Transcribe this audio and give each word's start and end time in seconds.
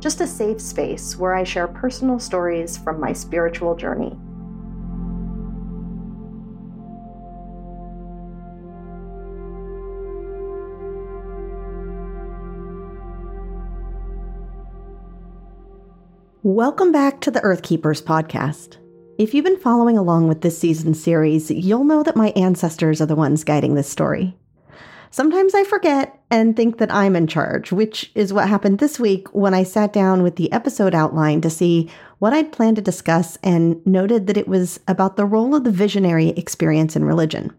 just 0.00 0.20
a 0.20 0.26
safe 0.26 0.60
space 0.60 1.16
where 1.16 1.34
I 1.34 1.44
share 1.44 1.66
personal 1.66 2.18
stories 2.18 2.76
from 2.76 3.00
my 3.00 3.12
spiritual 3.12 3.74
journey. 3.74 4.16
Welcome 16.44 16.92
back 16.92 17.20
to 17.22 17.30
the 17.30 17.42
Earth 17.42 17.62
Keepers 17.62 18.00
podcast. 18.00 18.78
If 19.18 19.34
you've 19.34 19.44
been 19.44 19.58
following 19.58 19.98
along 19.98 20.28
with 20.28 20.42
this 20.42 20.56
season 20.56 20.94
series, 20.94 21.50
you'll 21.50 21.84
know 21.84 22.04
that 22.04 22.16
my 22.16 22.28
ancestors 22.30 23.00
are 23.00 23.06
the 23.06 23.16
ones 23.16 23.42
guiding 23.42 23.74
this 23.74 23.88
story. 23.88 24.36
Sometimes 25.10 25.54
I 25.54 25.64
forget 25.64 26.20
and 26.30 26.54
think 26.54 26.78
that 26.78 26.92
I'm 26.92 27.16
in 27.16 27.26
charge, 27.26 27.72
which 27.72 28.10
is 28.14 28.32
what 28.32 28.48
happened 28.48 28.78
this 28.78 29.00
week 29.00 29.34
when 29.34 29.54
I 29.54 29.62
sat 29.62 29.92
down 29.92 30.22
with 30.22 30.36
the 30.36 30.52
episode 30.52 30.94
outline 30.94 31.40
to 31.40 31.50
see 31.50 31.90
what 32.18 32.32
I'd 32.32 32.52
planned 32.52 32.76
to 32.76 32.82
discuss 32.82 33.36
and 33.42 33.84
noted 33.86 34.26
that 34.26 34.36
it 34.36 34.48
was 34.48 34.80
about 34.86 35.16
the 35.16 35.24
role 35.24 35.54
of 35.54 35.64
the 35.64 35.70
visionary 35.70 36.28
experience 36.30 36.94
in 36.94 37.04
religion. 37.04 37.54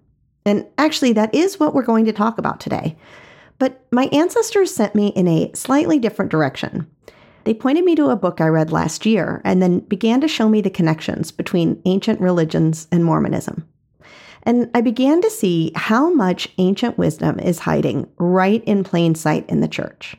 And 0.46 0.66
actually, 0.78 1.14
that 1.14 1.34
is 1.34 1.60
what 1.60 1.74
we're 1.74 1.84
going 1.84 2.06
to 2.06 2.14
talk 2.14 2.38
about 2.38 2.60
today. 2.60 2.98
But 3.58 3.86
my 3.92 4.06
ancestors 4.12 4.74
sent 4.74 4.96
me 4.96 5.08
in 5.10 5.28
a 5.28 5.52
slightly 5.54 6.00
different 6.00 6.32
direction. 6.32 6.90
They 7.44 7.54
pointed 7.54 7.84
me 7.84 7.96
to 7.96 8.10
a 8.10 8.16
book 8.16 8.42
I 8.42 8.48
read 8.48 8.72
last 8.72 9.06
year 9.06 9.42
and 9.44 9.62
then 9.62 9.80
began 9.80 10.22
to 10.22 10.28
show 10.28 10.50
me 10.50 10.62
the 10.62 10.70
connections 10.70 11.32
between 11.32 11.82
ancient 11.86 12.22
religions 12.22 12.88
and 12.92 13.04
Mormonism. 13.04 13.68
And 14.50 14.72
I 14.74 14.82
began 14.82 15.22
to 15.22 15.30
see 15.30 15.72
how 15.76 16.12
much 16.12 16.50
ancient 16.58 16.98
wisdom 16.98 17.38
is 17.38 17.60
hiding 17.60 18.10
right 18.18 18.64
in 18.64 18.84
plain 18.84 19.14
sight 19.14 19.48
in 19.48 19.60
the 19.60 19.68
church. 19.68 20.18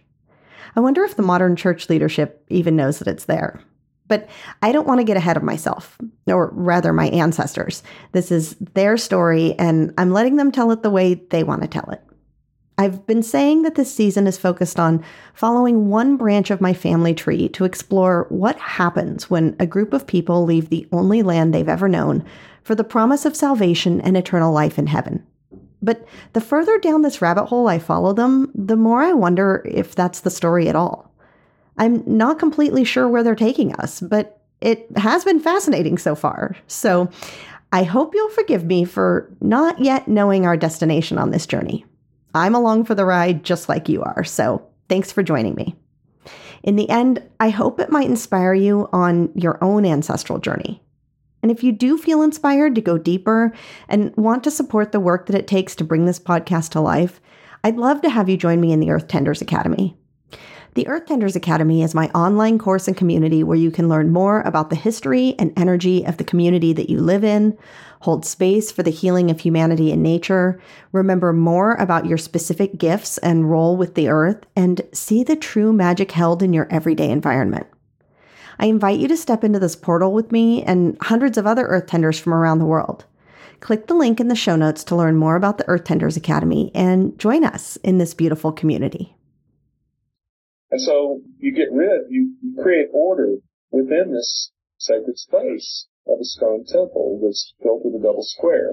I 0.76 0.78
wonder 0.78 1.02
if 1.02 1.16
the 1.16 1.22
modern 1.22 1.56
church 1.56 1.90
leadership 1.90 2.44
even 2.48 2.76
knows 2.76 3.00
that 3.00 3.08
it's 3.08 3.24
there. 3.24 3.60
But 4.06 4.28
I 4.62 4.70
don't 4.70 4.86
want 4.86 5.00
to 5.00 5.04
get 5.04 5.16
ahead 5.16 5.36
of 5.36 5.42
myself, 5.42 5.98
or 6.28 6.50
rather, 6.54 6.92
my 6.92 7.08
ancestors. 7.08 7.82
This 8.12 8.30
is 8.30 8.54
their 8.74 8.96
story, 8.96 9.58
and 9.58 9.92
I'm 9.98 10.12
letting 10.12 10.36
them 10.36 10.52
tell 10.52 10.70
it 10.70 10.84
the 10.84 10.90
way 10.90 11.14
they 11.14 11.42
want 11.42 11.62
to 11.62 11.68
tell 11.68 11.90
it. 11.90 12.00
I've 12.78 13.04
been 13.06 13.24
saying 13.24 13.62
that 13.62 13.74
this 13.74 13.92
season 13.92 14.28
is 14.28 14.38
focused 14.38 14.78
on 14.78 15.04
following 15.34 15.88
one 15.88 16.16
branch 16.16 16.52
of 16.52 16.60
my 16.60 16.72
family 16.72 17.14
tree 17.14 17.48
to 17.50 17.64
explore 17.64 18.26
what 18.28 18.58
happens 18.60 19.28
when 19.28 19.56
a 19.58 19.66
group 19.66 19.92
of 19.92 20.06
people 20.06 20.44
leave 20.44 20.70
the 20.70 20.88
only 20.92 21.24
land 21.24 21.52
they've 21.52 21.68
ever 21.68 21.88
known 21.88 22.24
for 22.62 22.74
the 22.74 22.84
promise 22.84 23.24
of 23.24 23.36
salvation 23.36 24.00
and 24.00 24.16
eternal 24.16 24.52
life 24.52 24.78
in 24.78 24.86
heaven. 24.86 25.26
But 25.82 26.06
the 26.34 26.40
further 26.40 26.78
down 26.78 27.02
this 27.02 27.22
rabbit 27.22 27.46
hole 27.46 27.68
I 27.68 27.78
follow 27.78 28.12
them, 28.12 28.50
the 28.54 28.76
more 28.76 29.02
I 29.02 29.12
wonder 29.12 29.62
if 29.66 29.94
that's 29.94 30.20
the 30.20 30.30
story 30.30 30.68
at 30.68 30.76
all. 30.76 31.12
I'm 31.78 32.02
not 32.06 32.38
completely 32.38 32.84
sure 32.84 33.08
where 33.08 33.22
they're 33.22 33.34
taking 33.34 33.74
us, 33.76 34.00
but 34.00 34.42
it 34.60 34.86
has 34.96 35.24
been 35.24 35.40
fascinating 35.40 35.96
so 35.96 36.14
far. 36.14 36.56
So 36.66 37.08
I 37.72 37.84
hope 37.84 38.14
you'll 38.14 38.28
forgive 38.30 38.64
me 38.64 38.84
for 38.84 39.30
not 39.40 39.80
yet 39.80 40.06
knowing 40.06 40.44
our 40.44 40.56
destination 40.56 41.16
on 41.16 41.30
this 41.30 41.46
journey. 41.46 41.86
I'm 42.34 42.54
along 42.54 42.84
for 42.84 42.94
the 42.94 43.04
ride 43.04 43.42
just 43.42 43.68
like 43.68 43.88
you 43.88 44.02
are, 44.02 44.24
so 44.24 44.66
thanks 44.88 45.10
for 45.10 45.22
joining 45.22 45.54
me. 45.54 45.74
In 46.62 46.76
the 46.76 46.90
end, 46.90 47.22
I 47.40 47.48
hope 47.48 47.80
it 47.80 47.90
might 47.90 48.08
inspire 48.08 48.52
you 48.52 48.88
on 48.92 49.32
your 49.34 49.62
own 49.64 49.86
ancestral 49.86 50.38
journey. 50.38 50.82
And 51.42 51.50
if 51.50 51.62
you 51.62 51.72
do 51.72 51.96
feel 51.96 52.22
inspired 52.22 52.74
to 52.74 52.80
go 52.80 52.98
deeper 52.98 53.52
and 53.88 54.14
want 54.16 54.44
to 54.44 54.50
support 54.50 54.92
the 54.92 55.00
work 55.00 55.26
that 55.26 55.36
it 55.36 55.46
takes 55.46 55.74
to 55.76 55.84
bring 55.84 56.04
this 56.04 56.20
podcast 56.20 56.70
to 56.70 56.80
life, 56.80 57.20
I'd 57.64 57.76
love 57.76 58.02
to 58.02 58.10
have 58.10 58.28
you 58.28 58.36
join 58.36 58.60
me 58.60 58.72
in 58.72 58.80
the 58.80 58.90
Earth 58.90 59.08
Tenders 59.08 59.40
Academy. 59.40 59.96
The 60.74 60.86
Earth 60.86 61.06
Tenders 61.06 61.34
Academy 61.34 61.82
is 61.82 61.96
my 61.96 62.08
online 62.10 62.56
course 62.56 62.86
and 62.86 62.96
community 62.96 63.42
where 63.42 63.56
you 63.56 63.72
can 63.72 63.88
learn 63.88 64.12
more 64.12 64.42
about 64.42 64.70
the 64.70 64.76
history 64.76 65.34
and 65.36 65.52
energy 65.58 66.04
of 66.04 66.16
the 66.16 66.24
community 66.24 66.72
that 66.72 66.88
you 66.88 67.00
live 67.00 67.24
in, 67.24 67.58
hold 68.02 68.24
space 68.24 68.70
for 68.70 68.84
the 68.84 68.90
healing 68.90 69.32
of 69.32 69.40
humanity 69.40 69.90
and 69.90 70.00
nature, 70.00 70.60
remember 70.92 71.32
more 71.32 71.74
about 71.74 72.06
your 72.06 72.18
specific 72.18 72.78
gifts 72.78 73.18
and 73.18 73.50
role 73.50 73.76
with 73.76 73.96
the 73.96 74.08
earth, 74.08 74.46
and 74.54 74.80
see 74.92 75.24
the 75.24 75.34
true 75.34 75.72
magic 75.72 76.12
held 76.12 76.40
in 76.40 76.52
your 76.52 76.68
everyday 76.70 77.10
environment. 77.10 77.66
I 78.60 78.66
invite 78.66 78.98
you 79.00 79.08
to 79.08 79.16
step 79.16 79.42
into 79.42 79.58
this 79.58 79.74
portal 79.74 80.12
with 80.12 80.30
me 80.30 80.62
and 80.64 80.98
hundreds 81.00 81.38
of 81.38 81.46
other 81.46 81.64
Earth 81.64 81.86
Tenders 81.86 82.18
from 82.18 82.34
around 82.34 82.58
the 82.58 82.66
world. 82.66 83.06
Click 83.60 83.86
the 83.86 83.94
link 83.94 84.20
in 84.20 84.28
the 84.28 84.34
show 84.34 84.54
notes 84.54 84.84
to 84.84 84.96
learn 84.96 85.16
more 85.16 85.34
about 85.34 85.56
the 85.56 85.66
Earth 85.66 85.84
Tenders 85.84 86.18
Academy 86.18 86.70
and 86.74 87.18
join 87.18 87.42
us 87.42 87.76
in 87.76 87.96
this 87.96 88.12
beautiful 88.12 88.52
community. 88.52 89.16
And 90.70 90.78
so 90.78 91.22
you 91.38 91.54
get 91.54 91.72
rid, 91.72 92.02
you, 92.10 92.34
create 92.62 92.88
order 92.92 93.36
within 93.70 94.12
this 94.12 94.50
sacred 94.76 95.16
space 95.16 95.86
of 96.06 96.18
a 96.20 96.24
stone 96.24 96.66
temple 96.66 97.18
that's 97.22 97.54
built 97.62 97.80
with 97.82 97.94
a 97.94 98.04
double 98.04 98.22
square. 98.22 98.72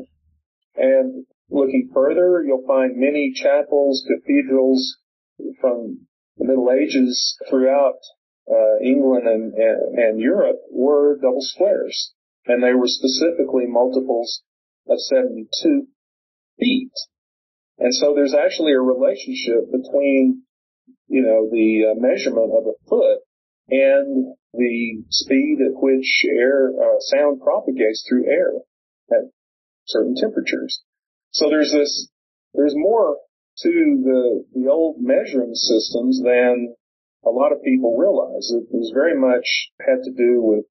And 0.75 1.25
looking 1.49 1.89
further, 1.93 2.43
you'll 2.45 2.67
find 2.67 2.97
many 2.97 3.31
chapels, 3.33 4.05
cathedrals 4.05 4.97
from 5.61 6.07
the 6.35 6.45
Middle 6.45 6.71
Ages 6.71 7.37
throughout 7.49 7.99
uh, 8.49 8.79
England 8.83 9.27
and, 9.27 9.53
and, 9.53 9.99
and 9.99 10.19
Europe 10.19 10.57
were 10.71 11.17
double 11.17 11.41
squares, 11.41 12.13
and 12.45 12.63
they 12.63 12.73
were 12.73 12.87
specifically 12.87 13.65
multiples 13.67 14.41
of 14.87 14.99
72 14.99 15.87
feet. 16.59 16.91
And 17.77 17.93
so 17.93 18.13
there's 18.15 18.33
actually 18.33 18.73
a 18.73 18.81
relationship 18.81 19.71
between, 19.71 20.43
you 21.07 21.21
know, 21.21 21.49
the 21.51 21.91
uh, 21.91 21.99
measurement 21.99 22.51
of 22.51 22.65
a 22.65 22.89
foot 22.89 23.19
and 23.69 24.33
the 24.53 25.03
speed 25.09 25.59
at 25.61 25.75
which 25.75 26.25
air, 26.25 26.69
uh, 26.69 26.99
sound 26.99 27.41
propagates 27.41 28.05
through 28.07 28.25
air 28.27 28.51
at 29.11 29.29
certain 29.85 30.15
temperatures. 30.15 30.81
So 31.31 31.49
there's 31.49 31.71
this, 31.71 32.09
there's 32.53 32.73
more 32.75 33.17
to 33.59 33.69
the, 33.69 34.45
the 34.53 34.69
old 34.71 34.97
measuring 34.99 35.53
systems 35.53 36.21
than 36.23 36.75
a 37.27 37.35
lot 37.35 37.51
of 37.51 37.63
people 37.63 37.97
realize. 37.97 38.47
It 38.55 38.71
was 38.71 38.91
very 38.95 39.19
much 39.19 39.71
had 39.79 40.03
to 40.03 40.11
do 40.15 40.41
with 40.41 40.65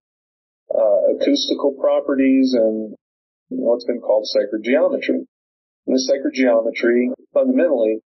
uh, 0.73 1.15
acoustical 1.15 1.77
properties 1.79 2.55
and 2.57 2.97
what's 3.49 3.85
been 3.85 4.01
called 4.01 4.27
sacred 4.27 4.65
geometry. 4.65 5.29
And 5.87 5.95
the 5.95 6.01
sacred 6.01 6.35
geometry 6.35 7.13
fundamentally 7.33 8.01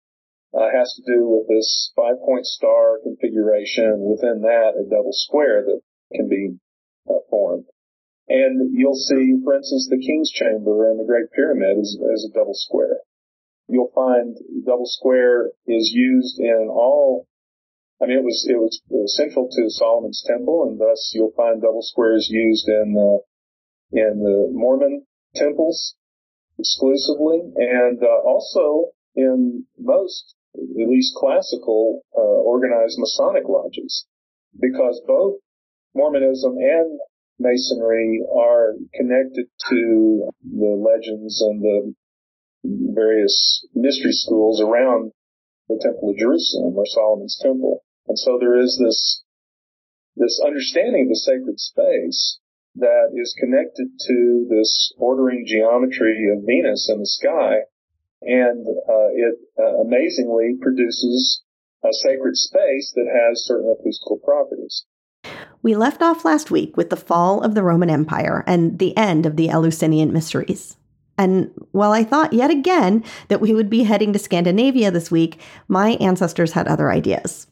uh, 0.56 0.69
has 0.74 0.94
to 0.96 1.03
do 1.06 1.28
with 1.28 1.47
this 1.47 1.91
five-point 1.96 2.46
star 2.46 2.97
configuration. 3.03 4.00
Within 4.00 4.41
that, 4.41 4.80
a 4.80 4.90
double 4.90 5.13
square 5.13 5.63
that 5.68 5.81
can 6.16 6.30
be 6.30 6.57
uh, 7.09 7.19
formed. 7.30 7.66
And 8.30 8.74
you'll 8.74 8.96
see, 8.96 9.40
for 9.44 9.56
instance, 9.56 9.88
the 9.90 10.02
King's 10.03 10.31
Chamber 10.31 10.90
and 10.90 11.00
the 11.00 11.06
Great 11.06 11.31
Pyramid 11.36 11.78
is, 11.80 11.96
is 11.96 12.30
a 12.31 12.38
double 12.38 12.56
square. 12.56 13.00
You'll 13.68 13.92
find 13.94 14.36
double 14.66 14.88
square 14.88 15.51
is 15.68 15.92
used 15.94 16.39
in 16.39 16.68
all 16.71 17.26
I 18.01 18.05
mean, 18.05 18.19
it 18.19 18.23
was, 18.23 18.45
it 18.47 18.57
was, 18.57 18.81
central 19.17 19.49
to 19.49 19.69
Solomon's 19.69 20.23
temple, 20.27 20.69
and 20.69 20.79
thus 20.79 21.11
you'll 21.15 21.33
find 21.35 21.61
double 21.61 21.81
squares 21.81 22.27
used 22.29 22.67
in 22.67 22.94
the, 22.94 23.19
in 23.91 24.19
the 24.19 24.49
Mormon 24.51 25.05
temples 25.35 25.95
exclusively, 26.59 27.41
and 27.55 28.01
uh, 28.03 28.21
also 28.23 28.91
in 29.15 29.65
most, 29.79 30.35
at 30.55 30.88
least 30.88 31.15
classical, 31.15 32.01
uh, 32.15 32.21
organized 32.21 32.97
Masonic 32.99 33.47
lodges, 33.47 34.05
because 34.59 35.01
both 35.07 35.39
Mormonism 35.95 36.55
and 36.57 36.99
Masonry 37.39 38.21
are 38.35 38.73
connected 38.94 39.47
to 39.69 40.29
the 40.44 40.75
legends 40.77 41.41
and 41.41 41.61
the 41.61 41.94
various 42.94 43.65
mystery 43.73 44.11
schools 44.11 44.61
around 44.61 45.11
the 45.69 45.79
Temple 45.81 46.11
of 46.11 46.17
Jerusalem 46.17 46.75
or 46.77 46.85
Solomon's 46.85 47.39
Temple. 47.41 47.83
And 48.07 48.18
so 48.18 48.38
there 48.39 48.59
is 48.59 48.80
this, 48.81 49.21
this 50.15 50.42
understanding 50.45 51.04
of 51.04 51.09
the 51.09 51.15
sacred 51.15 51.59
space 51.59 52.39
that 52.75 53.09
is 53.15 53.36
connected 53.39 53.88
to 54.07 54.48
this 54.50 54.94
ordering 54.98 55.45
geometry 55.45 56.30
of 56.31 56.45
Venus 56.45 56.89
in 56.92 57.00
the 57.00 57.07
sky. 57.07 57.62
And 58.21 58.65
uh, 58.68 59.09
it 59.13 59.36
uh, 59.59 59.81
amazingly 59.81 60.57
produces 60.62 61.42
a 61.83 61.89
sacred 61.92 62.36
space 62.36 62.92
that 62.95 63.07
has 63.07 63.45
certain 63.45 63.75
acoustical 63.80 64.19
properties. 64.24 64.86
We 65.62 65.75
left 65.75 66.01
off 66.01 66.25
last 66.25 66.51
week 66.51 66.77
with 66.77 66.89
the 66.89 66.95
fall 66.95 67.42
of 67.42 67.56
the 67.56 67.63
Roman 67.63 67.89
Empire 67.89 68.44
and 68.48 68.80
the 68.80 68.95
end 68.95 69.25
of 69.25 69.36
the 69.36 69.50
Eleusinian 69.50 70.13
mysteries. 70.13 70.77
And 71.18 71.51
while 71.71 71.92
I 71.92 72.04
thought 72.04 72.33
yet 72.33 72.51
again 72.51 73.04
that 73.27 73.42
we 73.42 73.54
would 73.54 73.69
be 73.69 73.83
heading 73.83 74.13
to 74.13 74.19
Scandinavia 74.19 74.92
this 74.92 75.09
week, 75.09 75.39
my 75.68 75.92
ancestors 76.00 76.54
had 76.54 76.68
other 76.68 76.92
ideas. 76.92 77.48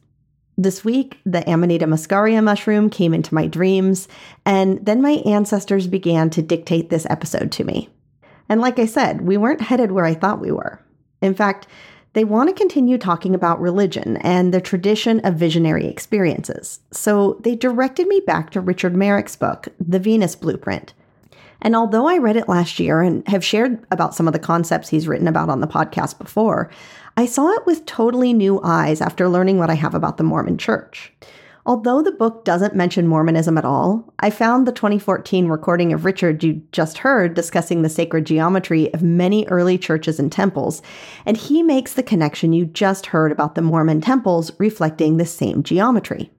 This 0.58 0.84
week, 0.84 1.18
the 1.26 1.48
Amanita 1.50 1.86
muscaria 1.86 2.42
mushroom 2.42 2.88
came 2.88 3.12
into 3.12 3.34
my 3.34 3.46
dreams, 3.46 4.08
and 4.46 4.84
then 4.84 5.02
my 5.02 5.22
ancestors 5.26 5.86
began 5.86 6.30
to 6.30 6.40
dictate 6.40 6.88
this 6.88 7.06
episode 7.10 7.52
to 7.52 7.64
me. 7.64 7.90
And 8.48 8.62
like 8.62 8.78
I 8.78 8.86
said, 8.86 9.20
we 9.20 9.36
weren't 9.36 9.60
headed 9.60 9.92
where 9.92 10.06
I 10.06 10.14
thought 10.14 10.40
we 10.40 10.50
were. 10.50 10.80
In 11.20 11.34
fact, 11.34 11.66
they 12.14 12.24
want 12.24 12.48
to 12.48 12.54
continue 12.54 12.96
talking 12.96 13.34
about 13.34 13.60
religion 13.60 14.16
and 14.18 14.54
the 14.54 14.60
tradition 14.62 15.20
of 15.26 15.34
visionary 15.34 15.86
experiences. 15.86 16.80
So 16.90 17.38
they 17.44 17.54
directed 17.54 18.06
me 18.06 18.22
back 18.26 18.48
to 18.50 18.62
Richard 18.62 18.96
Merrick's 18.96 19.36
book, 19.36 19.68
The 19.78 19.98
Venus 19.98 20.34
Blueprint. 20.34 20.94
And 21.62 21.74
although 21.74 22.06
I 22.06 22.18
read 22.18 22.36
it 22.36 22.48
last 22.48 22.78
year 22.78 23.00
and 23.00 23.26
have 23.28 23.44
shared 23.44 23.84
about 23.90 24.14
some 24.14 24.26
of 24.26 24.32
the 24.32 24.38
concepts 24.38 24.88
he's 24.88 25.08
written 25.08 25.28
about 25.28 25.48
on 25.48 25.60
the 25.60 25.66
podcast 25.66 26.18
before, 26.18 26.70
I 27.16 27.26
saw 27.26 27.50
it 27.52 27.64
with 27.66 27.86
totally 27.86 28.32
new 28.32 28.60
eyes 28.62 29.00
after 29.00 29.28
learning 29.28 29.58
what 29.58 29.70
I 29.70 29.74
have 29.74 29.94
about 29.94 30.16
the 30.16 30.24
Mormon 30.24 30.58
Church. 30.58 31.12
Although 31.66 32.00
the 32.00 32.12
book 32.12 32.44
doesn't 32.44 32.76
mention 32.76 33.08
Mormonism 33.08 33.58
at 33.58 33.64
all, 33.64 34.14
I 34.20 34.30
found 34.30 34.66
the 34.68 34.72
2014 34.72 35.48
recording 35.48 35.92
of 35.92 36.04
Richard 36.04 36.44
you 36.44 36.62
just 36.70 36.98
heard 36.98 37.34
discussing 37.34 37.82
the 37.82 37.88
sacred 37.88 38.24
geometry 38.24 38.94
of 38.94 39.02
many 39.02 39.48
early 39.48 39.76
churches 39.76 40.20
and 40.20 40.30
temples, 40.30 40.80
and 41.24 41.36
he 41.36 41.64
makes 41.64 41.94
the 41.94 42.04
connection 42.04 42.52
you 42.52 42.66
just 42.66 43.06
heard 43.06 43.32
about 43.32 43.56
the 43.56 43.62
Mormon 43.62 44.00
temples 44.00 44.52
reflecting 44.60 45.16
the 45.16 45.26
same 45.26 45.64
geometry. 45.64 46.30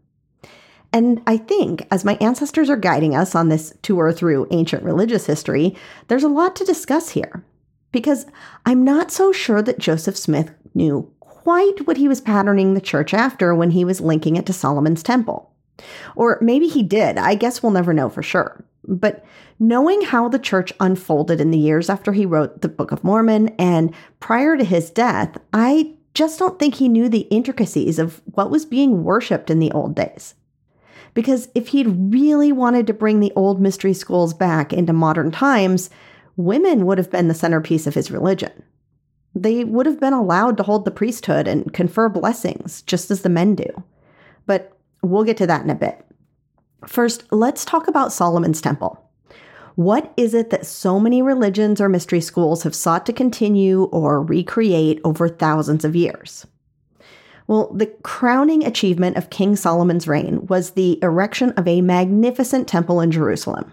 And 0.94 1.22
I 1.28 1.38
think, 1.38 1.86
as 1.92 2.06
my 2.06 2.18
ancestors 2.22 2.70
are 2.70 2.78
guiding 2.78 3.16
us 3.16 3.36
on 3.36 3.50
this 3.50 3.74
tour 3.82 4.12
through 4.12 4.48
ancient 4.52 4.84
religious 4.84 5.26
history, 5.26 5.76
there's 6.08 6.24
a 6.24 6.30
lot 6.30 6.56
to 6.56 6.66
discuss 6.66 7.10
here. 7.10 7.44
Because 7.92 8.26
I'm 8.66 8.84
not 8.84 9.12
so 9.12 9.32
sure 9.32 9.62
that 9.62 9.80
Joseph 9.80 10.18
Smith 10.18 10.52
knew 10.74 11.12
quite 11.20 11.88
what 11.88 11.98
he 11.98 12.08
was 12.08 12.22
patterning 12.22 12.74
the 12.74 12.82
church 12.82 13.14
after 13.14 13.56
when 13.56 13.72
he 13.72 13.86
was 13.86 14.02
linking 14.02 14.36
it 14.36 14.46
to 14.46 14.54
Solomon's 14.54 15.04
temple. 15.04 15.52
Or 16.16 16.38
maybe 16.42 16.68
he 16.68 16.84
did, 16.84 17.18
I 17.18 17.36
guess 17.36 17.62
we'll 17.62 17.72
never 17.72 17.94
know 17.94 18.10
for 18.10 18.24
sure. 18.24 18.66
But 18.88 19.26
knowing 19.60 20.02
how 20.02 20.30
the 20.30 20.40
church 20.40 20.74
unfolded 20.80 21.42
in 21.42 21.52
the 21.52 21.58
years 21.58 21.90
after 21.90 22.14
he 22.14 22.26
wrote 22.26 22.62
the 22.62 22.70
Book 22.70 22.92
of 22.92 23.04
Mormon 23.04 23.50
and 23.60 23.94
prior 24.20 24.58
to 24.58 24.64
his 24.64 24.90
death, 24.90 25.38
I 25.54 25.94
just 26.14 26.40
don't 26.40 26.58
think 26.58 26.76
he 26.76 26.90
knew 26.90 27.10
the 27.10 27.28
intricacies 27.30 28.00
of 28.00 28.22
what 28.26 28.50
was 28.50 28.66
being 28.66 29.04
worshipped 29.04 29.50
in 29.50 29.60
the 29.60 29.72
old 29.72 29.96
days. 29.96 30.34
Because 31.18 31.50
if 31.56 31.70
he'd 31.70 32.14
really 32.14 32.52
wanted 32.52 32.86
to 32.86 32.94
bring 32.94 33.22
the 33.22 33.34
old 33.36 33.60
mystery 33.60 33.96
schools 33.96 34.36
back 34.36 34.72
into 34.72 34.94
modern 34.94 35.32
times, 35.32 35.90
women 36.36 36.86
would 36.86 37.00
have 37.00 37.10
been 37.10 37.28
the 37.28 37.34
centerpiece 37.34 37.88
of 37.88 37.96
his 37.96 38.12
religion. 38.12 38.52
They 39.34 39.64
would 39.64 39.88
have 39.88 40.00
been 40.00 40.14
allowed 40.14 40.58
to 40.58 40.64
hold 40.64 40.86
the 40.86 40.92
priesthood 40.92 41.48
and 41.48 41.74
confer 41.74 42.08
blessings, 42.08 42.84
just 42.84 43.10
as 43.10 43.24
the 43.24 43.30
men 43.30 43.56
do. 43.56 43.66
But 44.46 44.78
we'll 45.02 45.24
get 45.24 45.38
to 45.38 45.48
that 45.48 45.64
in 45.64 45.72
a 45.72 45.76
bit. 45.76 46.06
First, 46.86 47.24
let's 47.32 47.66
talk 47.66 47.88
about 47.88 48.14
Solomon's 48.14 48.62
temple. 48.62 49.04
What 49.74 50.14
is 50.18 50.36
it 50.36 50.52
that 50.52 50.68
so 50.68 51.00
many 51.00 51.24
religions 51.24 51.82
or 51.82 51.90
mystery 51.90 52.22
schools 52.22 52.62
have 52.62 52.76
sought 52.76 53.08
to 53.08 53.12
continue 53.12 53.86
or 53.86 54.22
recreate 54.22 55.02
over 55.04 55.28
thousands 55.28 55.84
of 55.84 55.96
years? 55.96 56.46
Well, 57.48 57.72
the 57.74 57.88
crowning 58.04 58.66
achievement 58.66 59.16
of 59.16 59.30
King 59.30 59.56
Solomon's 59.56 60.08
reign 60.08 60.46
was 60.48 60.72
the 60.72 61.00
erection 61.02 61.52
of 61.52 61.68
a 61.68 61.82
magnificent 61.82 62.68
temple 62.68 63.00
in 63.00 63.10
Jerusalem, 63.10 63.72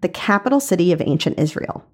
the 0.00 0.08
capital 0.08 0.60
city 0.60 0.92
of 0.92 1.02
ancient 1.04 1.38
Israel. 1.38 1.84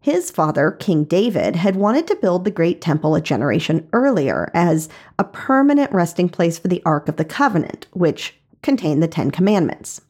His 0.00 0.30
father, 0.30 0.72
King 0.72 1.04
David, 1.04 1.56
had 1.56 1.76
wanted 1.76 2.06
to 2.08 2.16
build 2.16 2.44
the 2.44 2.50
Great 2.50 2.82
Temple 2.82 3.14
a 3.14 3.22
generation 3.22 3.88
earlier 3.94 4.50
as 4.52 4.90
a 5.18 5.24
permanent 5.24 5.90
resting 5.92 6.28
place 6.28 6.58
for 6.58 6.68
the 6.68 6.82
Ark 6.84 7.08
of 7.08 7.16
the 7.16 7.24
Covenant, 7.24 7.86
which 7.92 8.38
contained 8.60 9.02
the 9.02 9.08
Ten 9.08 9.30
Commandments. 9.30 10.02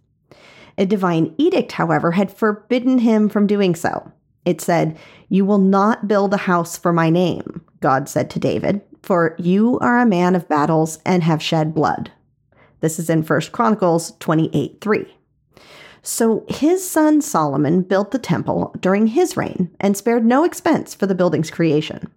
A 0.77 0.85
divine 0.85 1.32
edict, 1.38 1.73
however, 1.73 2.12
had 2.12 2.32
forbidden 2.32 2.99
him 2.99 3.29
from 3.29 3.47
doing 3.47 3.77
so. 3.77 4.11
It 4.44 4.61
said, 4.61 4.99
You 5.29 5.44
will 5.44 5.59
not 5.59 6.09
build 6.09 6.35
a 6.35 6.38
house 6.38 6.77
for 6.77 6.93
my 6.93 7.09
name, 7.09 7.65
God 7.81 8.09
said 8.09 8.31
to 8.31 8.41
David, 8.41 8.81
for 9.05 9.37
you 9.39 9.79
are 9.81 9.99
a 9.99 10.06
man 10.06 10.35
of 10.35 10.49
battles 10.49 10.99
and 11.05 11.23
have 11.23 11.43
shed 11.43 11.75
blood. 11.75 12.11
This 12.81 12.99
is 12.99 13.11
in 13.11 13.23
1 13.23 13.41
Chronicles 13.53 14.12
28 14.19 14.81
3. 14.81 15.15
So 16.03 16.45
his 16.49 16.89
son 16.89 17.21
Solomon 17.23 17.83
built 17.83 18.11
the 18.11 18.19
temple 18.19 18.75
during 18.81 19.09
his 19.09 19.37
reign 19.37 19.71
and 19.81 19.97
spared 19.97 20.25
no 20.25 20.45
expense 20.45 20.95
for 20.95 21.06
the 21.06 21.15
building's 21.15 21.51
creation. 21.51 22.11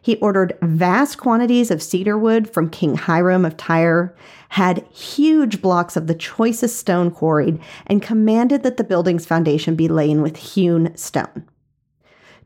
He 0.00 0.16
ordered 0.16 0.56
vast 0.62 1.18
quantities 1.18 1.70
of 1.70 1.82
cedar 1.82 2.16
wood 2.16 2.48
from 2.48 2.70
King 2.70 2.94
Hiram 2.94 3.44
of 3.44 3.56
Tyre, 3.56 4.14
had 4.50 4.86
huge 4.92 5.60
blocks 5.60 5.96
of 5.96 6.06
the 6.06 6.14
choicest 6.14 6.76
stone 6.76 7.10
quarried, 7.10 7.58
and 7.86 8.02
commanded 8.02 8.62
that 8.62 8.76
the 8.76 8.84
building's 8.84 9.26
foundation 9.26 9.74
be 9.74 9.88
laid 9.88 10.18
with 10.20 10.36
hewn 10.36 10.94
stone. 10.96 11.48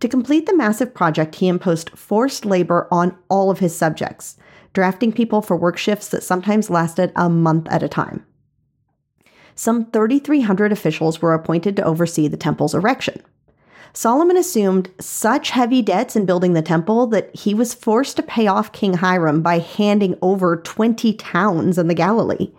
To 0.01 0.09
complete 0.09 0.47
the 0.47 0.57
massive 0.57 0.95
project, 0.95 1.37
he 1.37 1.49
imposed 1.49 1.91
forced 1.91 2.45
labor 2.45 2.89
on 2.91 3.17
all 3.29 3.51
of 3.51 3.59
his 3.59 3.77
subjects, 3.77 4.37
drafting 4.73 5.13
people 5.13 5.43
for 5.43 5.57
work 5.57 5.77
shifts 5.77 6.09
that 6.09 6.23
sometimes 6.23 6.71
lasted 6.71 7.13
a 7.15 7.29
month 7.29 7.69
at 7.71 7.83
a 7.83 7.89
time 7.89 8.25
some 9.61 9.85
3,300 9.91 10.73
officials 10.73 11.21
were 11.21 11.35
appointed 11.35 11.77
to 11.77 11.85
oversee 11.85 12.27
the 12.27 12.37
temple's 12.39 12.75
erection. 12.75 13.21
Solomon 13.93 14.39
assumed 14.39 14.89
such 14.99 15.51
heavy 15.51 15.83
debts 15.83 16.17
in 16.17 16.25
building 16.25 16.55
the 16.55 16.63
temple 16.63 17.07
that 17.09 17.35
he 17.37 17.53
was 17.53 17.75
forced 17.75 18.17
to 18.17 18.23
pay 18.23 18.47
off 18.47 18.73
King 18.73 18.95
Hiram 18.95 19.43
by 19.43 19.59
handing 19.59 20.17
over 20.23 20.57
20 20.57 21.13
towns 21.13 21.77
in 21.77 21.89
the 21.89 21.95
Galilee. 21.95 22.53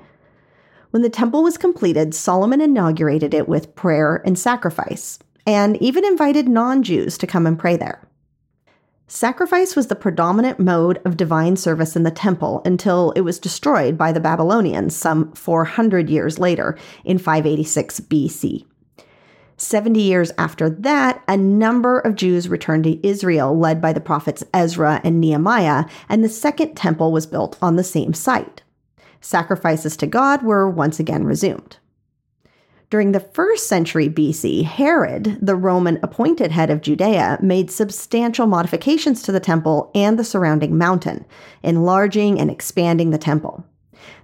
When 0.91 1.01
the 1.01 1.09
temple 1.09 1.41
was 1.41 1.57
completed, 1.57 2.13
Solomon 2.13 2.61
inaugurated 2.61 3.33
it 3.33 3.49
with 3.49 3.73
prayer 3.73 4.21
and 4.23 4.37
sacrifice, 4.37 5.17
and 5.45 5.81
even 5.81 6.05
invited 6.05 6.47
non 6.47 6.83
Jews 6.83 7.17
to 7.17 7.27
come 7.27 7.47
and 7.47 7.57
pray 7.57 7.77
there. 7.77 8.07
Sacrifice 9.07 9.75
was 9.75 9.87
the 9.87 9.95
predominant 9.95 10.57
mode 10.57 11.01
of 11.03 11.17
divine 11.17 11.57
service 11.57 11.97
in 11.97 12.03
the 12.03 12.11
temple 12.11 12.61
until 12.63 13.11
it 13.11 13.21
was 13.21 13.39
destroyed 13.39 13.97
by 13.97 14.13
the 14.13 14.21
Babylonians 14.21 14.95
some 14.95 15.33
400 15.33 16.09
years 16.09 16.39
later 16.39 16.77
in 17.03 17.17
586 17.17 17.99
BC. 18.01 18.65
70 19.57 20.01
years 20.01 20.31
after 20.37 20.69
that, 20.69 21.21
a 21.27 21.35
number 21.35 21.99
of 21.99 22.15
Jews 22.15 22.47
returned 22.47 22.85
to 22.85 23.05
Israel, 23.05 23.57
led 23.57 23.81
by 23.81 23.91
the 23.91 23.99
prophets 23.99 24.45
Ezra 24.53 25.01
and 25.03 25.19
Nehemiah, 25.19 25.85
and 26.07 26.23
the 26.23 26.29
second 26.29 26.75
temple 26.75 27.11
was 27.11 27.27
built 27.27 27.57
on 27.61 27.75
the 27.75 27.83
same 27.83 28.13
site. 28.13 28.63
Sacrifices 29.19 29.97
to 29.97 30.07
God 30.07 30.41
were 30.41 30.69
once 30.69 30.99
again 30.99 31.25
resumed. 31.25 31.77
During 32.91 33.13
the 33.13 33.21
first 33.21 33.67
century 33.67 34.09
BC, 34.09 34.65
Herod, 34.65 35.37
the 35.41 35.55
Roman 35.55 35.97
appointed 36.03 36.51
head 36.51 36.69
of 36.69 36.81
Judea, 36.81 37.39
made 37.41 37.71
substantial 37.71 38.47
modifications 38.47 39.23
to 39.23 39.31
the 39.31 39.39
temple 39.39 39.91
and 39.95 40.19
the 40.19 40.25
surrounding 40.25 40.77
mountain, 40.77 41.23
enlarging 41.63 42.37
and 42.37 42.51
expanding 42.51 43.11
the 43.11 43.17
temple. 43.17 43.65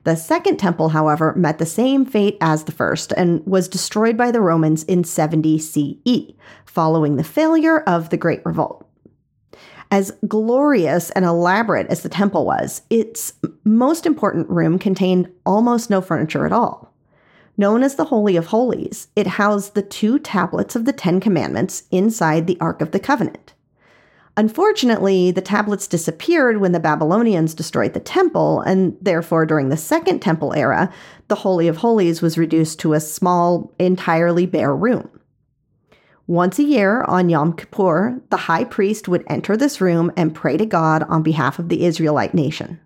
The 0.04 0.18
second 0.18 0.58
temple, 0.58 0.90
however, 0.90 1.34
met 1.38 1.60
the 1.60 1.66
same 1.66 2.06
fate 2.06 2.38
as 2.42 2.66
the 2.66 2.74
first 2.74 3.14
and 3.16 3.42
was 3.48 3.70
destroyed 3.70 4.18
by 4.18 4.32
the 4.32 4.42
Romans 4.42 4.84
in 4.84 5.06
70 5.06 5.60
CE, 5.60 6.34
following 6.66 7.16
the 7.16 7.24
failure 7.24 7.80
of 7.84 8.10
the 8.10 8.18
Great 8.18 8.42
Revolt. 8.46 8.86
As 9.92 10.12
glorious 10.28 11.10
and 11.12 11.24
elaborate 11.24 11.88
as 11.88 12.02
the 12.02 12.10
temple 12.10 12.46
was, 12.46 12.82
its 12.90 13.32
most 13.64 14.06
important 14.06 14.50
room 14.50 14.78
contained 14.78 15.32
almost 15.46 15.90
no 15.90 16.02
furniture 16.02 16.46
at 16.46 16.52
all. 16.52 16.94
Known 17.60 17.82
as 17.82 17.96
the 17.96 18.06
Holy 18.06 18.36
of 18.38 18.48
Holies, 18.48 19.08
it 19.16 19.26
housed 19.26 19.74
the 19.74 19.82
two 19.82 20.20
tablets 20.20 20.76
of 20.76 20.86
the 20.86 20.94
Ten 20.94 21.20
Commandments 21.20 21.84
inside 21.90 22.46
the 22.46 22.60
Ark 22.62 22.82
of 22.82 22.92
the 22.92 23.00
Covenant. 23.00 23.54
Unfortunately, 24.38 25.32
the 25.32 25.42
tablets 25.42 25.88
disappeared 25.88 26.58
when 26.58 26.72
the 26.72 26.80
Babylonians 26.80 27.56
destroyed 27.56 27.96
the 27.96 28.00
temple, 28.00 28.62
and 28.62 28.96
therefore, 29.02 29.48
during 29.48 29.70
the 29.70 29.78
Second 29.78 30.20
Temple 30.20 30.54
era, 30.54 30.94
the 31.28 31.36
Holy 31.36 31.68
of 31.68 31.78
Holies 31.78 32.22
was 32.22 32.38
reduced 32.38 32.80
to 32.82 32.94
a 32.94 33.00
small, 33.00 33.74
entirely 33.80 34.46
bare 34.46 34.76
room. 34.76 35.10
Once 36.28 36.60
a 36.60 36.64
year 36.64 37.02
on 37.06 37.30
Yom 37.30 37.54
Kippur, 37.54 38.22
the 38.30 38.38
high 38.38 38.66
priest 38.66 39.08
would 39.08 39.24
enter 39.26 39.58
this 39.58 39.82
room 39.82 40.12
and 40.16 40.36
pray 40.36 40.58
to 40.58 40.66
God 40.68 41.02
on 41.10 41.24
behalf 41.24 41.58
of 41.58 41.70
the 41.70 41.84
Israelite 41.86 42.36
nation. 42.36 42.80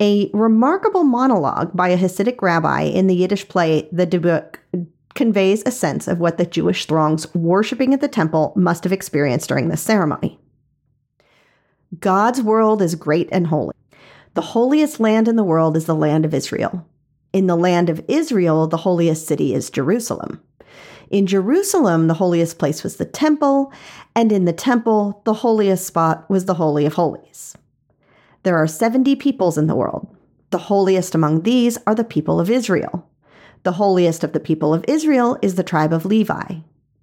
A 0.00 0.30
remarkable 0.34 1.04
monologue 1.04 1.70
by 1.74 1.88
a 1.88 1.96
Hasidic 1.96 2.42
rabbi 2.42 2.82
in 2.82 3.06
the 3.06 3.14
Yiddish 3.14 3.48
play 3.48 3.88
The 3.90 4.06
Dybbuk 4.06 4.58
conveys 5.14 5.62
a 5.64 5.70
sense 5.70 6.06
of 6.06 6.20
what 6.20 6.36
the 6.36 6.44
Jewish 6.44 6.84
throngs 6.84 7.32
worshipping 7.34 7.94
at 7.94 8.02
the 8.02 8.08
temple 8.08 8.52
must 8.56 8.84
have 8.84 8.92
experienced 8.92 9.48
during 9.48 9.68
this 9.68 9.80
ceremony. 9.80 10.38
God's 11.98 12.42
world 12.42 12.82
is 12.82 12.94
great 12.94 13.28
and 13.32 13.46
holy. 13.46 13.74
The 14.34 14.42
holiest 14.42 15.00
land 15.00 15.28
in 15.28 15.36
the 15.36 15.44
world 15.44 15.76
is 15.76 15.86
the 15.86 15.94
land 15.94 16.26
of 16.26 16.34
Israel. 16.34 16.86
In 17.32 17.46
the 17.46 17.56
land 17.56 17.88
of 17.88 18.04
Israel, 18.06 18.66
the 18.66 18.76
holiest 18.76 19.26
city 19.26 19.54
is 19.54 19.70
Jerusalem. 19.70 20.42
In 21.10 21.26
Jerusalem, 21.26 22.06
the 22.06 22.14
holiest 22.14 22.58
place 22.58 22.82
was 22.82 22.96
the 22.96 23.04
temple, 23.06 23.72
and 24.14 24.30
in 24.30 24.44
the 24.44 24.52
temple, 24.52 25.22
the 25.24 25.34
holiest 25.34 25.86
spot 25.86 26.28
was 26.28 26.44
the 26.44 26.54
Holy 26.54 26.84
of 26.84 26.94
Holies. 26.94 27.56
There 28.46 28.56
are 28.56 28.68
70 28.68 29.16
peoples 29.16 29.58
in 29.58 29.66
the 29.66 29.74
world. 29.74 30.06
The 30.50 30.58
holiest 30.58 31.16
among 31.16 31.42
these 31.42 31.78
are 31.84 31.96
the 31.96 32.04
people 32.04 32.38
of 32.38 32.48
Israel. 32.48 33.10
The 33.64 33.72
holiest 33.72 34.22
of 34.22 34.34
the 34.34 34.38
people 34.38 34.72
of 34.72 34.84
Israel 34.86 35.36
is 35.42 35.56
the 35.56 35.64
tribe 35.64 35.92
of 35.92 36.04
Levi. 36.04 36.58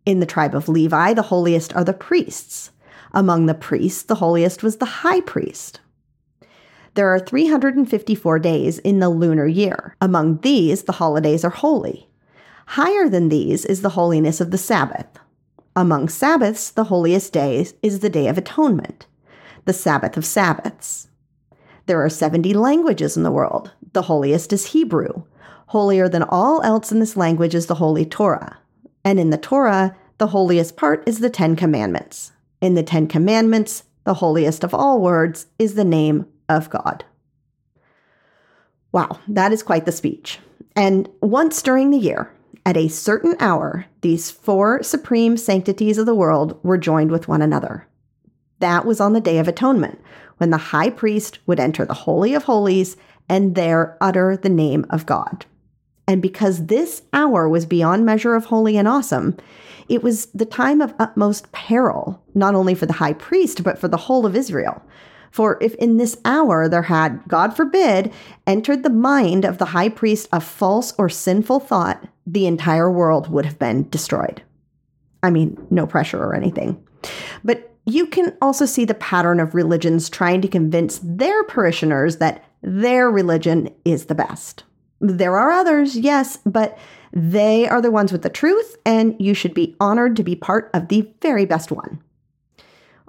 In 0.06 0.22
the 0.22 0.26
tribe 0.26 0.56
of 0.56 0.70
Levi, 0.70 1.14
the 1.14 1.24
holiest 1.24 1.76
are 1.76 1.84
the 1.84 1.92
priests. 1.92 2.72
Among 3.14 3.46
the 3.46 3.54
priests, 3.54 4.04
the 4.04 4.16
holiest 4.16 4.64
was 4.64 4.78
the 4.78 4.86
high 4.86 5.20
priest. 5.20 5.82
There 6.94 7.10
are 7.10 7.20
354 7.20 8.40
days 8.40 8.80
in 8.80 9.00
the 9.00 9.10
lunar 9.10 9.46
year. 9.46 9.98
Among 10.00 10.38
these, 10.38 10.84
the 10.84 10.94
holidays 10.94 11.44
are 11.44 11.50
holy. 11.50 12.08
Higher 12.68 13.10
than 13.10 13.28
these 13.28 13.66
is 13.66 13.82
the 13.82 13.98
holiness 14.00 14.40
of 14.40 14.52
the 14.52 14.58
Sabbath. 14.58 15.20
Among 15.76 16.08
Sabbaths, 16.08 16.72
the 16.72 16.86
holiest 16.86 17.34
day 17.34 17.68
is 17.82 18.00
the 18.00 18.10
Day 18.10 18.30
of 18.30 18.38
Atonement, 18.38 19.08
the 19.66 19.74
Sabbath 19.74 20.16
of 20.16 20.24
Sabbaths. 20.24 21.10
There 21.86 22.04
are 22.04 22.10
70 22.10 22.54
languages 22.54 23.18
in 23.18 23.24
the 23.24 23.32
world. 23.32 23.72
The 23.94 24.04
holiest 24.04 24.54
is 24.54 24.68
Hebrew. 24.68 25.24
Holier 25.68 26.08
than 26.08 26.24
all 26.24 26.62
else 26.62 26.92
in 26.92 27.00
this 27.00 27.18
language 27.18 27.54
is 27.54 27.66
the 27.66 27.76
Holy 27.76 28.06
Torah. 28.06 28.58
And 29.04 29.20
in 29.20 29.32
the 29.32 29.38
Torah, 29.38 29.96
the 30.18 30.28
holiest 30.28 30.78
part 30.78 31.04
is 31.08 31.20
the 31.20 31.30
Ten 31.30 31.56
Commandments. 31.56 32.32
In 32.62 32.76
the 32.76 32.84
Ten 32.84 33.08
Commandments, 33.08 33.84
the 34.06 34.16
holiest 34.16 34.64
of 34.64 34.74
all 34.74 35.02
words 35.02 35.48
is 35.60 35.76
the 35.76 35.84
name 35.84 36.26
of 36.48 36.70
God. 36.70 37.04
Wow, 38.92 39.20
that 39.28 39.52
is 39.52 39.64
quite 39.64 39.86
the 39.86 39.92
speech. 39.92 40.40
And 40.76 41.10
once 41.22 41.62
during 41.62 41.90
the 41.92 41.98
year, 41.98 42.32
at 42.66 42.78
a 42.78 42.88
certain 42.88 43.36
hour, 43.40 43.86
these 44.02 44.32
four 44.32 44.82
supreme 44.84 45.36
sanctities 45.36 45.98
of 45.98 46.06
the 46.06 46.16
world 46.16 46.58
were 46.64 46.78
joined 46.78 47.12
with 47.12 47.28
one 47.28 47.42
another. 47.42 47.88
That 48.60 48.86
was 48.86 49.00
on 49.00 49.14
the 49.14 49.22
Day 49.22 49.38
of 49.40 49.48
Atonement, 49.48 50.02
when 50.38 50.50
the 50.50 50.58
high 50.58 50.90
priest 50.90 51.40
would 51.48 51.60
enter 51.60 51.86
the 51.86 51.94
Holy 51.94 52.34
of 52.34 52.44
Holies 52.44 52.98
and 53.30 53.56
there 53.56 53.98
utter 54.02 54.38
the 54.38 54.50
name 54.50 54.86
of 54.90 55.06
God. 55.06 55.46
And 56.08 56.22
because 56.22 56.66
this 56.66 57.04
hour 57.14 57.48
was 57.48 57.66
beyond 57.66 58.06
measure 58.06 58.36
of 58.36 58.46
holy 58.46 58.78
and 58.78 58.88
awesome, 58.88 59.38
it 59.88 60.04
was 60.04 60.26
the 60.28 60.46
time 60.46 60.82
of 60.82 60.94
utmost 61.00 61.52
peril, 61.52 62.22
not 62.34 62.56
only 62.56 62.76
for 62.76 62.86
the 62.86 62.94
high 62.94 63.14
priest, 63.14 63.64
but 63.64 63.78
for 63.80 63.88
the 63.88 63.98
whole 63.98 64.26
of 64.26 64.36
Israel. 64.36 64.82
For 65.32 65.58
if 65.62 65.74
in 65.76 65.98
this 65.98 66.18
hour 66.26 66.70
there 66.70 66.84
had, 66.84 67.24
God 67.28 67.56
forbid, 67.56 68.14
entered 68.46 68.84
the 68.84 68.90
mind 68.90 69.46
of 69.46 69.58
the 69.58 69.66
high 69.66 69.90
priest 69.90 70.28
a 70.32 70.40
false 70.40 70.94
or 70.98 71.10
sinful 71.10 71.62
thought, 71.62 72.06
the 72.28 72.46
entire 72.46 72.92
world 72.92 73.30
would 73.30 73.46
have 73.46 73.58
been 73.58 73.90
destroyed. 73.90 74.44
I 75.24 75.32
mean, 75.32 75.66
no 75.72 75.88
pressure 75.88 76.22
or 76.24 76.36
anything. 76.36 76.86
But 77.44 77.73
you 77.86 78.08
can 78.08 78.36
also 78.42 78.66
see 78.66 78.86
the 78.86 78.94
pattern 78.94 79.40
of 79.40 79.56
religions 79.56 80.10
trying 80.10 80.42
to 80.42 80.48
convince 80.48 81.00
their 81.04 81.44
parishioners 81.44 82.18
that 82.18 82.44
their 82.62 83.10
religion 83.10 83.74
is 83.84 84.06
the 84.06 84.16
best. 84.16 84.64
There 85.02 85.38
are 85.38 85.52
others, 85.52 85.98
yes, 85.98 86.38
but 86.46 86.78
they 87.12 87.68
are 87.68 87.82
the 87.82 87.92
ones 87.92 88.12
with 88.12 88.22
the 88.22 88.30
truth, 88.30 88.78
and 88.86 89.16
you 89.20 89.34
should 89.34 89.54
be 89.54 89.76
honored 89.80 90.16
to 90.16 90.24
be 90.24 90.36
part 90.36 90.70
of 90.74 90.88
the 90.88 91.12
very 91.22 91.46
best 91.46 91.72
one. 91.72 92.02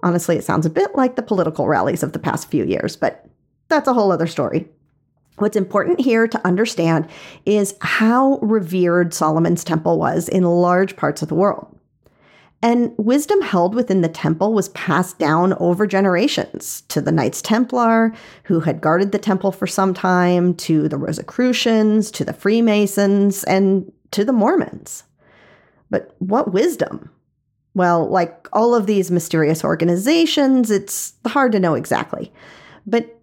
Honestly, 0.02 0.36
it 0.36 0.44
sounds 0.44 0.66
a 0.66 0.70
bit 0.70 0.94
like 0.94 1.16
the 1.16 1.22
political 1.22 1.68
rallies 1.68 2.02
of 2.02 2.12
the 2.12 2.18
past 2.18 2.50
few 2.50 2.64
years, 2.64 2.96
but 2.96 3.26
that's 3.68 3.88
a 3.88 3.94
whole 3.94 4.12
other 4.12 4.26
story. 4.26 4.68
What's 5.36 5.56
important 5.56 6.00
here 6.00 6.28
to 6.28 6.46
understand 6.46 7.08
is 7.46 7.74
how 7.80 8.38
revered 8.42 9.14
Solomon's 9.14 9.64
temple 9.64 9.98
was 9.98 10.28
in 10.28 10.44
large 10.44 10.96
parts 10.96 11.22
of 11.22 11.28
the 11.28 11.34
world. 11.34 11.73
And 12.64 12.94
wisdom 12.96 13.42
held 13.42 13.74
within 13.74 14.00
the 14.00 14.08
temple 14.08 14.54
was 14.54 14.70
passed 14.70 15.18
down 15.18 15.52
over 15.60 15.86
generations 15.86 16.82
to 16.88 17.02
the 17.02 17.12
Knights 17.12 17.42
Templar, 17.42 18.14
who 18.44 18.60
had 18.60 18.80
guarded 18.80 19.12
the 19.12 19.18
temple 19.18 19.52
for 19.52 19.66
some 19.66 19.92
time, 19.92 20.54
to 20.54 20.88
the 20.88 20.96
Rosicrucians, 20.96 22.10
to 22.12 22.24
the 22.24 22.32
Freemasons, 22.32 23.44
and 23.44 23.92
to 24.12 24.24
the 24.24 24.32
Mormons. 24.32 25.04
But 25.90 26.16
what 26.20 26.54
wisdom? 26.54 27.10
Well, 27.74 28.08
like 28.08 28.48
all 28.50 28.74
of 28.74 28.86
these 28.86 29.10
mysterious 29.10 29.62
organizations, 29.62 30.70
it's 30.70 31.12
hard 31.26 31.52
to 31.52 31.60
know 31.60 31.74
exactly. 31.74 32.32
But 32.86 33.20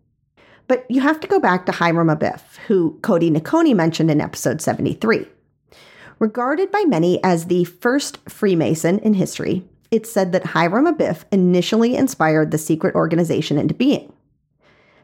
but 0.68 0.86
you 0.88 1.02
have 1.02 1.20
to 1.20 1.28
go 1.28 1.40
back 1.40 1.66
to 1.66 1.72
Hiram 1.72 2.10
Abiff, 2.10 2.58
who 2.68 3.00
Cody 3.02 3.32
Nicconi 3.32 3.76
mentioned 3.76 4.12
in 4.12 4.22
episode 4.22 4.62
73. 4.62 5.26
Regarded 6.22 6.70
by 6.70 6.84
many 6.84 7.20
as 7.24 7.46
the 7.46 7.63
first 7.63 8.20
Freemason 8.30 9.00
in 9.00 9.16
history, 9.16 9.63
it's 9.90 10.12
said 10.12 10.34
that 10.34 10.46
Hiram 10.46 10.86
Abiff 10.86 11.24
initially 11.32 11.96
inspired 11.96 12.51
the 12.51 12.60
secret 12.60 12.94
organization 12.94 13.58
into 13.58 13.74
being. 13.74 14.13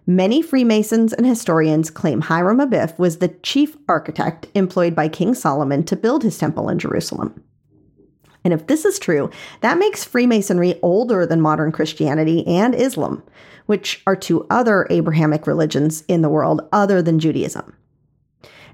Many 0.05 0.43
Freemasons 0.43 1.13
and 1.13 1.25
historians 1.25 1.89
claim 1.89 2.21
Hiram 2.21 2.59
Abiff 2.59 2.99
was 2.99 3.17
the 3.17 3.29
chief 3.29 3.77
architect 3.89 4.45
employed 4.53 4.93
by 4.93 5.07
King 5.07 5.33
Solomon 5.33 5.83
to 5.85 5.95
build 5.95 6.21
his 6.21 6.37
temple 6.37 6.69
in 6.69 6.77
Jerusalem. 6.77 7.43
And 8.43 8.53
if 8.53 8.67
this 8.67 8.85
is 8.85 8.99
true, 8.99 9.31
that 9.61 9.79
makes 9.79 10.05
Freemasonry 10.05 10.79
older 10.83 11.25
than 11.25 11.41
modern 11.41 11.71
Christianity 11.71 12.45
and 12.45 12.75
Islam, 12.75 13.23
which 13.65 14.03
are 14.05 14.15
two 14.15 14.45
other 14.51 14.85
Abrahamic 14.91 15.47
religions 15.47 16.03
in 16.07 16.21
the 16.21 16.29
world 16.29 16.61
other 16.71 17.01
than 17.01 17.17
Judaism. 17.17 17.75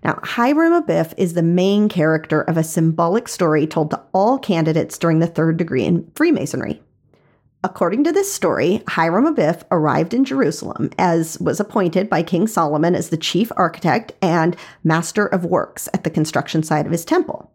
Now, 0.04 0.20
Hiram 0.24 0.84
Abiff 0.84 1.14
is 1.18 1.34
the 1.34 1.44
main 1.44 1.88
character 1.88 2.42
of 2.42 2.58
a 2.58 2.64
symbolic 2.64 3.28
story 3.28 3.66
told 3.66 3.92
to 3.92 4.02
all 4.14 4.38
candidates 4.38 4.98
during 4.98 5.20
the 5.20 5.28
third 5.28 5.58
degree 5.58 5.86
in 5.86 6.12
Freemasonry. 6.16 6.82
According 7.64 8.04
to 8.04 8.12
this 8.12 8.32
story, 8.32 8.84
Hiram 8.90 9.34
Abiff 9.34 9.64
arrived 9.72 10.14
in 10.14 10.26
Jerusalem 10.26 10.90
as 10.98 11.40
was 11.40 11.62
appointed 11.62 12.10
by 12.10 12.22
King 12.22 12.48
Solomon 12.48 12.94
as 12.94 13.10
the 13.10 13.18
chief 13.18 13.54
architect 13.56 14.12
and 14.22 14.58
master 14.84 15.26
of 15.26 15.46
works 15.46 15.88
at 15.94 16.04
the 16.04 16.10
construction 16.10 16.62
site 16.62 16.86
of 16.86 16.92
his 16.92 17.06
temple. 17.06 17.50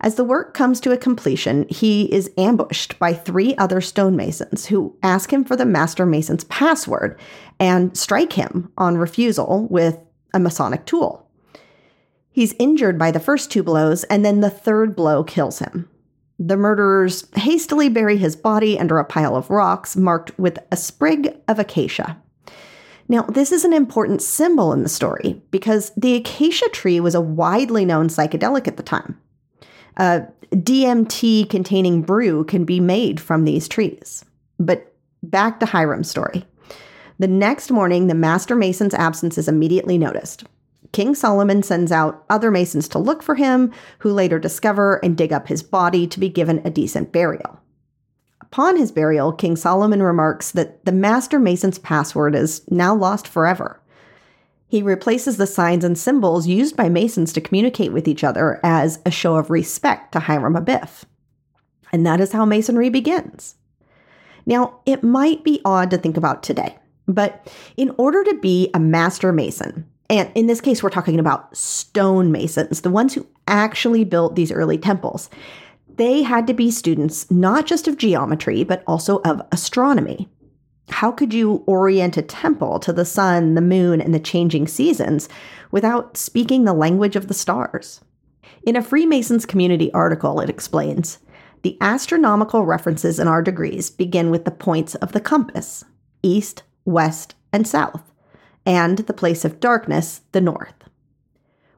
As 0.00 0.16
the 0.16 0.24
work 0.24 0.54
comes 0.54 0.80
to 0.80 0.90
a 0.90 0.96
completion, 0.96 1.68
he 1.68 2.12
is 2.12 2.32
ambushed 2.36 2.98
by 2.98 3.14
three 3.14 3.54
other 3.54 3.80
stonemasons 3.80 4.66
who 4.66 4.96
ask 5.04 5.32
him 5.32 5.44
for 5.44 5.54
the 5.54 5.64
master 5.64 6.04
mason's 6.04 6.42
password 6.44 7.16
and 7.60 7.96
strike 7.96 8.32
him 8.32 8.72
on 8.76 8.98
refusal 8.98 9.68
with 9.68 10.00
a 10.34 10.40
Masonic 10.40 10.84
tool. 10.84 11.28
He's 12.32 12.54
injured 12.58 12.98
by 12.98 13.10
the 13.10 13.20
first 13.20 13.50
two 13.50 13.62
blows, 13.62 14.04
and 14.04 14.24
then 14.24 14.40
the 14.40 14.50
third 14.50 14.96
blow 14.96 15.22
kills 15.22 15.58
him. 15.58 15.88
The 16.38 16.56
murderers 16.56 17.28
hastily 17.36 17.88
bury 17.88 18.16
his 18.16 18.34
body 18.34 18.78
under 18.78 18.98
a 18.98 19.04
pile 19.04 19.36
of 19.36 19.50
rocks 19.50 19.96
marked 19.96 20.36
with 20.38 20.58
a 20.72 20.76
sprig 20.76 21.36
of 21.46 21.58
acacia. 21.58 22.16
Now, 23.08 23.22
this 23.22 23.52
is 23.52 23.64
an 23.64 23.72
important 23.72 24.22
symbol 24.22 24.72
in 24.72 24.82
the 24.82 24.88
story 24.88 25.40
because 25.50 25.92
the 25.96 26.14
acacia 26.14 26.68
tree 26.70 26.98
was 26.98 27.14
a 27.14 27.20
widely 27.20 27.84
known 27.84 28.08
psychedelic 28.08 28.66
at 28.66 28.76
the 28.76 28.82
time. 28.82 29.20
Uh, 29.98 30.20
DMT 30.50 31.48
containing 31.50 32.02
brew 32.02 32.44
can 32.44 32.64
be 32.64 32.80
made 32.80 33.20
from 33.20 33.44
these 33.44 33.68
trees. 33.68 34.24
But 34.58 34.94
back 35.22 35.60
to 35.60 35.66
Hiram's 35.66 36.10
story. 36.10 36.44
The 37.18 37.28
next 37.28 37.70
morning, 37.70 38.06
the 38.06 38.14
master 38.14 38.56
mason's 38.56 38.94
absence 38.94 39.38
is 39.38 39.48
immediately 39.48 39.98
noticed. 39.98 40.44
King 40.92 41.14
Solomon 41.14 41.62
sends 41.62 41.90
out 41.90 42.24
other 42.28 42.50
masons 42.50 42.86
to 42.88 42.98
look 42.98 43.22
for 43.22 43.34
him, 43.34 43.72
who 44.00 44.12
later 44.12 44.38
discover 44.38 44.96
and 45.02 45.16
dig 45.16 45.32
up 45.32 45.48
his 45.48 45.62
body 45.62 46.06
to 46.06 46.20
be 46.20 46.28
given 46.28 46.60
a 46.64 46.70
decent 46.70 47.12
burial. 47.12 47.60
Upon 48.40 48.76
his 48.76 48.92
burial, 48.92 49.32
King 49.32 49.56
Solomon 49.56 50.02
remarks 50.02 50.50
that 50.50 50.84
the 50.84 50.92
master 50.92 51.38
mason's 51.38 51.78
password 51.78 52.34
is 52.34 52.62
now 52.70 52.94
lost 52.94 53.26
forever. 53.26 53.80
He 54.68 54.82
replaces 54.82 55.38
the 55.38 55.46
signs 55.46 55.84
and 55.84 55.98
symbols 55.98 56.46
used 56.46 56.76
by 56.76 56.88
Masons 56.88 57.32
to 57.34 57.42
communicate 57.42 57.92
with 57.92 58.08
each 58.08 58.24
other 58.24 58.58
as 58.62 59.00
a 59.04 59.10
show 59.10 59.36
of 59.36 59.50
respect 59.50 60.12
to 60.12 60.20
Hiram 60.20 60.54
Abiff. 60.54 61.04
And 61.92 62.06
that 62.06 62.20
is 62.22 62.32
how 62.32 62.46
Masonry 62.46 62.88
begins. 62.88 63.56
Now, 64.46 64.80
it 64.86 65.02
might 65.02 65.44
be 65.44 65.60
odd 65.64 65.90
to 65.90 65.98
think 65.98 66.16
about 66.16 66.42
today, 66.42 66.78
but 67.06 67.52
in 67.76 67.94
order 67.98 68.24
to 68.24 68.34
be 68.40 68.70
a 68.72 68.80
master 68.80 69.30
Mason, 69.30 69.86
and 70.08 70.30
in 70.34 70.46
this 70.46 70.60
case, 70.60 70.82
we're 70.82 70.90
talking 70.90 71.18
about 71.18 71.54
stonemasons, 71.54 72.82
the 72.82 72.90
ones 72.90 73.14
who 73.14 73.26
actually 73.46 74.04
built 74.04 74.36
these 74.36 74.52
early 74.52 74.78
temples. 74.78 75.30
They 75.96 76.22
had 76.22 76.46
to 76.46 76.54
be 76.54 76.70
students 76.70 77.30
not 77.30 77.66
just 77.66 77.88
of 77.88 77.96
geometry, 77.96 78.64
but 78.64 78.82
also 78.86 79.20
of 79.22 79.42
astronomy 79.52 80.28
how 80.92 81.10
could 81.10 81.32
you 81.32 81.64
orient 81.66 82.16
a 82.16 82.22
temple 82.22 82.78
to 82.80 82.92
the 82.92 83.04
sun, 83.04 83.54
the 83.54 83.60
moon, 83.60 84.00
and 84.00 84.14
the 84.14 84.20
changing 84.20 84.68
seasons 84.68 85.28
without 85.70 86.16
speaking 86.16 86.64
the 86.64 86.72
language 86.72 87.16
of 87.16 87.28
the 87.28 87.34
stars? 87.34 88.00
In 88.64 88.76
a 88.76 88.82
Freemasons 88.82 89.46
community 89.46 89.92
article, 89.92 90.40
it 90.40 90.50
explains 90.50 91.18
the 91.62 91.78
astronomical 91.80 92.64
references 92.64 93.18
in 93.18 93.28
our 93.28 93.42
degrees 93.42 93.90
begin 93.90 94.30
with 94.30 94.44
the 94.44 94.50
points 94.50 94.94
of 94.96 95.12
the 95.12 95.20
compass 95.20 95.84
east, 96.24 96.62
west, 96.84 97.34
and 97.52 97.66
south, 97.66 98.11
and 98.64 98.98
the 98.98 99.12
place 99.12 99.44
of 99.44 99.60
darkness, 99.60 100.22
the 100.32 100.40
north. 100.40 100.74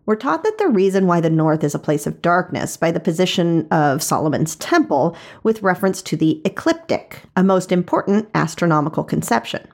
We're 0.06 0.16
taught 0.16 0.44
that 0.44 0.58
the 0.58 0.68
reason 0.68 1.06
why 1.06 1.20
the 1.20 1.30
north 1.30 1.64
is 1.64 1.74
a 1.74 1.78
place 1.78 2.06
of 2.06 2.20
darkness 2.20 2.76
by 2.76 2.90
the 2.90 3.00
position 3.00 3.66
of 3.70 4.02
Solomon's 4.02 4.54
temple 4.56 5.16
with 5.42 5.62
reference 5.62 6.02
to 6.02 6.16
the 6.16 6.42
ecliptic, 6.44 7.22
a 7.36 7.42
most 7.42 7.72
important 7.72 8.28
astronomical 8.34 9.02
conception. 9.02 9.66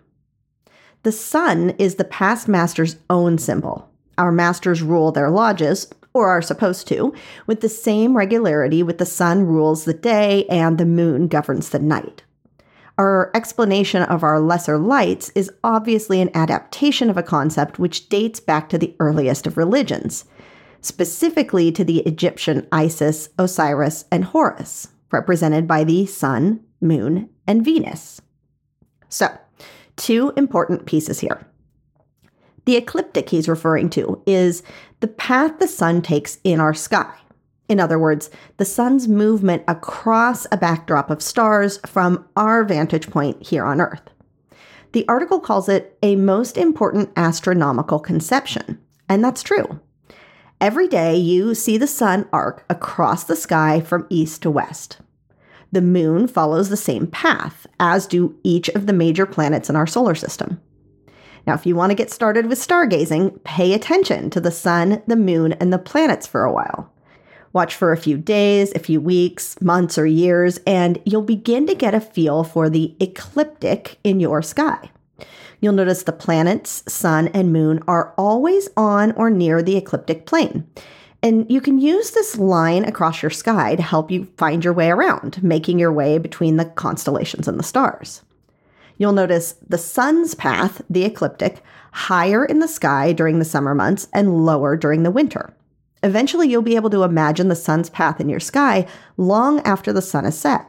The 1.03 1.13
sun 1.13 1.71
is 1.79 1.97
the 1.97 2.05
past 2.05 2.47
master's 2.47 2.97
own 3.09 3.39
symbol. 3.39 3.91
Our 4.19 4.31
masters 4.31 4.83
rule 4.83 5.11
their 5.11 5.31
lodges, 5.31 5.89
or 6.13 6.29
are 6.29 6.43
supposed 6.43 6.87
to, 6.89 7.15
with 7.47 7.61
the 7.61 7.69
same 7.69 8.17
regularity 8.17 8.83
with 8.83 8.99
the 8.99 9.07
sun 9.07 9.47
rules 9.47 9.85
the 9.85 9.95
day 9.95 10.45
and 10.47 10.77
the 10.77 10.87
moon 10.87 11.29
governs 11.29 11.71
the 11.71 11.79
night. 11.79 12.23
Our 13.01 13.31
explanation 13.35 14.03
of 14.03 14.23
our 14.23 14.39
lesser 14.39 14.77
lights 14.77 15.31
is 15.35 15.51
obviously 15.65 16.21
an 16.21 16.31
adaptation 16.35 17.09
of 17.09 17.17
a 17.17 17.23
concept 17.23 17.79
which 17.79 18.11
dates 18.11 18.41
back 18.41 18.69
to 18.69 18.77
the 18.77 18.95
earliest 19.01 19.47
of 19.47 19.57
religions, 19.57 20.27
specifically 20.83 21.73
to 21.73 21.83
the 21.83 22.01
Egyptian 22.01 22.69
Isis, 22.71 23.31
Osiris, 23.39 24.05
and 24.13 24.27
Horus, 24.27 24.89
represented 25.13 25.67
by 25.67 25.83
the 25.83 26.05
sun, 26.05 26.61
moon, 26.83 27.31
and 27.47 27.65
Venus. 27.65 28.21
So, 29.09 29.29
two 29.97 30.35
important 30.37 30.85
pieces 30.85 31.21
here. 31.21 31.47
The 32.67 32.77
ecliptic 32.77 33.31
he's 33.31 33.49
referring 33.49 33.89
to 33.91 34.23
is 34.27 34.63
the 35.01 35.09
path 35.09 35.59
the 35.59 35.69
sun 35.69 36.03
takes 36.03 36.37
in 36.45 36.61
our 36.61 36.75
sky. 36.75 37.15
In 37.71 37.79
other 37.79 38.01
words, 38.01 38.31
the 38.57 38.65
sun's 38.65 39.07
movement 39.07 39.63
across 39.69 40.45
a 40.51 40.57
backdrop 40.57 41.09
of 41.09 41.23
stars 41.23 41.79
from 41.87 42.29
our 42.37 42.65
vantage 42.65 43.09
point 43.09 43.47
here 43.47 43.65
on 43.65 43.81
Earth. 43.81 44.11
The 44.91 45.07
article 45.07 45.39
calls 45.39 45.69
it 45.69 45.97
a 46.03 46.17
most 46.17 46.59
important 46.59 47.11
astronomical 47.15 48.01
conception, 48.01 48.81
and 49.09 49.23
that's 49.23 49.45
true. 49.45 49.79
Every 50.61 50.89
day 50.89 51.15
you 51.17 51.55
see 51.55 51.79
the 51.79 51.87
sun 51.87 52.29
arc 52.33 52.65
across 52.69 53.23
the 53.23 53.37
sky 53.37 53.81
from 53.81 54.09
east 54.11 54.43
to 54.43 54.51
west. 54.51 54.99
The 55.71 55.81
moon 55.81 56.27
follows 56.27 56.71
the 56.71 56.77
same 56.77 57.07
path, 57.07 57.69
as 57.79 58.09
do 58.09 58.37
each 58.43 58.69
of 58.71 58.89
the 58.89 58.93
major 58.93 59.27
planets 59.27 59.71
in 59.71 59.77
our 59.77 59.87
solar 59.87 60.17
system. 60.17 60.61
Now, 61.47 61.55
if 61.55 61.67
you 61.67 61.77
want 61.77 61.91
to 61.91 61.97
get 61.97 62.11
started 62.11 62.47
with 62.47 62.59
stargazing, 62.59 63.45
pay 63.45 63.75
attention 63.75 64.29
to 64.31 64.41
the 64.41 64.51
sun, 64.51 65.05
the 65.07 65.15
moon, 65.15 65.53
and 65.53 65.73
the 65.73 65.79
planets 65.79 66.27
for 66.27 66.43
a 66.43 66.53
while. 66.53 66.93
Watch 67.53 67.75
for 67.75 67.93
a 67.93 67.97
few 67.97 68.17
days, 68.17 68.73
a 68.75 68.79
few 68.79 69.01
weeks, 69.01 69.61
months, 69.61 69.99
or 69.99 70.07
years, 70.07 70.61
and 70.67 71.01
you'll 71.05 71.23
begin 71.23 71.67
to 71.67 71.75
get 71.75 71.95
a 71.95 72.01
feel 72.01 72.45
for 72.45 72.71
the 72.71 72.95
ecliptic 73.01 73.99
in 74.05 74.21
your 74.21 74.41
sky. 74.41 74.91
You'll 75.61 75.75
notice 75.75 76.05
the 76.05 76.13
planets, 76.13 76.85
sun, 76.87 77.29
and 77.29 77.53
moon 77.53 77.83
are 77.89 78.15
always 78.17 78.69
on 78.77 79.13
or 79.13 79.31
near 79.31 79.63
the 79.63 79.77
ecliptic 79.77 80.27
plane. 80.27 80.67
And 81.23 81.51
you 81.51 81.61
can 81.61 81.79
use 81.79 82.13
this 82.13 82.39
line 82.39 82.85
across 82.85 83.21
your 83.23 83.31
sky 83.31 83.77
to 83.77 83.83
help 83.83 84.11
you 84.11 84.25
find 84.39 84.65
your 84.65 84.73
way 84.73 84.91
around, 84.91 85.43
making 85.43 85.79
your 85.79 85.93
way 85.93 86.17
between 86.17 86.57
the 86.57 86.65
constellations 86.65 87.47
and 87.47 87.59
the 87.59 87.65
stars. 87.65 88.23
You'll 88.97 89.13
notice 89.13 89.55
the 89.67 89.77
sun's 89.79 90.35
path, 90.35 90.81
the 90.89 91.05
ecliptic, 91.05 91.63
higher 91.93 92.45
in 92.45 92.61
the 92.61 92.69
sky 92.69 93.13
during 93.13 93.39
the 93.39 93.45
summer 93.45 93.75
months 93.75 94.09
and 94.15 94.47
lower 94.47 94.77
during 94.77 95.03
the 95.03 95.11
winter. 95.11 95.53
Eventually, 96.03 96.49
you'll 96.49 96.63
be 96.63 96.77
able 96.77 96.91
to 96.91 97.03
imagine 97.03 97.49
the 97.49 97.57
sun's 97.57 97.91
path 97.91 98.21
in 98.21 98.29
your 98.29 98.41
sky 98.41 98.87
long 99.17 99.61
after 99.61 99.93
the 99.93 100.03
sun 100.03 100.25
is 100.25 100.39
set. 100.39 100.67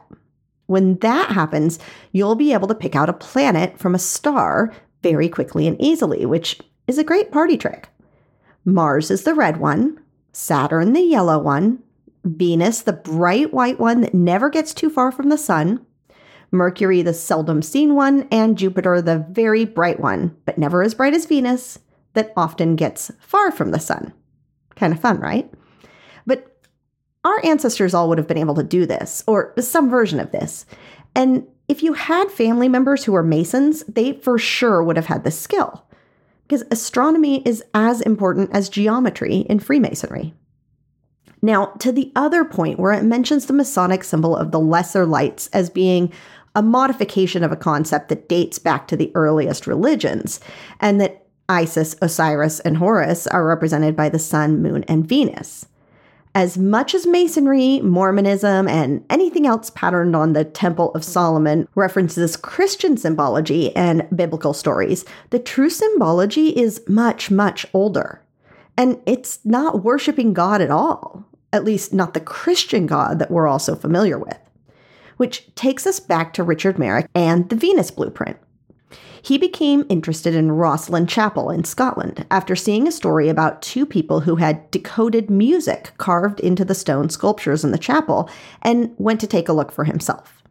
When 0.66 0.96
that 0.98 1.30
happens, 1.30 1.78
you'll 2.12 2.34
be 2.34 2.52
able 2.52 2.68
to 2.68 2.74
pick 2.74 2.94
out 2.94 3.08
a 3.08 3.14
planet 3.14 3.78
from 3.78 3.94
a 3.94 3.98
star 3.98 4.72
very 5.02 5.28
quickly 5.28 5.66
and 5.66 5.80
easily, 5.80 6.26
which 6.26 6.60
is 6.86 6.98
a 6.98 7.04
great 7.04 7.32
party 7.32 7.56
trick. 7.56 7.88
Mars 8.64 9.10
is 9.10 9.24
the 9.24 9.34
red 9.34 9.58
one, 9.58 9.98
Saturn 10.32 10.92
the 10.92 11.00
yellow 11.00 11.38
one, 11.38 11.82
Venus 12.24 12.82
the 12.82 12.92
bright 12.92 13.52
white 13.52 13.78
one 13.78 14.00
that 14.00 14.14
never 14.14 14.48
gets 14.48 14.72
too 14.72 14.88
far 14.88 15.10
from 15.10 15.28
the 15.28 15.38
sun, 15.38 15.84
Mercury 16.50 17.02
the 17.02 17.14
seldom 17.14 17.62
seen 17.62 17.94
one, 17.94 18.28
and 18.30 18.58
Jupiter 18.58 19.00
the 19.00 19.26
very 19.30 19.64
bright 19.64 19.98
one, 19.98 20.36
but 20.44 20.58
never 20.58 20.82
as 20.82 20.94
bright 20.94 21.14
as 21.14 21.26
Venus, 21.26 21.78
that 22.12 22.32
often 22.36 22.76
gets 22.76 23.10
far 23.20 23.50
from 23.50 23.70
the 23.70 23.80
sun. 23.80 24.12
Kind 24.82 24.94
of 24.94 24.98
fun, 24.98 25.20
right? 25.20 25.48
But 26.26 26.58
our 27.24 27.40
ancestors 27.44 27.94
all 27.94 28.08
would 28.08 28.18
have 28.18 28.26
been 28.26 28.36
able 28.36 28.56
to 28.56 28.64
do 28.64 28.84
this, 28.84 29.22
or 29.28 29.54
some 29.60 29.88
version 29.88 30.18
of 30.18 30.32
this. 30.32 30.66
And 31.14 31.46
if 31.68 31.84
you 31.84 31.92
had 31.92 32.32
family 32.32 32.68
members 32.68 33.04
who 33.04 33.12
were 33.12 33.22
Masons, 33.22 33.84
they 33.84 34.14
for 34.14 34.38
sure 34.38 34.82
would 34.82 34.96
have 34.96 35.06
had 35.06 35.22
this 35.22 35.38
skill. 35.38 35.86
Because 36.42 36.64
astronomy 36.72 37.42
is 37.46 37.62
as 37.74 38.00
important 38.00 38.50
as 38.52 38.68
geometry 38.68 39.46
in 39.48 39.60
Freemasonry. 39.60 40.34
Now, 41.40 41.66
to 41.78 41.92
the 41.92 42.10
other 42.16 42.44
point 42.44 42.80
where 42.80 42.92
it 42.92 43.04
mentions 43.04 43.46
the 43.46 43.52
Masonic 43.52 44.02
symbol 44.02 44.36
of 44.36 44.50
the 44.50 44.58
lesser 44.58 45.06
lights 45.06 45.46
as 45.52 45.70
being 45.70 46.12
a 46.56 46.62
modification 46.62 47.44
of 47.44 47.52
a 47.52 47.56
concept 47.56 48.08
that 48.08 48.28
dates 48.28 48.58
back 48.58 48.88
to 48.88 48.96
the 48.96 49.12
earliest 49.14 49.68
religions, 49.68 50.40
and 50.80 51.00
that 51.00 51.21
Isis, 51.48 51.96
Osiris, 52.00 52.60
and 52.60 52.76
Horus 52.76 53.26
are 53.26 53.46
represented 53.46 53.96
by 53.96 54.08
the 54.08 54.18
sun, 54.18 54.62
moon, 54.62 54.84
and 54.88 55.06
Venus. 55.06 55.66
As 56.34 56.56
much 56.56 56.94
as 56.94 57.06
Masonry, 57.06 57.80
Mormonism, 57.80 58.66
and 58.66 59.04
anything 59.10 59.46
else 59.46 59.68
patterned 59.68 60.16
on 60.16 60.32
the 60.32 60.46
Temple 60.46 60.90
of 60.94 61.04
Solomon 61.04 61.68
references 61.74 62.36
Christian 62.36 62.96
symbology 62.96 63.74
and 63.76 64.08
biblical 64.14 64.54
stories, 64.54 65.04
the 65.28 65.38
true 65.38 65.68
symbology 65.68 66.48
is 66.48 66.82
much, 66.88 67.30
much 67.30 67.66
older. 67.74 68.22
And 68.78 68.98
it's 69.04 69.40
not 69.44 69.84
worshiping 69.84 70.32
God 70.32 70.62
at 70.62 70.70
all, 70.70 71.26
at 71.52 71.64
least 71.64 71.92
not 71.92 72.14
the 72.14 72.20
Christian 72.20 72.86
God 72.86 73.18
that 73.18 73.30
we're 73.30 73.46
all 73.46 73.58
so 73.58 73.76
familiar 73.76 74.18
with. 74.18 74.38
Which 75.18 75.54
takes 75.54 75.86
us 75.86 76.00
back 76.00 76.32
to 76.32 76.42
Richard 76.42 76.78
Merrick 76.78 77.10
and 77.14 77.50
the 77.50 77.56
Venus 77.56 77.90
Blueprint. 77.90 78.38
He 79.24 79.38
became 79.38 79.86
interested 79.88 80.34
in 80.34 80.48
Rosslyn 80.48 81.08
Chapel 81.08 81.48
in 81.48 81.62
Scotland 81.62 82.26
after 82.28 82.56
seeing 82.56 82.88
a 82.88 82.92
story 82.92 83.28
about 83.28 83.62
two 83.62 83.86
people 83.86 84.20
who 84.20 84.36
had 84.36 84.68
decoded 84.72 85.30
music 85.30 85.92
carved 85.96 86.40
into 86.40 86.64
the 86.64 86.74
stone 86.74 87.08
sculptures 87.08 87.62
in 87.62 87.70
the 87.70 87.78
chapel 87.78 88.28
and 88.62 88.92
went 88.98 89.20
to 89.20 89.28
take 89.28 89.48
a 89.48 89.52
look 89.52 89.70
for 89.70 89.84
himself. 89.84 90.42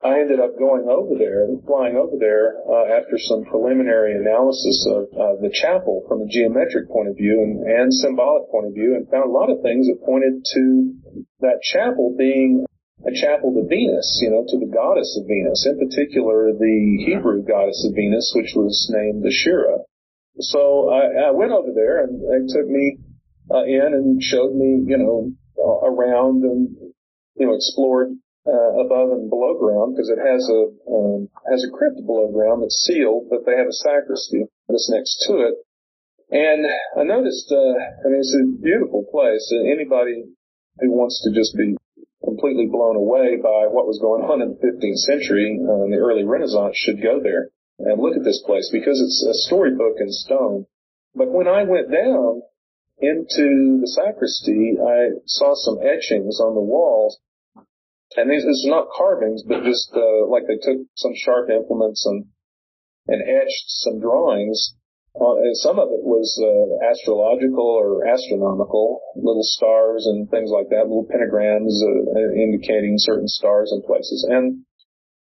I 0.00 0.18
ended 0.20 0.38
up 0.38 0.58
going 0.58 0.86
over 0.88 1.14
there, 1.18 1.46
flying 1.66 1.96
over 1.96 2.16
there 2.18 2.54
uh, 2.70 2.98
after 2.98 3.18
some 3.18 3.44
preliminary 3.44 4.14
analysis 4.14 4.86
of 4.86 5.02
uh, 5.14 5.42
the 5.42 5.50
chapel 5.52 6.04
from 6.06 6.22
a 6.22 6.26
geometric 6.26 6.88
point 6.88 7.08
of 7.08 7.16
view 7.16 7.42
and, 7.42 7.62
and 7.62 7.94
symbolic 7.94 8.50
point 8.50 8.66
of 8.66 8.74
view, 8.74 8.94
and 8.94 9.08
found 9.10 9.30
a 9.30 9.32
lot 9.32 9.50
of 9.50 9.62
things 9.62 9.86
that 9.86 10.02
pointed 10.06 10.44
to 10.54 10.94
that 11.40 11.62
chapel 11.62 12.14
being 12.18 12.64
a 13.06 13.12
chapel 13.12 13.52
to 13.54 13.66
Venus, 13.66 14.20
you 14.22 14.30
know, 14.30 14.44
to 14.46 14.58
the 14.58 14.70
goddess 14.70 15.18
of 15.18 15.26
Venus, 15.26 15.66
in 15.66 15.78
particular 15.78 16.52
the 16.52 17.02
Hebrew 17.06 17.42
goddess 17.42 17.84
of 17.88 17.94
Venus, 17.94 18.32
which 18.36 18.52
was 18.54 18.88
named 18.90 19.26
Asherah. 19.26 19.82
So 20.38 20.90
I, 20.90 21.28
I 21.28 21.30
went 21.32 21.52
over 21.52 21.72
there 21.74 22.04
and 22.04 22.22
they 22.22 22.46
took 22.52 22.66
me 22.66 22.98
uh, 23.50 23.64
in 23.64 23.92
and 23.92 24.22
showed 24.22 24.54
me, 24.54 24.86
you 24.86 24.98
know, 24.98 25.32
around 25.58 26.42
and, 26.44 26.76
you 27.36 27.46
know, 27.46 27.54
explored 27.54 28.14
uh, 28.46 28.72
above 28.80 29.10
and 29.10 29.30
below 29.30 29.58
ground 29.58 29.94
because 29.94 30.10
it 30.10 30.18
has 30.18 30.42
a 30.50 30.62
um, 30.90 31.28
has 31.50 31.62
a 31.62 31.70
crypt 31.70 31.98
below 32.06 32.30
ground 32.32 32.62
that's 32.62 32.82
sealed, 32.86 33.26
but 33.30 33.46
they 33.46 33.56
have 33.56 33.68
a 33.68 33.72
sacristy 33.72 34.46
that's 34.68 34.90
next 34.90 35.24
to 35.26 35.46
it. 35.46 35.54
And 36.30 36.64
I 36.96 37.04
noticed, 37.04 37.52
uh, 37.52 37.76
I 37.76 38.08
mean, 38.08 38.20
it's 38.24 38.34
a 38.34 38.62
beautiful 38.62 39.04
place. 39.12 39.52
Anybody 39.52 40.24
who 40.80 40.90
wants 40.90 41.22
to 41.24 41.30
just 41.30 41.54
be 41.56 41.76
completely 42.32 42.66
blown 42.66 42.96
away 42.96 43.36
by 43.36 43.68
what 43.68 43.84
was 43.84 44.00
going 44.00 44.24
on 44.24 44.40
in 44.40 44.56
the 44.56 44.60
15th 44.64 45.04
century 45.04 45.60
uh, 45.60 45.84
in 45.84 45.90
the 45.92 46.00
early 46.00 46.24
Renaissance 46.24 46.72
should 46.76 47.02
go 47.02 47.20
there 47.20 47.52
and 47.78 48.00
look 48.00 48.16
at 48.16 48.24
this 48.24 48.42
place 48.46 48.70
because 48.72 48.96
it's 48.96 49.20
a 49.28 49.36
storybook 49.46 50.00
in 50.00 50.08
stone. 50.08 50.64
But 51.14 51.28
when 51.28 51.46
I 51.46 51.64
went 51.64 51.92
down 51.92 52.40
into 52.98 53.84
the 53.84 53.90
sacristy, 53.92 54.80
I 54.80 55.20
saw 55.26 55.52
some 55.54 55.78
etchings 55.84 56.40
on 56.40 56.54
the 56.54 56.64
walls. 56.64 57.20
And 58.16 58.30
these, 58.30 58.44
these 58.44 58.64
are 58.66 58.76
not 58.76 58.92
carvings, 58.96 59.42
but 59.44 59.64
just 59.64 59.92
uh, 59.92 60.26
like 60.28 60.44
they 60.48 60.56
took 60.56 60.88
some 60.96 61.12
sharp 61.16 61.50
implements 61.50 62.04
and 62.06 62.26
and 63.08 63.20
etched 63.20 63.66
some 63.66 63.98
drawings 63.98 64.74
and 65.14 65.56
some 65.56 65.78
of 65.78 65.92
it 65.92 66.00
was 66.00 66.32
uh, 66.40 66.88
astrological 66.88 67.66
or 67.66 68.06
astronomical, 68.06 69.00
little 69.16 69.44
stars 69.44 70.06
and 70.06 70.30
things 70.30 70.50
like 70.50 70.70
that, 70.70 70.88
little 70.88 71.04
pentagrams 71.04 71.76
uh, 71.84 72.32
indicating 72.32 72.94
certain 72.96 73.28
stars 73.28 73.72
and 73.72 73.84
places. 73.84 74.26
And 74.28 74.64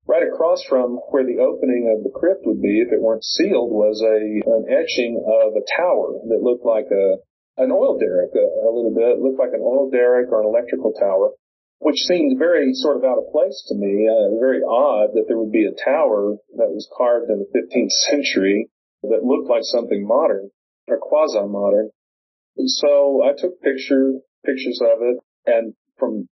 right 0.05 0.21
across 0.21 0.61
from 0.69 1.01
where 1.09 1.25
the 1.25 1.41
opening 1.41 1.89
of 1.89 2.03
the 2.03 2.13
crypt 2.13 2.45
would 2.45 2.61
be, 2.61 2.81
if 2.85 2.93
it 2.93 3.01
weren't 3.01 3.25
sealed, 3.25 3.71
was 3.71 4.01
a 4.05 4.17
an 4.45 4.69
etching 4.69 5.17
of 5.17 5.57
a 5.57 5.65
tower 5.65 6.21
that 6.29 6.45
looked 6.45 6.65
like 6.65 6.87
a 6.93 7.17
an 7.57 7.71
oil 7.71 7.97
derrick 7.97 8.31
a, 8.37 8.45
a 8.45 8.69
little 8.69 8.93
bit. 8.93 9.17
It 9.17 9.21
looked 9.25 9.39
like 9.39 9.57
an 9.57 9.65
oil 9.65 9.89
derrick 9.89 10.29
or 10.31 10.41
an 10.41 10.47
electrical 10.47 10.93
tower, 10.93 11.33
which 11.79 12.05
seemed 12.05 12.37
very 12.37 12.73
sort 12.73 12.97
of 12.97 13.03
out 13.03 13.17
of 13.17 13.33
place 13.33 13.57
to 13.69 13.75
me. 13.75 14.05
Uh, 14.05 14.37
very 14.37 14.61
odd 14.61 15.17
that 15.17 15.25
there 15.27 15.37
would 15.37 15.51
be 15.51 15.65
a 15.65 15.73
tower 15.73 16.37
that 16.61 16.69
was 16.69 16.87
carved 16.95 17.33
in 17.33 17.41
the 17.41 17.49
15th 17.57 17.91
century 18.05 18.69
that 19.03 19.23
looked 19.23 19.49
like 19.49 19.63
something 19.63 20.05
modern 20.05 20.49
or 20.87 20.97
quasi-modern. 20.97 21.89
so 22.65 23.23
I 23.23 23.33
took 23.37 23.61
picture 23.61 24.19
pictures 24.45 24.81
of 24.81 25.01
it, 25.01 25.17
and 25.45 25.73
from 25.97 26.27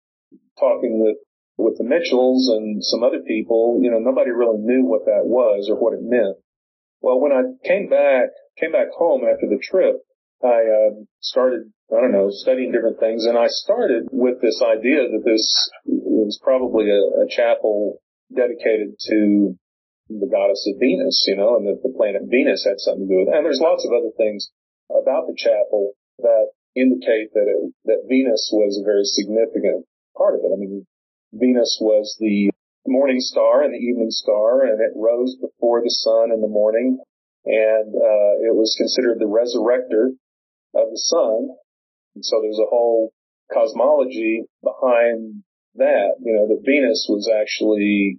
talking 0.58 1.02
with 1.02 1.16
with 1.58 1.76
the 1.78 1.84
Mitchells 1.84 2.48
and 2.48 2.82
some 2.82 3.02
other 3.02 3.20
people, 3.20 3.78
you 3.82 3.90
know, 3.90 3.98
nobody 3.98 4.30
really 4.30 4.58
knew 4.58 4.84
what 4.84 5.04
that 5.04 5.24
was 5.24 5.68
or 5.68 5.76
what 5.76 5.92
it 5.92 6.00
meant. 6.02 6.36
Well, 7.00 7.20
when 7.20 7.32
I 7.32 7.42
came 7.66 7.88
back, 7.88 8.30
came 8.58 8.72
back 8.72 8.88
home 8.96 9.22
after 9.22 9.46
the 9.46 9.60
trip, 9.62 9.96
I 10.42 10.62
uh, 10.64 10.90
started, 11.20 11.70
I 11.92 12.00
don't 12.00 12.12
know, 12.12 12.30
studying 12.30 12.72
different 12.72 12.98
things, 12.98 13.26
and 13.26 13.36
I 13.36 13.46
started 13.48 14.08
with 14.10 14.40
this 14.40 14.62
idea 14.62 15.06
that 15.06 15.22
this 15.24 15.44
was 15.86 16.40
probably 16.42 16.90
a, 16.90 17.22
a 17.22 17.28
chapel 17.28 18.00
dedicated 18.34 18.96
to 19.10 19.58
the 20.20 20.28
goddess 20.28 20.66
of 20.68 20.80
Venus, 20.80 21.24
you 21.26 21.36
know, 21.36 21.56
and 21.56 21.66
that 21.66 21.80
the 21.82 21.94
planet 21.96 22.28
Venus 22.28 22.64
had 22.64 22.80
something 22.80 23.06
to 23.06 23.12
do 23.12 23.18
with 23.22 23.28
it. 23.28 23.36
And 23.36 23.44
there's 23.44 23.62
lots 23.62 23.86
of 23.86 23.92
other 23.92 24.12
things 24.16 24.50
about 24.90 25.28
the 25.28 25.36
chapel 25.36 25.92
that 26.18 26.52
indicate 26.74 27.32
that 27.34 27.48
it, 27.48 27.72
that 27.84 28.08
Venus 28.08 28.50
was 28.52 28.80
a 28.80 28.84
very 28.84 29.04
significant 29.04 29.86
part 30.16 30.34
of 30.34 30.44
it. 30.44 30.52
I 30.52 30.58
mean, 30.58 30.86
Venus 31.32 31.78
was 31.80 32.16
the 32.20 32.50
morning 32.86 33.20
star 33.20 33.62
and 33.62 33.72
the 33.72 33.78
evening 33.78 34.10
star, 34.10 34.64
and 34.64 34.80
it 34.80 34.92
rose 34.96 35.36
before 35.40 35.80
the 35.80 35.90
sun 35.90 36.32
in 36.32 36.40
the 36.40 36.48
morning, 36.48 36.98
and 37.44 37.94
uh, 37.94 38.32
it 38.42 38.54
was 38.54 38.74
considered 38.76 39.18
the 39.18 39.30
resurrector 39.30 40.12
of 40.74 40.90
the 40.90 40.98
sun. 40.98 41.48
And 42.14 42.24
so 42.24 42.40
there's 42.42 42.60
a 42.60 42.68
whole 42.68 43.12
cosmology 43.52 44.44
behind 44.62 45.44
that. 45.76 46.16
You 46.20 46.34
know, 46.34 46.48
that 46.48 46.64
Venus 46.64 47.06
was 47.08 47.30
actually 47.30 48.18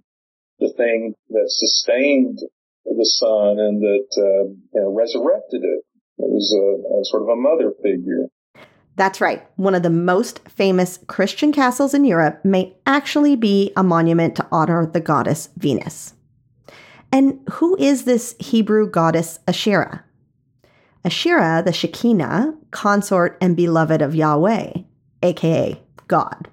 the 0.64 0.72
thing 0.76 1.14
that 1.30 1.44
sustained 1.48 2.38
the 2.84 3.04
sun 3.04 3.58
and 3.58 3.80
that 3.80 4.08
uh, 4.16 4.48
you 4.48 4.80
know 4.80 4.92
resurrected 4.92 5.62
it. 5.62 5.84
It 6.16 6.30
was 6.30 6.54
a, 6.54 7.00
a 7.00 7.04
sort 7.04 7.22
of 7.22 7.28
a 7.28 7.36
mother 7.36 7.72
figure. 7.82 8.28
That's 8.96 9.20
right. 9.20 9.44
One 9.56 9.74
of 9.74 9.82
the 9.82 9.90
most 9.90 10.48
famous 10.48 11.00
Christian 11.08 11.52
castles 11.52 11.94
in 11.94 12.04
Europe 12.04 12.44
may 12.44 12.76
actually 12.86 13.34
be 13.34 13.72
a 13.76 13.82
monument 13.82 14.36
to 14.36 14.46
honor 14.52 14.86
the 14.86 15.00
goddess 15.00 15.48
Venus. 15.56 16.14
And 17.10 17.40
who 17.50 17.76
is 17.76 18.04
this 18.04 18.36
Hebrew 18.38 18.88
goddess 18.88 19.40
Asherah? 19.48 20.04
Asherah, 21.04 21.62
the 21.64 21.72
Shekinah, 21.72 22.54
consort 22.70 23.36
and 23.40 23.56
beloved 23.56 24.00
of 24.00 24.14
Yahweh, 24.14 24.72
aka 25.22 25.80
God. 26.06 26.48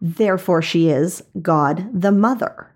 Therefore, 0.00 0.62
she 0.62 0.90
is 0.90 1.22
God 1.40 1.88
the 1.92 2.12
Mother. 2.12 2.67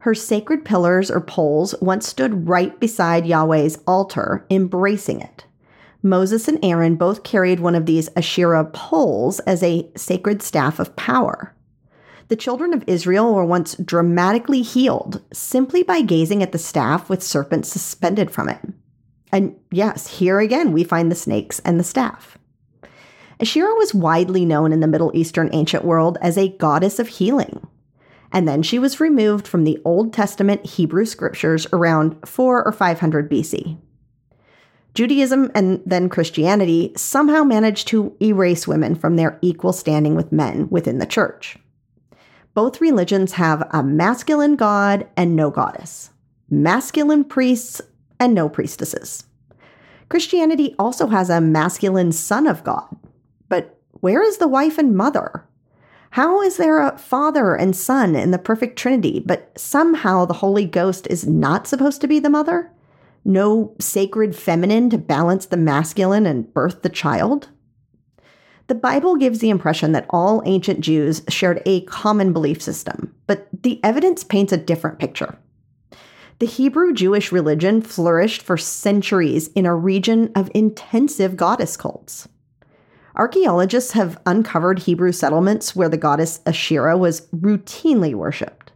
Her 0.00 0.14
sacred 0.14 0.64
pillars 0.64 1.10
or 1.10 1.20
poles 1.20 1.74
once 1.82 2.08
stood 2.08 2.48
right 2.48 2.78
beside 2.80 3.26
Yahweh's 3.26 3.78
altar, 3.86 4.46
embracing 4.50 5.20
it. 5.20 5.44
Moses 6.02 6.48
and 6.48 6.58
Aaron 6.64 6.96
both 6.96 7.22
carried 7.22 7.60
one 7.60 7.74
of 7.74 7.84
these 7.84 8.08
Asherah 8.16 8.64
poles 8.64 9.40
as 9.40 9.62
a 9.62 9.90
sacred 9.96 10.40
staff 10.40 10.78
of 10.78 10.96
power. 10.96 11.54
The 12.28 12.36
children 12.36 12.72
of 12.72 12.84
Israel 12.86 13.34
were 13.34 13.44
once 13.44 13.74
dramatically 13.74 14.62
healed 14.62 15.20
simply 15.34 15.82
by 15.82 16.00
gazing 16.00 16.42
at 16.42 16.52
the 16.52 16.58
staff 16.58 17.10
with 17.10 17.22
serpents 17.22 17.68
suspended 17.68 18.30
from 18.30 18.48
it. 18.48 18.60
And 19.30 19.54
yes, 19.70 20.18
here 20.18 20.40
again 20.40 20.72
we 20.72 20.82
find 20.82 21.10
the 21.10 21.16
snakes 21.16 21.60
and 21.60 21.78
the 21.78 21.84
staff. 21.84 22.38
Asherah 23.38 23.74
was 23.74 23.94
widely 23.94 24.46
known 24.46 24.72
in 24.72 24.80
the 24.80 24.86
Middle 24.86 25.10
Eastern 25.14 25.50
ancient 25.52 25.84
world 25.84 26.16
as 26.22 26.38
a 26.38 26.56
goddess 26.56 26.98
of 26.98 27.08
healing. 27.08 27.66
And 28.32 28.46
then 28.46 28.62
she 28.62 28.78
was 28.78 29.00
removed 29.00 29.48
from 29.48 29.64
the 29.64 29.80
Old 29.84 30.12
Testament 30.12 30.64
Hebrew 30.64 31.04
scriptures 31.04 31.66
around 31.72 32.16
4 32.26 32.64
or 32.64 32.72
500 32.72 33.30
BC. 33.30 33.78
Judaism 34.94 35.50
and 35.54 35.82
then 35.86 36.08
Christianity 36.08 36.92
somehow 36.96 37.44
managed 37.44 37.88
to 37.88 38.16
erase 38.20 38.66
women 38.66 38.94
from 38.94 39.16
their 39.16 39.38
equal 39.40 39.72
standing 39.72 40.14
with 40.14 40.32
men 40.32 40.68
within 40.68 40.98
the 40.98 41.06
church. 41.06 41.56
Both 42.54 42.80
religions 42.80 43.32
have 43.32 43.68
a 43.70 43.82
masculine 43.82 44.56
god 44.56 45.08
and 45.16 45.36
no 45.36 45.50
goddess, 45.50 46.10
masculine 46.50 47.24
priests 47.24 47.80
and 48.18 48.34
no 48.34 48.48
priestesses. 48.48 49.24
Christianity 50.08 50.74
also 50.76 51.06
has 51.06 51.30
a 51.30 51.40
masculine 51.40 52.10
son 52.10 52.48
of 52.48 52.64
God. 52.64 52.88
But 53.48 53.78
where 54.00 54.22
is 54.22 54.38
the 54.38 54.48
wife 54.48 54.76
and 54.76 54.96
mother? 54.96 55.46
How 56.14 56.42
is 56.42 56.56
there 56.56 56.80
a 56.80 56.98
father 56.98 57.54
and 57.54 57.74
son 57.74 58.16
in 58.16 58.32
the 58.32 58.38
perfect 58.38 58.76
trinity, 58.76 59.22
but 59.24 59.56
somehow 59.56 60.24
the 60.24 60.34
Holy 60.34 60.64
Ghost 60.64 61.06
is 61.08 61.24
not 61.24 61.68
supposed 61.68 62.00
to 62.00 62.08
be 62.08 62.18
the 62.18 62.28
mother? 62.28 62.72
No 63.24 63.76
sacred 63.78 64.34
feminine 64.34 64.90
to 64.90 64.98
balance 64.98 65.46
the 65.46 65.56
masculine 65.56 66.26
and 66.26 66.52
birth 66.52 66.82
the 66.82 66.88
child? 66.88 67.48
The 68.66 68.74
Bible 68.74 69.14
gives 69.16 69.38
the 69.38 69.50
impression 69.50 69.92
that 69.92 70.06
all 70.10 70.42
ancient 70.46 70.80
Jews 70.80 71.22
shared 71.28 71.62
a 71.64 71.82
common 71.82 72.32
belief 72.32 72.60
system, 72.60 73.14
but 73.28 73.46
the 73.62 73.78
evidence 73.84 74.24
paints 74.24 74.52
a 74.52 74.56
different 74.56 74.98
picture. 74.98 75.38
The 76.40 76.46
Hebrew 76.46 76.92
Jewish 76.92 77.30
religion 77.30 77.82
flourished 77.82 78.42
for 78.42 78.56
centuries 78.56 79.48
in 79.48 79.66
a 79.66 79.74
region 79.76 80.32
of 80.34 80.50
intensive 80.54 81.36
goddess 81.36 81.76
cults. 81.76 82.28
Archaeologists 83.16 83.92
have 83.92 84.20
uncovered 84.26 84.80
Hebrew 84.80 85.12
settlements 85.12 85.74
where 85.74 85.88
the 85.88 85.96
goddess 85.96 86.40
Asherah 86.46 86.96
was 86.96 87.22
routinely 87.28 88.14
worshipped. 88.14 88.72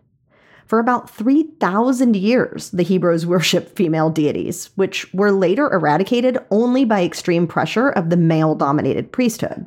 For 0.66 0.79
about 0.79 1.11
3,000 1.11 2.16
years, 2.16 2.70
the 2.70 2.83
Hebrews 2.83 3.27
worshiped 3.27 3.77
female 3.77 4.11
deities, 4.11 4.70
which 4.75 5.12
were 5.12 5.33
later 5.33 5.73
eradicated 5.73 6.38
only 6.51 6.85
by 6.85 7.05
extreme 7.05 7.47
pressure 7.47 7.90
of 7.90 8.11
the 8.11 8.16
male 8.16 8.55
dominated 8.55 9.12
priesthood. 9.12 9.66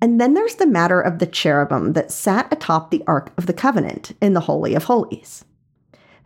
And 0.00 0.20
then 0.20 0.34
there's 0.34 0.56
the 0.56 0.66
matter 0.66 1.00
of 1.00 1.18
the 1.18 1.26
cherubim 1.26 1.94
that 1.94 2.10
sat 2.10 2.52
atop 2.52 2.90
the 2.90 3.02
Ark 3.06 3.32
of 3.38 3.46
the 3.46 3.52
Covenant 3.52 4.12
in 4.20 4.34
the 4.34 4.40
Holy 4.40 4.74
of 4.74 4.84
Holies. 4.84 5.44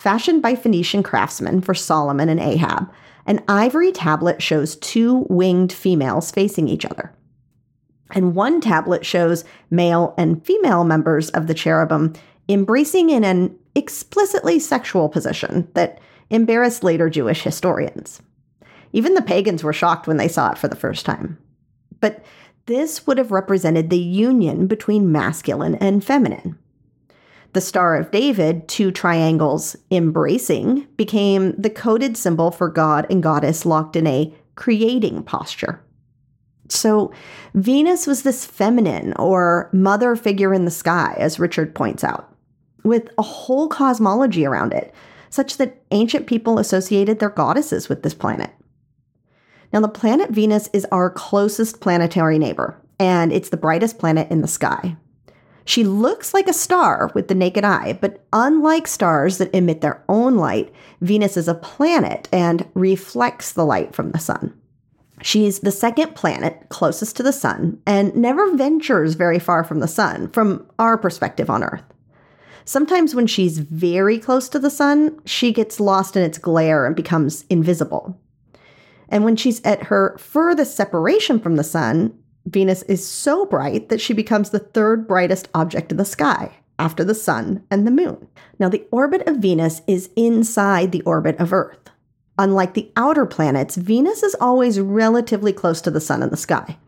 Fashioned 0.00 0.40
by 0.40 0.54
Phoenician 0.54 1.02
craftsmen 1.02 1.60
for 1.60 1.74
Solomon 1.74 2.30
and 2.30 2.40
Ahab, 2.40 2.90
an 3.26 3.44
ivory 3.46 3.92
tablet 3.92 4.40
shows 4.40 4.76
two 4.76 5.26
winged 5.28 5.74
females 5.74 6.30
facing 6.30 6.68
each 6.68 6.86
other. 6.86 7.12
And 8.12 8.34
one 8.34 8.62
tablet 8.62 9.04
shows 9.04 9.44
male 9.70 10.14
and 10.16 10.42
female 10.42 10.84
members 10.84 11.28
of 11.28 11.48
the 11.48 11.54
cherubim 11.54 12.14
embracing 12.48 13.10
in 13.10 13.24
an 13.24 13.54
explicitly 13.74 14.58
sexual 14.58 15.10
position 15.10 15.68
that 15.74 16.00
embarrassed 16.30 16.82
later 16.82 17.10
Jewish 17.10 17.42
historians. 17.42 18.22
Even 18.94 19.12
the 19.12 19.20
pagans 19.20 19.62
were 19.62 19.74
shocked 19.74 20.06
when 20.06 20.16
they 20.16 20.28
saw 20.28 20.50
it 20.50 20.56
for 20.56 20.68
the 20.68 20.76
first 20.76 21.04
time. 21.04 21.36
But 22.00 22.24
this 22.64 23.06
would 23.06 23.18
have 23.18 23.32
represented 23.32 23.90
the 23.90 23.98
union 23.98 24.66
between 24.66 25.12
masculine 25.12 25.74
and 25.74 26.02
feminine. 26.02 26.58
The 27.52 27.60
Star 27.60 27.96
of 27.96 28.10
David, 28.10 28.68
two 28.68 28.92
triangles 28.92 29.74
embracing, 29.90 30.86
became 30.96 31.52
the 31.56 31.70
coded 31.70 32.16
symbol 32.16 32.50
for 32.50 32.68
God 32.68 33.06
and 33.10 33.22
goddess 33.22 33.66
locked 33.66 33.96
in 33.96 34.06
a 34.06 34.32
creating 34.54 35.24
posture. 35.24 35.82
So, 36.68 37.12
Venus 37.54 38.06
was 38.06 38.22
this 38.22 38.46
feminine 38.46 39.12
or 39.14 39.68
mother 39.72 40.14
figure 40.14 40.54
in 40.54 40.64
the 40.64 40.70
sky, 40.70 41.16
as 41.18 41.40
Richard 41.40 41.74
points 41.74 42.04
out 42.04 42.32
with 42.84 43.10
a 43.18 43.22
whole 43.22 43.68
cosmology 43.68 44.46
around 44.46 44.72
it, 44.72 44.94
such 45.28 45.56
that 45.56 45.82
ancient 45.90 46.26
people 46.26 46.58
associated 46.58 47.18
their 47.18 47.30
goddesses 47.30 47.88
with 47.88 48.02
this 48.02 48.14
planet. 48.14 48.50
Now, 49.72 49.80
the 49.80 49.88
planet 49.88 50.30
Venus 50.30 50.68
is 50.72 50.86
our 50.90 51.10
closest 51.10 51.80
planetary 51.80 52.38
neighbor, 52.38 52.80
and 52.98 53.32
it's 53.32 53.50
the 53.50 53.56
brightest 53.56 53.98
planet 53.98 54.30
in 54.30 54.40
the 54.40 54.48
sky. 54.48 54.96
She 55.70 55.84
looks 55.84 56.34
like 56.34 56.48
a 56.48 56.52
star 56.52 57.12
with 57.14 57.28
the 57.28 57.34
naked 57.36 57.62
eye, 57.62 57.96
but 58.00 58.24
unlike 58.32 58.88
stars 58.88 59.38
that 59.38 59.54
emit 59.54 59.82
their 59.82 60.02
own 60.08 60.36
light, 60.36 60.74
Venus 61.00 61.36
is 61.36 61.46
a 61.46 61.54
planet 61.54 62.28
and 62.32 62.68
reflects 62.74 63.52
the 63.52 63.64
light 63.64 63.94
from 63.94 64.10
the 64.10 64.18
sun. 64.18 64.52
She's 65.22 65.60
the 65.60 65.70
second 65.70 66.16
planet 66.16 66.60
closest 66.70 67.14
to 67.18 67.22
the 67.22 67.32
sun 67.32 67.80
and 67.86 68.12
never 68.16 68.56
ventures 68.56 69.14
very 69.14 69.38
far 69.38 69.62
from 69.62 69.78
the 69.78 69.86
sun 69.86 70.30
from 70.30 70.66
our 70.80 70.98
perspective 70.98 71.48
on 71.48 71.62
Earth. 71.62 71.84
Sometimes 72.64 73.14
when 73.14 73.28
she's 73.28 73.58
very 73.60 74.18
close 74.18 74.48
to 74.48 74.58
the 74.58 74.70
sun, 74.70 75.20
she 75.24 75.52
gets 75.52 75.78
lost 75.78 76.16
in 76.16 76.24
its 76.24 76.38
glare 76.38 76.84
and 76.84 76.96
becomes 76.96 77.44
invisible. 77.48 78.20
And 79.08 79.24
when 79.24 79.36
she's 79.36 79.62
at 79.62 79.84
her 79.84 80.18
furthest 80.18 80.74
separation 80.74 81.38
from 81.38 81.54
the 81.54 81.62
sun, 81.62 82.18
Venus 82.46 82.82
is 82.82 83.06
so 83.06 83.44
bright 83.44 83.88
that 83.88 84.00
she 84.00 84.12
becomes 84.12 84.50
the 84.50 84.58
third 84.58 85.06
brightest 85.06 85.48
object 85.54 85.92
in 85.92 85.98
the 85.98 86.04
sky 86.04 86.52
after 86.78 87.04
the 87.04 87.14
sun 87.14 87.62
and 87.70 87.86
the 87.86 87.90
moon. 87.90 88.26
Now, 88.58 88.68
the 88.68 88.86
orbit 88.90 89.26
of 89.26 89.36
Venus 89.36 89.82
is 89.86 90.10
inside 90.16 90.92
the 90.92 91.02
orbit 91.02 91.38
of 91.38 91.52
Earth. 91.52 91.90
Unlike 92.38 92.72
the 92.72 92.90
outer 92.96 93.26
planets, 93.26 93.76
Venus 93.76 94.22
is 94.22 94.34
always 94.40 94.80
relatively 94.80 95.52
close 95.52 95.82
to 95.82 95.90
the 95.90 96.00
sun 96.00 96.22
in 96.22 96.30
the 96.30 96.36
sky. 96.38 96.78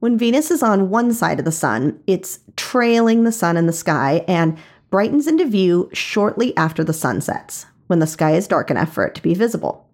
When 0.00 0.18
Venus 0.18 0.50
is 0.50 0.62
on 0.62 0.90
one 0.90 1.14
side 1.14 1.38
of 1.38 1.46
the 1.46 1.52
sun, 1.52 1.98
it's 2.06 2.40
trailing 2.56 3.24
the 3.24 3.32
sun 3.32 3.56
in 3.56 3.66
the 3.66 3.72
sky 3.72 4.22
and 4.28 4.58
brightens 4.90 5.26
into 5.26 5.46
view 5.46 5.88
shortly 5.94 6.54
after 6.58 6.84
the 6.84 6.92
sun 6.92 7.22
sets, 7.22 7.64
when 7.86 8.00
the 8.00 8.06
sky 8.06 8.32
is 8.32 8.46
dark 8.46 8.70
enough 8.70 8.92
for 8.92 9.06
it 9.06 9.14
to 9.14 9.22
be 9.22 9.32
visible. 9.32 9.85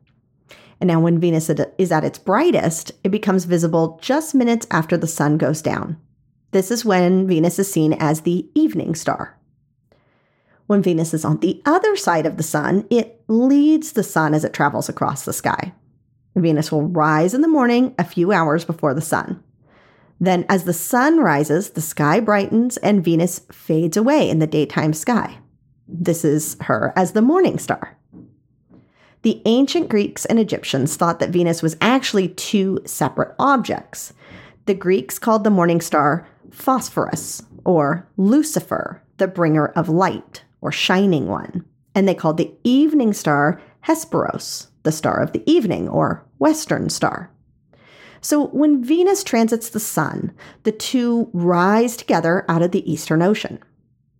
And 0.82 0.88
now, 0.88 0.98
when 0.98 1.20
Venus 1.20 1.48
is 1.48 1.92
at 1.92 2.02
its 2.02 2.18
brightest, 2.18 2.90
it 3.04 3.10
becomes 3.10 3.44
visible 3.44 4.00
just 4.02 4.34
minutes 4.34 4.66
after 4.72 4.96
the 4.96 5.06
sun 5.06 5.38
goes 5.38 5.62
down. 5.62 5.96
This 6.50 6.72
is 6.72 6.84
when 6.84 7.28
Venus 7.28 7.60
is 7.60 7.70
seen 7.70 7.92
as 7.92 8.22
the 8.22 8.50
evening 8.56 8.96
star. 8.96 9.38
When 10.66 10.82
Venus 10.82 11.14
is 11.14 11.24
on 11.24 11.38
the 11.38 11.62
other 11.64 11.94
side 11.94 12.26
of 12.26 12.36
the 12.36 12.42
sun, 12.42 12.84
it 12.90 13.22
leads 13.28 13.92
the 13.92 14.02
sun 14.02 14.34
as 14.34 14.44
it 14.44 14.52
travels 14.52 14.88
across 14.88 15.24
the 15.24 15.32
sky. 15.32 15.72
Venus 16.34 16.72
will 16.72 16.82
rise 16.82 17.32
in 17.32 17.42
the 17.42 17.46
morning 17.46 17.94
a 17.96 18.02
few 18.04 18.32
hours 18.32 18.64
before 18.64 18.92
the 18.92 19.00
sun. 19.00 19.40
Then, 20.18 20.44
as 20.48 20.64
the 20.64 20.72
sun 20.72 21.20
rises, 21.20 21.70
the 21.70 21.80
sky 21.80 22.18
brightens 22.18 22.76
and 22.78 23.04
Venus 23.04 23.38
fades 23.52 23.96
away 23.96 24.28
in 24.28 24.40
the 24.40 24.48
daytime 24.48 24.94
sky. 24.94 25.38
This 25.86 26.24
is 26.24 26.56
her 26.62 26.92
as 26.96 27.12
the 27.12 27.22
morning 27.22 27.60
star. 27.60 27.96
The 29.22 29.40
ancient 29.44 29.88
Greeks 29.88 30.24
and 30.24 30.38
Egyptians 30.38 30.96
thought 30.96 31.20
that 31.20 31.30
Venus 31.30 31.62
was 31.62 31.76
actually 31.80 32.28
two 32.28 32.80
separate 32.84 33.34
objects. 33.38 34.12
The 34.66 34.74
Greeks 34.74 35.18
called 35.18 35.44
the 35.44 35.50
morning 35.50 35.80
star 35.80 36.26
Phosphorus, 36.50 37.42
or 37.64 38.06
Lucifer, 38.16 39.02
the 39.18 39.28
bringer 39.28 39.68
of 39.68 39.88
light, 39.88 40.42
or 40.60 40.72
shining 40.72 41.28
one. 41.28 41.64
And 41.94 42.08
they 42.08 42.14
called 42.14 42.36
the 42.36 42.52
evening 42.64 43.12
star 43.12 43.60
Hesperos, 43.86 44.68
the 44.82 44.92
star 44.92 45.20
of 45.20 45.32
the 45.32 45.48
evening, 45.50 45.88
or 45.88 46.24
western 46.38 46.90
star. 46.90 47.30
So 48.20 48.46
when 48.48 48.84
Venus 48.84 49.24
transits 49.24 49.70
the 49.70 49.80
sun, 49.80 50.32
the 50.62 50.72
two 50.72 51.28
rise 51.32 51.96
together 51.96 52.44
out 52.48 52.62
of 52.62 52.70
the 52.70 52.90
Eastern 52.90 53.22
Ocean. 53.22 53.58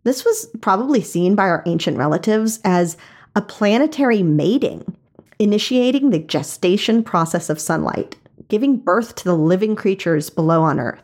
This 0.05 0.25
was 0.25 0.49
probably 0.61 1.03
seen 1.03 1.37
by 1.37 1.45
our 1.45 1.63
ancient 1.67 1.97
relatives 1.97 2.61
as 2.65 2.97
a 3.35 3.43
planetary 3.43 4.23
mating, 4.23 4.97
initiating 5.39 6.11
the 6.11 6.19
gestation 6.19 7.03
process 7.03 7.49
of 7.49 7.61
sunlight, 7.61 8.17
giving 8.49 8.77
birth 8.77 9.15
to 9.15 9.25
the 9.25 9.37
living 9.37 9.75
creatures 9.75 10.29
below 10.29 10.63
on 10.63 10.79
Earth. 10.79 11.03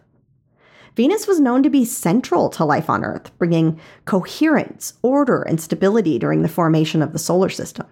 Venus 0.95 1.27
was 1.27 1.41
known 1.41 1.63
to 1.63 1.71
be 1.71 1.85
central 1.85 2.51
to 2.51 2.65
life 2.65 2.91
on 2.91 3.05
Earth, 3.05 3.37
bringing 3.39 3.81
coherence, 4.05 4.95
order, 5.01 5.43
and 5.43 5.61
stability 5.61 6.19
during 6.19 6.43
the 6.43 6.49
formation 6.49 7.03
of 7.03 7.13
the 7.13 7.19
solar 7.19 7.49
system. 7.49 7.87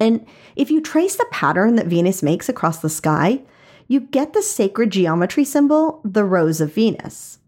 And 0.00 0.26
if 0.56 0.70
you 0.70 0.80
trace 0.80 1.16
the 1.16 1.26
pattern 1.30 1.76
that 1.76 1.86
Venus 1.86 2.22
makes 2.22 2.48
across 2.48 2.78
the 2.78 2.90
sky, 2.90 3.42
you 3.86 4.00
get 4.00 4.32
the 4.32 4.42
sacred 4.42 4.90
geometry 4.90 5.44
symbol, 5.44 6.00
the 6.04 6.24
Rose 6.24 6.60
of 6.60 6.74
Venus. 6.74 7.38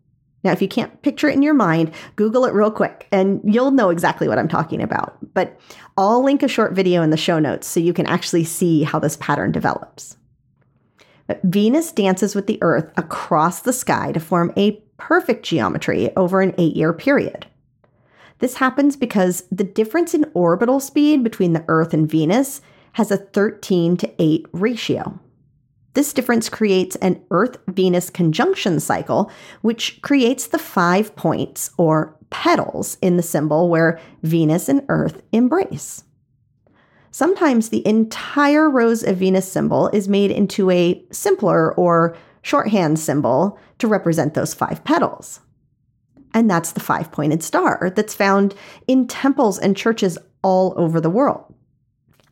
Now, 0.46 0.52
if 0.52 0.62
you 0.62 0.68
can't 0.68 1.02
picture 1.02 1.28
it 1.28 1.34
in 1.34 1.42
your 1.42 1.54
mind, 1.54 1.90
Google 2.14 2.44
it 2.44 2.54
real 2.54 2.70
quick 2.70 3.08
and 3.10 3.40
you'll 3.42 3.72
know 3.72 3.90
exactly 3.90 4.28
what 4.28 4.38
I'm 4.38 4.46
talking 4.46 4.80
about. 4.80 5.16
But 5.34 5.58
I'll 5.96 6.22
link 6.22 6.44
a 6.44 6.48
short 6.48 6.72
video 6.72 7.02
in 7.02 7.10
the 7.10 7.16
show 7.16 7.40
notes 7.40 7.66
so 7.66 7.80
you 7.80 7.92
can 7.92 8.06
actually 8.06 8.44
see 8.44 8.84
how 8.84 9.00
this 9.00 9.16
pattern 9.16 9.50
develops. 9.50 10.16
But 11.26 11.40
Venus 11.42 11.90
dances 11.90 12.36
with 12.36 12.46
the 12.46 12.60
Earth 12.62 12.92
across 12.96 13.62
the 13.62 13.72
sky 13.72 14.12
to 14.12 14.20
form 14.20 14.52
a 14.56 14.80
perfect 14.98 15.44
geometry 15.44 16.14
over 16.14 16.40
an 16.40 16.54
eight 16.58 16.76
year 16.76 16.92
period. 16.92 17.46
This 18.38 18.58
happens 18.58 18.96
because 18.96 19.48
the 19.50 19.64
difference 19.64 20.14
in 20.14 20.30
orbital 20.32 20.78
speed 20.78 21.24
between 21.24 21.54
the 21.54 21.64
Earth 21.66 21.92
and 21.92 22.08
Venus 22.08 22.60
has 22.92 23.10
a 23.10 23.16
13 23.16 23.96
to 23.96 24.22
8 24.22 24.46
ratio. 24.52 25.18
This 25.96 26.12
difference 26.12 26.50
creates 26.50 26.94
an 26.96 27.22
Earth 27.30 27.56
Venus 27.68 28.10
conjunction 28.10 28.80
cycle, 28.80 29.30
which 29.62 30.02
creates 30.02 30.46
the 30.46 30.58
five 30.58 31.16
points 31.16 31.70
or 31.78 32.14
petals 32.28 32.98
in 33.00 33.16
the 33.16 33.22
symbol 33.22 33.70
where 33.70 33.98
Venus 34.22 34.68
and 34.68 34.84
Earth 34.90 35.22
embrace. 35.32 36.04
Sometimes 37.10 37.70
the 37.70 37.86
entire 37.88 38.68
Rose 38.68 39.02
of 39.04 39.16
Venus 39.16 39.50
symbol 39.50 39.88
is 39.88 40.06
made 40.06 40.30
into 40.30 40.70
a 40.70 41.02
simpler 41.12 41.72
or 41.76 42.14
shorthand 42.42 42.98
symbol 42.98 43.58
to 43.78 43.88
represent 43.88 44.34
those 44.34 44.52
five 44.52 44.84
petals. 44.84 45.40
And 46.34 46.50
that's 46.50 46.72
the 46.72 46.80
five 46.80 47.10
pointed 47.10 47.42
star 47.42 47.90
that's 47.96 48.12
found 48.12 48.54
in 48.86 49.08
temples 49.08 49.58
and 49.58 49.74
churches 49.74 50.18
all 50.42 50.74
over 50.76 51.00
the 51.00 51.08
world. 51.08 51.54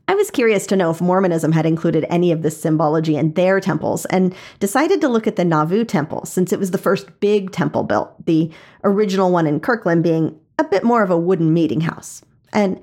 I 0.07 0.14
was 0.14 0.31
curious 0.31 0.67
to 0.67 0.77
know 0.77 0.90
if 0.90 1.01
Mormonism 1.01 1.53
had 1.53 1.64
included 1.64 2.05
any 2.11 2.31
of 2.31 2.43
this 2.43 2.61
symbology 2.61 3.17
in 3.17 3.33
their 3.33 3.59
temples 3.59 4.05
and 4.07 4.35
decided 4.61 5.01
to 5.01 5.09
look 5.09 5.27
at 5.27 5.37
the 5.37 5.45
Nauvoo 5.45 5.85
Temple 5.85 6.27
since 6.27 6.53
it 6.53 6.59
was 6.59 6.73
the 6.73 6.79
first 6.79 7.21
big 7.21 7.53
temple 7.53 7.85
built, 7.85 8.12
the 8.27 8.51
original 8.83 9.31
one 9.31 9.47
in 9.47 9.61
Kirtland 9.61 10.03
being 10.03 10.38
a 10.59 10.64
bit 10.64 10.85
more 10.85 11.03
of 11.03 11.11
a 11.11 11.19
wooden 11.19 11.55
meeting 11.55 11.81
house. 11.81 12.23
And 12.53 12.81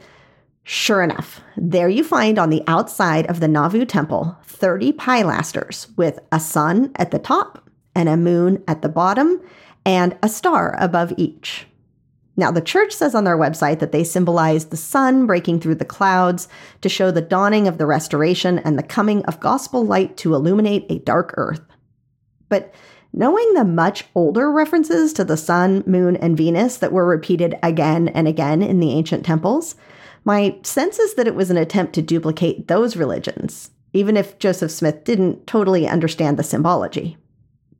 sure 0.63 1.03
enough, 1.03 1.41
there 1.55 1.89
you 1.89 2.03
find 2.03 2.39
on 2.39 2.49
the 2.49 2.63
outside 2.65 3.27
of 3.27 3.39
the 3.39 3.47
Nauvoo 3.47 3.85
Temple 3.85 4.35
30 4.43 4.93
pilasters 4.93 5.95
with 5.97 6.19
a 6.31 6.39
sun 6.39 6.91
at 6.95 7.11
the 7.11 7.19
top 7.19 7.69
and 7.93 8.09
a 8.09 8.17
moon 8.17 8.63
at 8.67 8.81
the 8.81 8.89
bottom 8.89 9.41
and 9.85 10.17
a 10.23 10.29
star 10.29 10.75
above 10.79 11.13
each. 11.17 11.67
Now, 12.41 12.49
the 12.49 12.59
church 12.59 12.91
says 12.91 13.13
on 13.13 13.23
their 13.23 13.37
website 13.37 13.77
that 13.81 13.91
they 13.91 14.03
symbolize 14.03 14.65
the 14.65 14.75
sun 14.75 15.27
breaking 15.27 15.59
through 15.59 15.75
the 15.75 15.85
clouds 15.85 16.47
to 16.81 16.89
show 16.89 17.11
the 17.11 17.21
dawning 17.21 17.67
of 17.67 17.77
the 17.77 17.85
restoration 17.85 18.57
and 18.57 18.79
the 18.79 18.83
coming 18.83 19.23
of 19.25 19.39
gospel 19.39 19.85
light 19.85 20.17
to 20.17 20.33
illuminate 20.33 20.87
a 20.89 20.97
dark 20.97 21.35
earth. 21.37 21.61
But 22.49 22.73
knowing 23.13 23.53
the 23.53 23.63
much 23.63 24.05
older 24.15 24.51
references 24.51 25.13
to 25.13 25.23
the 25.23 25.37
sun, 25.37 25.83
moon, 25.85 26.15
and 26.15 26.35
Venus 26.35 26.77
that 26.77 26.91
were 26.91 27.05
repeated 27.05 27.59
again 27.61 28.07
and 28.07 28.27
again 28.27 28.63
in 28.63 28.79
the 28.79 28.93
ancient 28.93 29.23
temples, 29.23 29.75
my 30.25 30.57
sense 30.63 30.97
is 30.97 31.13
that 31.13 31.27
it 31.27 31.35
was 31.35 31.51
an 31.51 31.57
attempt 31.57 31.93
to 31.93 32.01
duplicate 32.01 32.67
those 32.67 32.97
religions, 32.97 33.69
even 33.93 34.17
if 34.17 34.39
Joseph 34.39 34.71
Smith 34.71 35.03
didn't 35.03 35.45
totally 35.45 35.87
understand 35.87 36.37
the 36.37 36.43
symbology. 36.43 37.17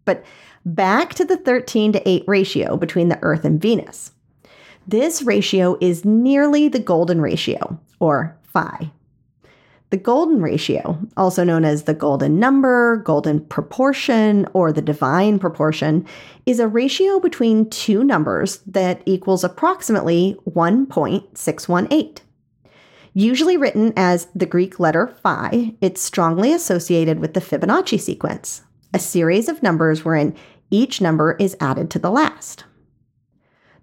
But 0.06 0.24
back 0.64 1.16
to 1.16 1.26
the 1.26 1.38
13 1.38 1.94
to 1.94 2.08
8 2.08 2.26
ratio 2.28 2.78
between 2.78 3.10
the 3.10 3.18
Earth 3.24 3.44
and 3.44 3.60
Venus. 3.60 4.12
This 4.92 5.22
ratio 5.22 5.78
is 5.80 6.04
nearly 6.04 6.68
the 6.68 6.78
golden 6.78 7.22
ratio, 7.22 7.80
or 8.02 8.38
phi. 8.44 8.92
The 9.90 9.96
golden 9.96 10.42
ratio, 10.42 11.00
also 11.16 11.46
known 11.46 11.64
as 11.64 11.84
the 11.84 11.94
golden 11.94 12.42
number, 12.42 12.98
golden 12.98 13.40
proportion, 13.40 14.50
or 14.52 14.74
the 14.74 14.82
divine 14.82 15.40
proportion, 15.40 16.06
is 16.46 16.60
a 16.60 16.68
ratio 16.68 17.22
between 17.22 17.70
two 17.70 18.04
numbers 18.04 18.58
that 18.68 19.02
equals 19.06 19.46
approximately 19.46 20.38
1.618. 20.50 22.18
Usually 23.14 23.56
written 23.56 23.94
as 23.96 24.28
the 24.36 24.46
Greek 24.46 24.78
letter 24.78 25.16
phi, 25.24 25.74
it's 25.80 26.02
strongly 26.02 26.52
associated 26.52 27.20
with 27.20 27.34
the 27.34 27.40
Fibonacci 27.40 27.98
sequence, 27.98 28.64
a 28.94 29.00
series 29.00 29.48
of 29.48 29.64
numbers 29.64 30.04
wherein 30.04 30.36
each 30.70 31.00
number 31.00 31.38
is 31.40 31.56
added 31.62 31.90
to 31.92 32.00
the 32.00 32.12
last. 32.12 32.66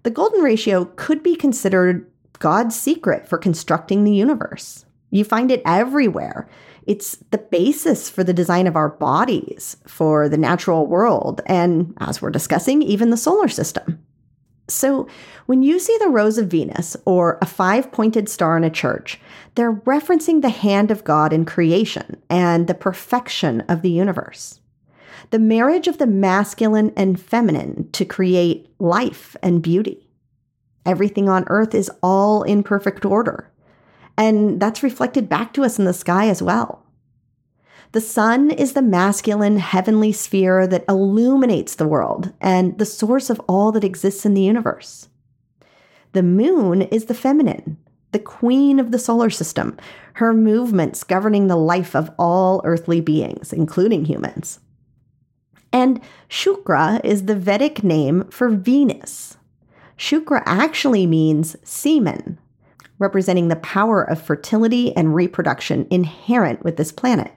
The 0.03 0.11
golden 0.11 0.41
ratio 0.41 0.85
could 0.95 1.23
be 1.23 1.35
considered 1.35 2.09
God's 2.39 2.79
secret 2.79 3.27
for 3.27 3.37
constructing 3.37 4.03
the 4.03 4.13
universe. 4.13 4.85
You 5.11 5.23
find 5.23 5.51
it 5.51 5.61
everywhere. 5.65 6.47
It's 6.85 7.17
the 7.31 7.37
basis 7.37 8.09
for 8.09 8.23
the 8.23 8.33
design 8.33 8.65
of 8.65 8.75
our 8.75 8.89
bodies, 8.89 9.77
for 9.85 10.29
the 10.29 10.37
natural 10.37 10.87
world, 10.87 11.41
and 11.45 11.93
as 11.99 12.21
we're 12.21 12.31
discussing, 12.31 12.81
even 12.81 13.09
the 13.09 13.17
solar 13.17 13.47
system. 13.47 14.03
So, 14.69 15.07
when 15.47 15.63
you 15.63 15.79
see 15.79 15.97
the 15.99 16.09
Rose 16.09 16.37
of 16.37 16.47
Venus 16.47 16.95
or 17.05 17.39
a 17.41 17.45
five 17.45 17.91
pointed 17.91 18.29
star 18.29 18.55
in 18.55 18.63
a 18.63 18.69
church, 18.69 19.19
they're 19.55 19.73
referencing 19.73 20.41
the 20.41 20.49
hand 20.49 20.91
of 20.91 21.03
God 21.03 21.33
in 21.33 21.43
creation 21.43 22.21
and 22.29 22.67
the 22.67 22.75
perfection 22.75 23.61
of 23.61 23.81
the 23.81 23.89
universe 23.89 24.58
the 25.31 25.39
marriage 25.39 25.87
of 25.87 25.97
the 25.97 26.07
masculine 26.07 26.91
and 26.95 27.19
feminine 27.19 27.89
to 27.91 28.05
create 28.05 28.67
life 28.79 29.35
and 29.43 29.61
beauty. 29.61 30.09
Everything 30.85 31.29
on 31.29 31.43
earth 31.47 31.75
is 31.75 31.91
all 32.01 32.43
in 32.43 32.63
perfect 32.63 33.05
order. 33.05 33.51
And 34.17 34.59
that's 34.59 34.83
reflected 34.83 35.29
back 35.29 35.53
to 35.53 35.63
us 35.63 35.77
in 35.77 35.85
the 35.85 35.93
sky 35.93 36.27
as 36.27 36.41
well. 36.41 36.83
The 37.91 38.01
sun 38.01 38.51
is 38.51 38.73
the 38.73 38.81
masculine 38.81 39.57
heavenly 39.57 40.11
sphere 40.11 40.67
that 40.67 40.85
illuminates 40.87 41.75
the 41.75 41.87
world 41.87 42.33
and 42.39 42.77
the 42.77 42.85
source 42.85 43.29
of 43.29 43.41
all 43.47 43.71
that 43.71 43.83
exists 43.83 44.25
in 44.25 44.35
the 44.35 44.41
universe. 44.41 45.09
The 46.13 46.23
moon 46.23 46.83
is 46.83 47.05
the 47.05 47.13
feminine, 47.13 47.77
the 48.11 48.19
queen 48.19 48.79
of 48.79 48.91
the 48.91 48.99
solar 48.99 49.29
system, 49.29 49.77
her 50.13 50.33
movements 50.33 51.03
governing 51.03 51.47
the 51.47 51.55
life 51.55 51.95
of 51.95 52.11
all 52.17 52.61
earthly 52.63 53.01
beings, 53.01 53.53
including 53.53 54.05
humans. 54.05 54.59
And 55.71 56.01
Shukra 56.29 56.99
is 57.03 57.25
the 57.25 57.35
Vedic 57.35 57.83
name 57.83 58.25
for 58.29 58.49
Venus. 58.49 59.37
Shukra 59.97 60.41
actually 60.45 61.05
means 61.05 61.55
semen, 61.63 62.39
representing 62.97 63.47
the 63.47 63.55
power 63.57 64.01
of 64.03 64.21
fertility 64.21 64.95
and 64.95 65.13
reproduction 65.13 65.87
inherent 65.91 66.63
with 66.63 66.77
this 66.77 66.91
planet. 66.91 67.31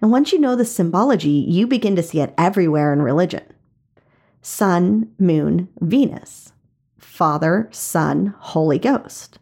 Now, 0.00 0.08
once 0.08 0.32
you 0.32 0.38
know 0.38 0.56
the 0.56 0.64
symbology, 0.64 1.30
you 1.30 1.66
begin 1.66 1.96
to 1.96 2.02
see 2.02 2.20
it 2.20 2.34
everywhere 2.38 2.92
in 2.92 3.02
religion 3.02 3.44
Sun, 4.42 5.10
Moon, 5.18 5.68
Venus, 5.80 6.52
Father, 6.98 7.68
Son, 7.72 8.34
Holy 8.38 8.78
Ghost. 8.78 9.38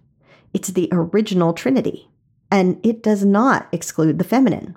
It's 0.53 0.69
the 0.69 0.89
original 0.93 1.53
Trinity. 1.53 2.09
and 2.51 2.79
it 2.85 3.03
does 3.03 3.25
not 3.25 3.67
exclude 3.73 4.19
the 4.19 4.25
feminine. 4.25 4.77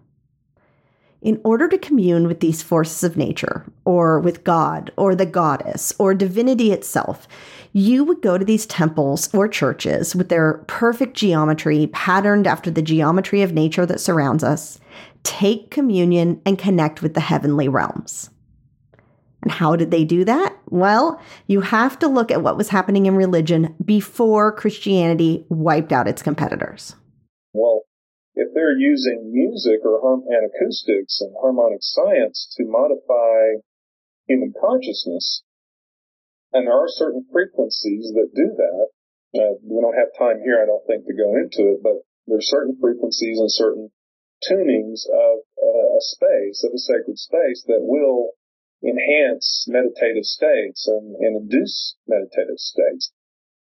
In 1.22 1.42
order 1.44 1.68
to 1.68 1.80
commune 1.80 2.28
with 2.28 2.42
these 2.42 2.62
forces 2.62 3.04
of 3.04 3.18
nature, 3.18 3.66
or 3.86 4.20
with 4.20 4.44
God, 4.44 4.92
or 4.98 5.16
the 5.16 5.26
goddess, 5.26 5.92
or 5.98 6.14
divinity 6.14 6.72
itself, 6.72 7.28
you 7.74 8.04
would 8.04 8.22
go 8.22 8.38
to 8.38 8.46
these 8.46 8.68
temples 8.68 9.34
or 9.34 9.48
churches 9.48 10.16
with 10.16 10.30
their 10.30 10.64
perfect 10.68 11.18
geometry 11.18 11.88
patterned 11.88 12.46
after 12.46 12.70
the 12.70 12.84
geometry 12.84 13.42
of 13.42 13.52
nature 13.52 13.86
that 13.86 14.00
surrounds 14.00 14.44
us, 14.44 14.80
take 15.24 15.72
communion, 15.72 16.40
and 16.46 16.60
connect 16.60 17.02
with 17.02 17.16
the 17.16 17.20
heavenly 17.20 17.68
realms. 17.68 18.30
And 19.42 19.52
how 19.52 19.76
did 19.76 19.92
they 19.92 20.04
do 20.04 20.24
that? 20.26 20.56
Well, 20.70 21.20
you 21.48 21.62
have 21.62 21.98
to 22.00 22.08
look 22.08 22.32
at 22.32 22.44
what 22.44 22.58
was 22.58 22.70
happening 22.70 23.08
in 23.08 23.16
religion 23.16 23.76
before 23.84 24.52
Christianity 24.52 25.46
wiped 25.50 25.92
out 25.92 26.08
its 26.08 26.22
competitors. 26.22 26.96
They're 28.58 28.74
using 28.74 29.30
music 29.32 29.86
or 29.86 30.02
and 30.02 30.50
acoustics 30.50 31.22
and 31.22 31.36
harmonic 31.40 31.86
science 31.86 32.50
to 32.58 32.66
modify 32.66 33.62
human 34.26 34.52
consciousness, 34.60 35.44
and 36.52 36.66
there 36.66 36.74
are 36.74 36.90
certain 36.90 37.28
frequencies 37.32 38.10
that 38.18 38.34
do 38.34 38.58
that. 38.58 38.88
Uh, 39.38 39.54
we 39.62 39.80
don't 39.80 39.94
have 39.94 40.10
time 40.18 40.42
here, 40.42 40.58
I 40.58 40.66
don't 40.66 40.82
think, 40.88 41.06
to 41.06 41.14
go 41.14 41.38
into 41.38 41.78
it, 41.78 41.84
but 41.84 42.02
there 42.26 42.38
are 42.38 42.50
certain 42.50 42.76
frequencies 42.82 43.38
and 43.38 43.52
certain 43.52 43.92
tunings 44.50 45.06
of 45.06 45.46
uh, 45.62 45.94
a 45.94 46.02
space, 46.02 46.64
of 46.66 46.74
a 46.74 46.82
sacred 46.82 47.20
space 47.20 47.62
that 47.68 47.86
will 47.86 48.32
enhance 48.82 49.68
meditative 49.70 50.26
states 50.26 50.88
and, 50.88 51.16
and 51.18 51.46
induce 51.46 51.96
meditative 52.08 52.58
states. 52.58 53.14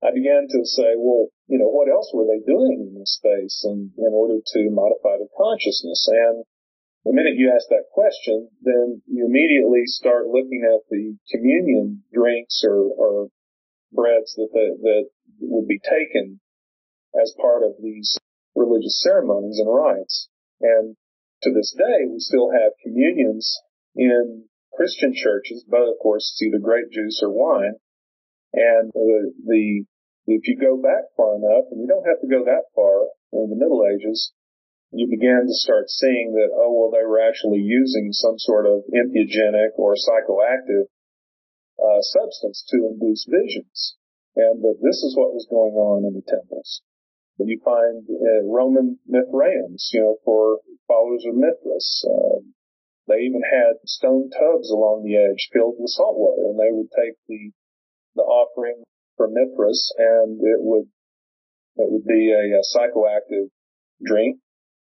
I 0.05 0.13
began 0.13 0.45
to 0.53 0.61
say, 0.69 1.01
well, 1.01 1.33
you 1.49 1.57
know, 1.57 1.73
what 1.73 1.89
else 1.89 2.13
were 2.13 2.29
they 2.29 2.45
doing 2.45 2.93
in 2.93 3.01
this 3.01 3.17
space 3.17 3.65
in, 3.65 3.91
in 3.97 4.13
order 4.13 4.37
to 4.37 4.71
modify 4.71 5.17
the 5.17 5.33
consciousness? 5.33 6.05
And 6.13 6.45
the 7.05 7.17
minute 7.17 7.41
you 7.41 7.53
ask 7.55 7.69
that 7.69 7.89
question, 7.93 8.49
then 8.61 9.01
you 9.09 9.25
immediately 9.25 9.87
start 9.87 10.29
looking 10.29 10.61
at 10.69 10.85
the 10.91 11.17
communion 11.33 12.05
drinks 12.13 12.63
or, 12.65 12.93
or 12.97 13.29
breads 13.93 14.35
that, 14.37 14.53
that 14.53 15.05
would 15.41 15.69
be 15.69 15.81
taken 15.81 16.41
as 17.17 17.35
part 17.41 17.63
of 17.63 17.73
these 17.81 18.19
religious 18.55 19.01
ceremonies 19.03 19.59
and 19.59 19.73
rites. 19.73 20.29
And 20.61 20.97
to 21.43 21.53
this 21.53 21.75
day, 21.77 22.05
we 22.09 22.21
still 22.21 22.51
have 22.53 22.73
communions 22.83 23.57
in 23.97 24.45
Christian 24.75 25.15
churches, 25.15 25.65
but 25.69 25.89
of 25.89 25.97
course 26.03 26.33
it's 26.33 26.43
either 26.43 26.59
grape 26.59 26.91
juice 26.93 27.21
or 27.23 27.31
wine. 27.31 27.75
And 28.53 28.93
the, 28.93 29.33
the, 29.47 29.85
if 30.27 30.49
you 30.49 30.57
go 30.57 30.81
back 30.81 31.13
far 31.17 31.37
enough, 31.37 31.69
and 31.71 31.81
you 31.81 31.89
don't 31.89 32.09
have 32.09 32.21
to 32.21 32.31
go 32.31 32.45
that 32.45 32.73
far 32.75 33.13
in 33.33 33.51
the 33.51 33.61
Middle 33.61 33.85
Ages, 33.85 34.33
you 34.91 35.11
began 35.11 35.45
to 35.45 35.55
start 35.55 35.91
seeing 35.91 36.33
that, 36.39 36.55
oh, 36.55 36.73
well, 36.73 36.91
they 36.91 37.05
were 37.05 37.21
actually 37.21 37.61
using 37.61 38.13
some 38.13 38.39
sort 38.39 38.65
of 38.65 38.87
entheogenic 38.95 39.75
or 39.77 39.99
psychoactive 39.99 40.87
uh, 41.83 42.01
substance 42.01 42.65
to 42.71 42.87
induce 42.87 43.27
visions. 43.29 43.97
And 44.37 44.63
that 44.63 44.79
this 44.83 45.03
is 45.03 45.15
what 45.15 45.35
was 45.35 45.47
going 45.51 45.75
on 45.75 46.07
in 46.07 46.15
the 46.15 46.23
temples. 46.27 46.83
And 47.39 47.49
you 47.49 47.61
find 47.65 48.07
uh, 48.07 48.47
Roman 48.47 48.99
Mithraeans, 49.07 49.91
you 49.93 50.01
know, 50.01 50.17
for 50.25 50.59
followers 50.87 51.25
of 51.27 51.35
Mithras. 51.35 52.05
Uh, 52.07 52.39
they 53.07 53.27
even 53.27 53.43
had 53.43 53.83
stone 53.85 54.31
tubs 54.31 54.71
along 54.71 55.05
the 55.05 55.19
edge 55.19 55.51
filled 55.53 55.77
with 55.79 55.91
salt 55.91 56.17
water, 56.17 56.49
and 56.49 56.59
they 56.59 56.73
would 56.73 56.89
take 56.95 57.15
the 57.29 57.53
the 58.15 58.23
offering 58.23 58.83
for 59.17 59.29
Mithras, 59.29 59.93
and 59.99 60.41
it 60.41 60.61
would 60.61 60.87
it 61.77 61.91
would 61.91 62.07
be 62.07 62.31
a, 62.31 62.59
a 62.59 62.63
psychoactive 62.63 63.51
drink, 64.05 64.39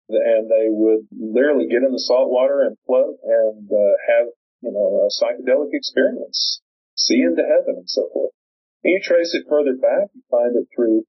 and 0.08 0.50
they 0.50 0.68
would 0.68 1.08
literally 1.10 1.66
get 1.68 1.82
in 1.82 1.92
the 1.92 2.04
salt 2.04 2.30
water 2.30 2.62
and 2.62 2.76
float 2.86 3.16
and 3.24 3.68
uh, 3.70 3.94
have 4.08 4.26
you 4.60 4.72
know 4.72 5.06
a 5.06 5.10
psychedelic 5.12 5.70
experience, 5.72 6.60
see 6.96 7.20
into 7.22 7.42
heaven, 7.42 7.76
and 7.78 7.90
so 7.90 8.08
forth. 8.12 8.32
And 8.84 8.92
you 8.92 9.00
trace 9.02 9.34
it 9.34 9.46
further 9.48 9.74
back, 9.80 10.10
you 10.14 10.22
find 10.30 10.56
it 10.56 10.66
through 10.74 11.04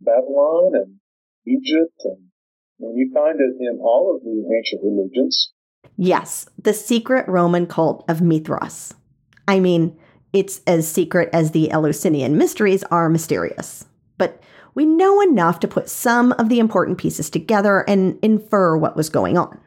Babylon 0.00 0.72
and 0.74 1.00
Egypt, 1.46 1.98
and, 2.04 2.30
and 2.80 2.96
you 2.96 3.10
find 3.12 3.40
it 3.40 3.56
in 3.60 3.78
all 3.80 4.14
of 4.14 4.22
the 4.22 4.44
ancient 4.56 4.82
religions. 4.84 5.52
Yes, 5.96 6.46
the 6.62 6.74
secret 6.74 7.26
Roman 7.26 7.66
cult 7.66 8.04
of 8.08 8.22
Mithras. 8.22 8.94
I 9.48 9.58
mean, 9.58 9.98
it's 10.32 10.60
as 10.66 10.86
secret 10.86 11.30
as 11.32 11.50
the 11.50 11.70
Eleusinian 11.70 12.36
mysteries 12.36 12.84
are 12.84 13.08
mysterious. 13.08 13.84
But 14.18 14.42
we 14.74 14.84
know 14.84 15.20
enough 15.20 15.60
to 15.60 15.68
put 15.68 15.88
some 15.88 16.32
of 16.32 16.48
the 16.48 16.58
important 16.58 16.98
pieces 16.98 17.30
together 17.30 17.84
and 17.88 18.18
infer 18.22 18.76
what 18.76 18.96
was 18.96 19.08
going 19.08 19.38
on. 19.38 19.58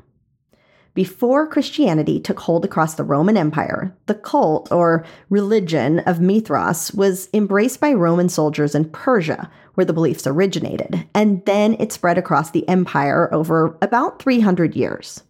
Before 0.93 1.47
Christianity 1.47 2.19
took 2.19 2.41
hold 2.41 2.65
across 2.65 2.95
the 2.95 3.05
Roman 3.05 3.37
Empire, 3.37 3.95
the 4.07 4.13
cult 4.13 4.69
or 4.73 5.05
religion 5.29 5.99
of 5.99 6.19
Mithras 6.19 6.93
was 6.93 7.29
embraced 7.33 7.79
by 7.79 7.93
Roman 7.93 8.27
soldiers 8.27 8.75
in 8.75 8.89
Persia, 8.89 9.49
where 9.75 9.85
the 9.85 9.93
beliefs 9.93 10.27
originated, 10.27 11.07
and 11.15 11.45
then 11.45 11.77
it 11.79 11.93
spread 11.93 12.17
across 12.17 12.51
the 12.51 12.67
empire 12.67 13.33
over 13.33 13.77
about 13.81 14.21
300 14.21 14.75
years. 14.75 15.23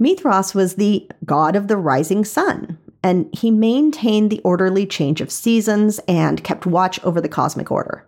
Mithras 0.00 0.54
was 0.54 0.74
the 0.74 1.08
god 1.24 1.54
of 1.54 1.68
the 1.68 1.76
rising 1.76 2.24
sun, 2.24 2.78
and 3.02 3.28
he 3.32 3.50
maintained 3.50 4.30
the 4.30 4.40
orderly 4.40 4.86
change 4.86 5.20
of 5.20 5.30
seasons 5.30 5.98
and 6.08 6.44
kept 6.44 6.66
watch 6.66 7.02
over 7.04 7.20
the 7.20 7.28
cosmic 7.28 7.70
order. 7.70 8.04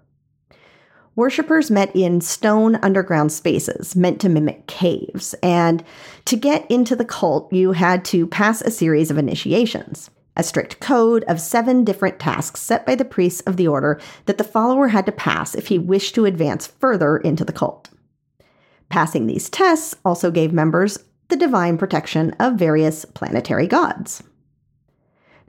Worshippers 1.16 1.70
met 1.70 1.94
in 1.94 2.20
stone 2.20 2.76
underground 2.76 3.32
spaces 3.32 3.96
meant 3.96 4.20
to 4.20 4.28
mimic 4.28 4.66
caves, 4.66 5.34
and 5.42 5.84
to 6.24 6.36
get 6.36 6.70
into 6.70 6.94
the 6.94 7.04
cult, 7.04 7.52
you 7.52 7.72
had 7.72 8.04
to 8.06 8.26
pass 8.26 8.62
a 8.62 8.70
series 8.70 9.10
of 9.10 9.18
initiations, 9.18 10.08
a 10.36 10.42
strict 10.42 10.80
code 10.80 11.24
of 11.24 11.40
seven 11.40 11.84
different 11.84 12.18
tasks 12.18 12.60
set 12.60 12.86
by 12.86 12.94
the 12.94 13.04
priests 13.04 13.40
of 13.42 13.56
the 13.56 13.68
order 13.68 14.00
that 14.26 14.38
the 14.38 14.44
follower 14.44 14.88
had 14.88 15.04
to 15.06 15.12
pass 15.12 15.54
if 15.54 15.66
he 15.66 15.78
wished 15.78 16.14
to 16.14 16.24
advance 16.24 16.66
further 16.66 17.18
into 17.18 17.44
the 17.44 17.52
cult. 17.52 17.90
Passing 18.88 19.26
these 19.26 19.50
tests 19.50 19.94
also 20.04 20.30
gave 20.30 20.52
members 20.52 20.98
the 21.28 21.36
divine 21.36 21.76
protection 21.76 22.30
of 22.40 22.54
various 22.54 23.04
planetary 23.04 23.66
gods. 23.66 24.22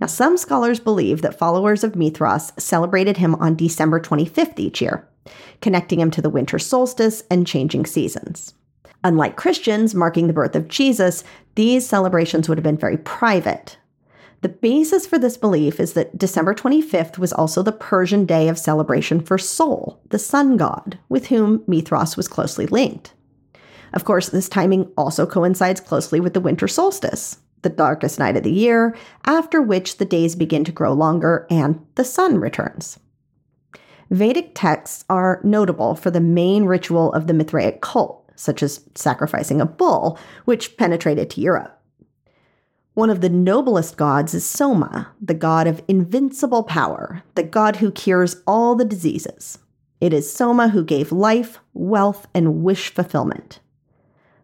Now, 0.02 0.08
some 0.08 0.36
scholars 0.36 0.80
believe 0.80 1.22
that 1.22 1.38
followers 1.38 1.84
of 1.84 1.96
Mithras 1.96 2.54
celebrated 2.58 3.18
him 3.18 3.36
on 3.36 3.56
December 3.56 4.00
25th 4.00 4.58
each 4.58 4.82
year, 4.82 5.08
connecting 5.62 6.00
him 6.00 6.10
to 6.10 6.24
the 6.24 6.30
winter 6.30 6.58
solstice 6.58 7.24
and 7.30 7.46
changing 7.46 7.86
seasons. 7.86 8.56
Unlike 9.04 9.36
Christians 9.36 9.94
marking 9.94 10.26
the 10.26 10.34
birth 10.34 10.56
of 10.56 10.68
Jesus, 10.68 11.24
these 11.54 11.88
celebrations 11.88 12.50
would 12.50 12.58
have 12.58 12.64
been 12.64 12.78
very 12.78 12.98
private. 12.98 13.78
The 14.42 14.50
basis 14.50 15.06
for 15.06 15.20
this 15.20 15.38
belief 15.38 15.80
is 15.80 15.94
that 15.94 16.18
December 16.18 16.56
25th 16.56 17.20
was 17.20 17.32
also 17.32 17.62
the 17.62 17.72
Persian 17.72 18.26
day 18.26 18.48
of 18.48 18.58
celebration 18.58 19.22
for 19.22 19.38
Sol, 19.38 20.02
the 20.10 20.18
sun 20.18 20.58
god, 20.58 20.98
with 21.10 21.28
whom 21.28 21.64
Mithras 21.68 22.18
was 22.18 22.28
closely 22.28 22.66
linked. 22.66 23.14
Of 23.94 24.06
course, 24.06 24.30
this 24.30 24.50
timing 24.50 24.92
also 24.98 25.28
coincides 25.28 25.80
closely 25.80 26.20
with 26.20 26.34
the 26.34 26.40
winter 26.40 26.68
solstice, 26.68 27.38
the 27.62 27.70
darkest 27.70 28.20
night 28.20 28.38
of 28.38 28.44
the 28.44 28.52
year, 28.52 28.96
after 29.26 29.62
which 29.62 29.98
the 29.98 30.06
days 30.06 30.36
begin 30.36 30.64
to 30.64 30.72
grow 30.72 30.94
longer 30.94 31.48
and 31.50 31.86
the 31.96 32.06
sun 32.06 32.40
returns. 32.40 33.00
Vedic 34.10 34.52
texts 34.54 35.06
are 35.10 35.40
notable 35.44 35.96
for 35.96 36.12
the 36.12 36.20
main 36.20 36.66
ritual 36.66 37.14
of 37.14 37.28
the 37.28 37.34
Mithraic 37.34 37.82
cult, 37.82 38.30
such 38.36 38.62
as 38.62 38.84
sacrificing 38.96 39.62
a 39.62 39.66
bull, 39.66 40.20
which 40.46 40.76
penetrated 40.76 41.30
to 41.30 41.42
Europe. 41.42 41.82
One 42.94 43.10
of 43.10 43.22
the 43.22 43.30
noblest 43.30 43.96
gods 43.96 44.34
is 44.34 44.46
Soma, 44.46 45.14
the 45.22 45.34
god 45.34 45.66
of 45.66 45.82
invincible 45.88 46.64
power, 46.64 47.24
the 47.36 47.44
god 47.44 47.78
who 47.78 47.90
cures 47.90 48.42
all 48.46 48.76
the 48.76 48.84
diseases. 48.84 49.60
It 50.02 50.12
is 50.12 50.34
Soma 50.34 50.70
who 50.70 50.84
gave 50.84 51.14
life, 51.14 51.60
wealth, 51.74 52.28
and 52.34 52.64
wish 52.64 52.94
fulfillment. 52.94 53.60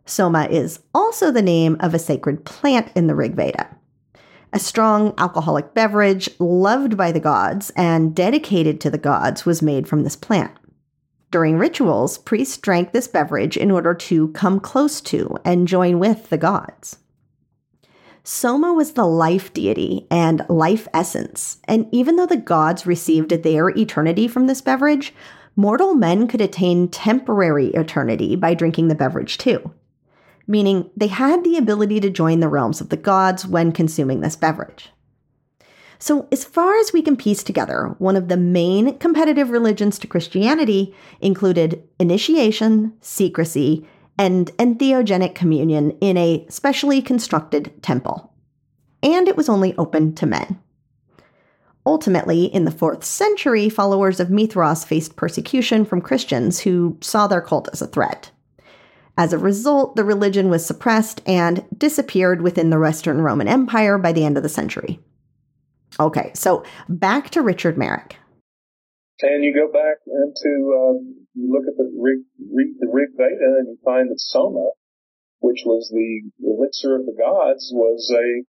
Soma 0.09 0.45
is 0.45 0.79
also 0.95 1.31
the 1.31 1.41
name 1.41 1.77
of 1.79 1.93
a 1.93 1.99
sacred 1.99 2.45
plant 2.45 2.91
in 2.95 3.07
the 3.07 3.15
Rig 3.15 3.35
Veda. 3.35 3.75
A 4.53 4.59
strong 4.59 5.13
alcoholic 5.17 5.73
beverage 5.73 6.29
loved 6.39 6.95
by 6.95 7.11
the 7.11 7.19
gods 7.19 7.71
and 7.75 8.15
dedicated 8.15 8.79
to 8.81 8.89
the 8.89 8.97
gods 8.97 9.45
was 9.45 9.61
made 9.61 9.87
from 9.87 10.03
this 10.03 10.15
plant. 10.15 10.51
During 11.29 11.57
rituals, 11.57 12.17
priests 12.17 12.57
drank 12.57 12.93
this 12.93 13.07
beverage 13.07 13.57
in 13.57 13.69
order 13.69 13.93
to 13.93 14.29
come 14.29 14.61
close 14.61 15.01
to 15.01 15.37
and 15.43 15.67
join 15.67 15.99
with 15.99 16.29
the 16.29 16.37
gods. 16.37 16.97
Soma 18.23 18.73
was 18.73 18.93
the 18.93 19.05
life 19.05 19.53
deity 19.53 20.07
and 20.09 20.45
life 20.49 20.87
essence, 20.93 21.57
and 21.65 21.87
even 21.91 22.15
though 22.15 22.25
the 22.25 22.37
gods 22.37 22.87
received 22.87 23.31
their 23.31 23.69
eternity 23.69 24.27
from 24.27 24.47
this 24.47 24.61
beverage, 24.61 25.13
mortal 25.57 25.93
men 25.93 26.27
could 26.27 26.41
attain 26.41 26.87
temporary 26.87 27.67
eternity 27.67 28.37
by 28.37 28.53
drinking 28.53 28.87
the 28.87 28.95
beverage 28.95 29.37
too 29.37 29.71
meaning 30.47 30.89
they 30.95 31.07
had 31.07 31.43
the 31.43 31.57
ability 31.57 31.99
to 31.99 32.09
join 32.09 32.39
the 32.39 32.47
realms 32.47 32.81
of 32.81 32.89
the 32.89 32.97
gods 32.97 33.45
when 33.45 33.71
consuming 33.71 34.21
this 34.21 34.35
beverage. 34.35 34.89
So, 35.99 36.27
as 36.31 36.45
far 36.45 36.77
as 36.77 36.93
we 36.93 37.01
can 37.01 37.17
piece 37.17 37.43
together, 37.43 37.95
one 37.97 38.15
of 38.15 38.27
the 38.27 38.37
main 38.37 38.97
competitive 38.99 39.49
religions 39.49 39.97
to 39.99 40.07
Christianity 40.07 40.95
included 41.21 41.83
initiation, 41.99 42.93
secrecy, 43.01 43.87
and 44.17 44.47
entheogenic 44.57 45.35
communion 45.35 45.91
in 45.99 46.17
a 46.17 46.45
specially 46.49 47.01
constructed 47.01 47.81
temple. 47.81 48.31
And 49.01 49.27
it 49.27 49.37
was 49.37 49.49
only 49.49 49.75
open 49.77 50.13
to 50.15 50.25
men. 50.25 50.59
Ultimately, 51.85 52.45
in 52.45 52.65
the 52.65 52.71
4th 52.71 53.03
century, 53.03 53.69
followers 53.69 54.19
of 54.19 54.29
Mithras 54.29 54.83
faced 54.83 55.15
persecution 55.15 55.85
from 55.85 56.01
Christians 56.01 56.59
who 56.59 56.97
saw 57.01 57.27
their 57.27 57.41
cult 57.41 57.69
as 57.71 57.81
a 57.81 57.87
threat. 57.87 58.31
As 59.17 59.33
a 59.33 59.37
result, 59.37 59.95
the 59.95 60.03
religion 60.03 60.49
was 60.49 60.63
suppressed 60.63 61.21
and 61.25 61.65
disappeared 61.75 62.41
within 62.41 62.69
the 62.69 62.79
Western 62.79 63.21
Roman 63.21 63.47
Empire 63.47 63.97
by 63.97 64.13
the 64.13 64.23
end 64.23 64.37
of 64.37 64.43
the 64.43 64.49
century. 64.49 64.99
Okay, 65.99 66.31
so 66.35 66.63
back 66.87 67.31
to 67.31 67.41
Richard 67.41 67.77
Merrick. 67.77 68.17
And 69.21 69.43
you 69.43 69.51
go 69.51 69.71
back 69.73 69.97
into, 70.05 70.71
um, 70.77 71.25
you 71.33 71.49
look 71.49 71.65
at 71.67 71.75
the 71.75 71.89
Rig, 71.97 72.19
Rig, 72.53 72.77
the 72.79 72.87
Rig 72.91 73.09
Veda 73.17 73.57
and 73.57 73.67
you 73.67 73.77
find 73.83 74.11
that 74.11 74.19
Soma, 74.19 74.69
which 75.39 75.63
was 75.65 75.89
the 75.89 76.29
elixir 76.45 76.95
of 76.95 77.07
the 77.07 77.17
gods, 77.17 77.71
was 77.73 78.13
a 78.13 78.45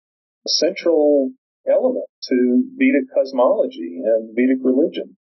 central 0.48 1.30
element 1.68 2.06
to 2.24 2.64
Vedic 2.74 3.06
cosmology 3.14 4.02
and 4.04 4.34
Vedic 4.34 4.58
religion. 4.64 5.16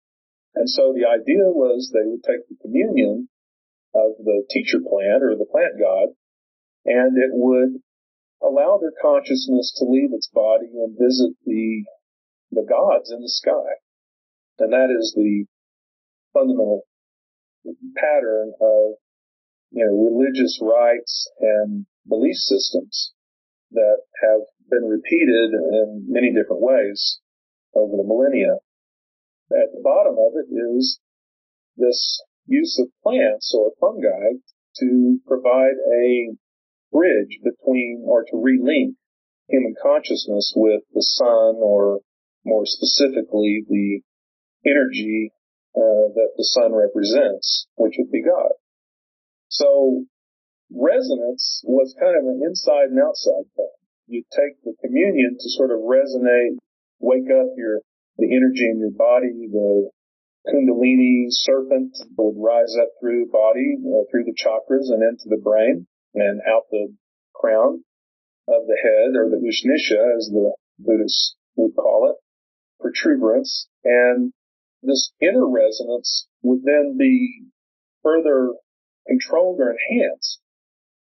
And 0.55 0.67
so 0.67 0.93
the 0.93 1.05
idea 1.05 1.45
was 1.45 1.91
they 1.93 2.09
would 2.09 2.23
take 2.23 2.47
the 2.49 2.55
communion 2.63 3.29
of 3.95 4.19
the 4.19 4.43
teacher 4.51 4.79
plant 4.83 5.23
or 5.23 5.35
the 5.35 5.47
plant 5.49 5.79
god 5.79 6.09
and 6.85 7.17
it 7.17 7.31
would 7.33 7.81
allow 8.41 8.77
their 8.79 8.93
consciousness 9.01 9.73
to 9.77 9.85
leave 9.85 10.13
its 10.13 10.29
body 10.33 10.69
and 10.73 10.97
visit 10.99 11.33
the 11.45 11.83
the 12.51 12.65
gods 12.67 13.11
in 13.11 13.21
the 13.21 13.29
sky. 13.29 13.81
And 14.59 14.71
that 14.71 14.95
is 14.97 15.13
the 15.15 15.45
fundamental 16.31 16.83
pattern 17.97 18.53
of 18.61 18.95
you 19.71 19.83
know 19.83 19.91
religious 19.91 20.59
rites 20.61 21.29
and 21.39 21.85
belief 22.07 22.35
systems 22.35 23.13
that 23.71 23.97
have 24.21 24.41
been 24.69 24.85
repeated 24.87 25.51
in 25.51 26.05
many 26.07 26.31
different 26.31 26.61
ways 26.61 27.19
over 27.73 27.97
the 27.97 28.07
millennia. 28.07 28.57
At 29.51 29.73
the 29.73 29.81
bottom 29.83 30.15
of 30.17 30.33
it 30.35 30.53
is 30.53 30.99
this 31.77 32.21
use 32.45 32.79
of 32.79 32.87
plants 33.03 33.53
or 33.57 33.71
fungi 33.79 34.39
to 34.77 35.19
provide 35.27 35.77
a 35.93 36.35
bridge 36.91 37.39
between 37.43 38.03
or 38.05 38.23
to 38.23 38.35
relink 38.35 38.95
human 39.47 39.75
consciousness 39.81 40.53
with 40.55 40.81
the 40.93 41.03
sun 41.03 41.55
or 41.57 41.99
more 42.43 42.65
specifically 42.65 43.63
the 43.67 44.01
energy 44.65 45.31
uh, 45.75 46.07
that 46.13 46.31
the 46.37 46.43
sun 46.43 46.73
represents, 46.73 47.67
which 47.75 47.95
would 47.97 48.11
be 48.11 48.23
God. 48.23 48.51
So 49.49 50.05
resonance 50.71 51.61
was 51.65 51.95
kind 51.99 52.17
of 52.17 52.25
an 52.25 52.41
inside 52.43 52.89
and 52.89 52.99
outside 52.99 53.45
thing 53.55 53.75
you 54.07 54.23
take 54.31 54.61
the 54.63 54.73
communion 54.81 55.37
to 55.39 55.49
sort 55.49 55.71
of 55.71 55.79
resonate, 55.79 56.57
wake 56.99 57.29
up 57.29 57.49
your, 57.57 57.81
the 58.17 58.29
energy 58.35 58.69
in 58.69 58.79
your 58.79 58.91
body, 58.91 59.49
the 59.51 59.89
kundalini 60.47 61.27
serpent 61.29 61.97
would 62.17 62.35
rise 62.37 62.75
up 62.81 62.89
through 62.99 63.25
the 63.25 63.31
body, 63.31 63.77
uh, 63.81 64.05
through 64.09 64.25
the 64.25 64.35
chakras 64.35 64.93
and 64.93 65.03
into 65.03 65.29
the 65.29 65.41
brain 65.41 65.87
and 66.13 66.41
out 66.47 66.63
the 66.71 66.93
crown 67.33 67.83
of 68.47 68.67
the 68.67 68.77
head 68.81 69.15
or 69.15 69.29
the 69.29 69.41
Ushnisha 69.41 70.17
as 70.17 70.29
the 70.29 70.55
Buddhists 70.79 71.35
would 71.55 71.75
call 71.75 72.11
it, 72.11 72.17
protuberance. 72.79 73.67
And 73.83 74.33
this 74.81 75.11
inner 75.19 75.47
resonance 75.47 76.27
would 76.41 76.63
then 76.63 76.95
be 76.97 77.45
further 78.03 78.53
controlled 79.07 79.59
or 79.59 79.73
enhanced 79.73 80.39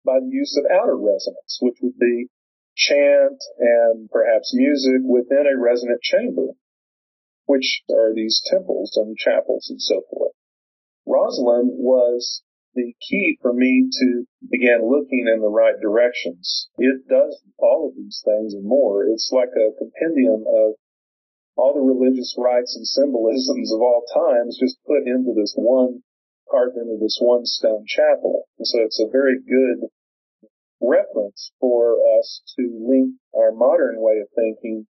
by 0.05 0.19
the 0.19 0.29
use 0.29 0.57
of 0.57 0.65
outer 0.71 0.97
resonance, 0.97 1.59
which 1.61 1.77
would 1.81 1.97
be 1.97 2.27
chant 2.75 3.41
and 3.59 4.09
perhaps 4.09 4.53
music 4.55 5.01
within 5.03 5.45
a 5.45 5.59
resonant 5.59 6.01
chamber, 6.01 6.47
which 7.51 7.83
are 7.91 8.15
these 8.15 8.39
temples 8.47 8.95
and 8.95 9.17
chapels 9.17 9.67
and 9.69 9.81
so 9.81 9.99
forth. 10.09 10.31
Rosslyn 11.05 11.75
was 11.75 12.43
the 12.73 12.95
key 13.03 13.37
for 13.41 13.51
me 13.51 13.89
to 13.91 14.23
begin 14.49 14.87
looking 14.87 15.27
in 15.27 15.41
the 15.41 15.51
right 15.51 15.75
directions. 15.81 16.69
It 16.77 17.03
does 17.09 17.43
all 17.59 17.89
of 17.89 17.95
these 17.99 18.23
things 18.23 18.53
and 18.53 18.63
more. 18.63 19.03
It's 19.03 19.29
like 19.35 19.51
a 19.51 19.75
compendium 19.75 20.47
of 20.47 20.79
all 21.57 21.75
the 21.75 21.83
religious 21.83 22.33
rites 22.37 22.71
and 22.77 22.87
symbolisms 22.87 23.73
of 23.75 23.81
all 23.81 24.03
times 24.07 24.57
just 24.57 24.79
put 24.87 25.03
into 25.03 25.35
this 25.35 25.53
one, 25.57 26.03
carved 26.49 26.77
into 26.77 26.95
this 27.01 27.19
one 27.19 27.45
stone 27.45 27.83
chapel. 27.85 28.47
And 28.57 28.65
so 28.65 28.79
it's 28.79 29.03
a 29.03 29.11
very 29.11 29.35
good 29.43 29.91
reference 30.79 31.51
for 31.59 31.99
us 32.17 32.41
to 32.55 32.63
link 32.79 33.19
our 33.35 33.51
modern 33.51 33.99
way 33.99 34.23
of 34.23 34.31
thinking 34.35 34.87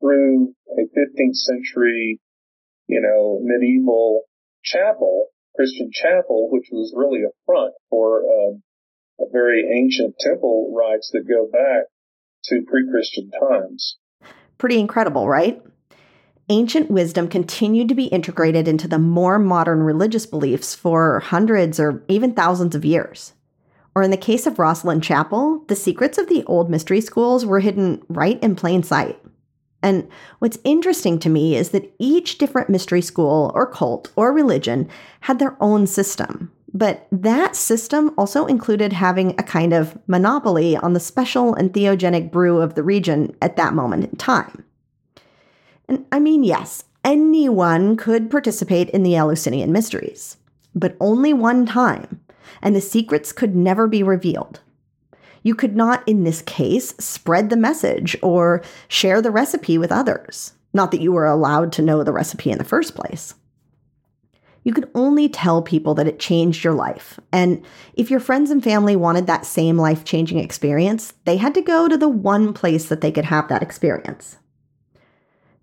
through 0.00 0.54
a 0.70 0.82
15th 0.82 1.36
century, 1.36 2.20
you 2.86 3.00
know, 3.00 3.40
medieval 3.42 4.22
chapel, 4.62 5.26
Christian 5.56 5.90
chapel, 5.92 6.48
which 6.50 6.68
was 6.70 6.94
really 6.96 7.22
a 7.22 7.34
front 7.46 7.74
for 7.90 8.22
um, 8.22 8.62
a 9.20 9.24
very 9.32 9.64
ancient 9.76 10.14
temple 10.20 10.72
rites 10.76 11.10
that 11.12 11.28
go 11.28 11.48
back 11.50 11.86
to 12.44 12.62
pre-Christian 12.66 13.30
times. 13.30 13.96
Pretty 14.58 14.78
incredible, 14.78 15.28
right? 15.28 15.62
Ancient 16.48 16.90
wisdom 16.90 17.28
continued 17.28 17.88
to 17.88 17.94
be 17.94 18.06
integrated 18.06 18.66
into 18.66 18.88
the 18.88 18.98
more 18.98 19.38
modern 19.38 19.82
religious 19.82 20.24
beliefs 20.24 20.74
for 20.74 21.20
hundreds 21.20 21.78
or 21.78 22.02
even 22.08 22.32
thousands 22.32 22.74
of 22.74 22.84
years. 22.84 23.34
Or 23.94 24.02
in 24.02 24.10
the 24.10 24.16
case 24.16 24.46
of 24.46 24.54
Rosslyn 24.54 25.02
Chapel, 25.02 25.64
the 25.68 25.76
secrets 25.76 26.18
of 26.18 26.28
the 26.28 26.44
old 26.44 26.70
mystery 26.70 27.00
schools 27.00 27.44
were 27.44 27.60
hidden 27.60 28.02
right 28.08 28.42
in 28.42 28.54
plain 28.54 28.82
sight. 28.82 29.20
And 29.82 30.08
what's 30.40 30.58
interesting 30.64 31.18
to 31.20 31.28
me 31.28 31.56
is 31.56 31.70
that 31.70 31.92
each 31.98 32.38
different 32.38 32.68
mystery 32.68 33.00
school 33.00 33.52
or 33.54 33.66
cult 33.66 34.12
or 34.16 34.32
religion 34.32 34.88
had 35.20 35.38
their 35.38 35.56
own 35.60 35.86
system. 35.86 36.52
But 36.74 37.06
that 37.10 37.56
system 37.56 38.12
also 38.18 38.46
included 38.46 38.92
having 38.92 39.30
a 39.38 39.42
kind 39.42 39.72
of 39.72 39.98
monopoly 40.06 40.76
on 40.76 40.92
the 40.92 41.00
special 41.00 41.54
entheogenic 41.54 42.30
brew 42.30 42.60
of 42.60 42.74
the 42.74 42.82
region 42.82 43.34
at 43.40 43.56
that 43.56 43.72
moment 43.72 44.04
in 44.04 44.16
time. 44.16 44.64
And 45.88 46.04
I 46.12 46.20
mean, 46.20 46.44
yes, 46.44 46.84
anyone 47.04 47.96
could 47.96 48.30
participate 48.30 48.90
in 48.90 49.02
the 49.02 49.16
Eleusinian 49.16 49.72
mysteries, 49.72 50.36
but 50.74 50.96
only 51.00 51.32
one 51.32 51.64
time 51.64 52.20
and 52.62 52.74
the 52.74 52.80
secrets 52.80 53.32
could 53.32 53.54
never 53.54 53.86
be 53.86 54.02
revealed. 54.02 54.60
You 55.42 55.54
could 55.54 55.76
not, 55.76 56.06
in 56.06 56.24
this 56.24 56.42
case, 56.42 56.90
spread 56.98 57.50
the 57.50 57.56
message 57.56 58.16
or 58.22 58.62
share 58.88 59.22
the 59.22 59.30
recipe 59.30 59.78
with 59.78 59.92
others. 59.92 60.52
Not 60.72 60.90
that 60.90 61.00
you 61.00 61.12
were 61.12 61.26
allowed 61.26 61.72
to 61.72 61.82
know 61.82 62.02
the 62.02 62.12
recipe 62.12 62.50
in 62.50 62.58
the 62.58 62.64
first 62.64 62.94
place. 62.94 63.34
You 64.64 64.74
could 64.74 64.90
only 64.94 65.28
tell 65.28 65.62
people 65.62 65.94
that 65.94 66.06
it 66.06 66.18
changed 66.18 66.62
your 66.62 66.74
life. 66.74 67.18
And 67.32 67.64
if 67.94 68.10
your 68.10 68.20
friends 68.20 68.50
and 68.50 68.62
family 68.62 68.96
wanted 68.96 69.26
that 69.26 69.46
same 69.46 69.78
life 69.78 70.04
changing 70.04 70.38
experience, 70.38 71.14
they 71.24 71.38
had 71.38 71.54
to 71.54 71.62
go 71.62 71.88
to 71.88 71.96
the 71.96 72.08
one 72.08 72.52
place 72.52 72.88
that 72.88 73.00
they 73.00 73.10
could 73.10 73.24
have 73.24 73.48
that 73.48 73.62
experience. 73.62 74.36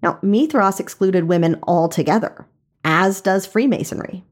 Now, 0.01 0.17
Mithras 0.21 0.80
excluded 0.80 1.26
women 1.26 1.59
altogether, 1.63 2.47
as 2.84 3.21
does 3.21 3.45
Freemasonry. 3.45 4.23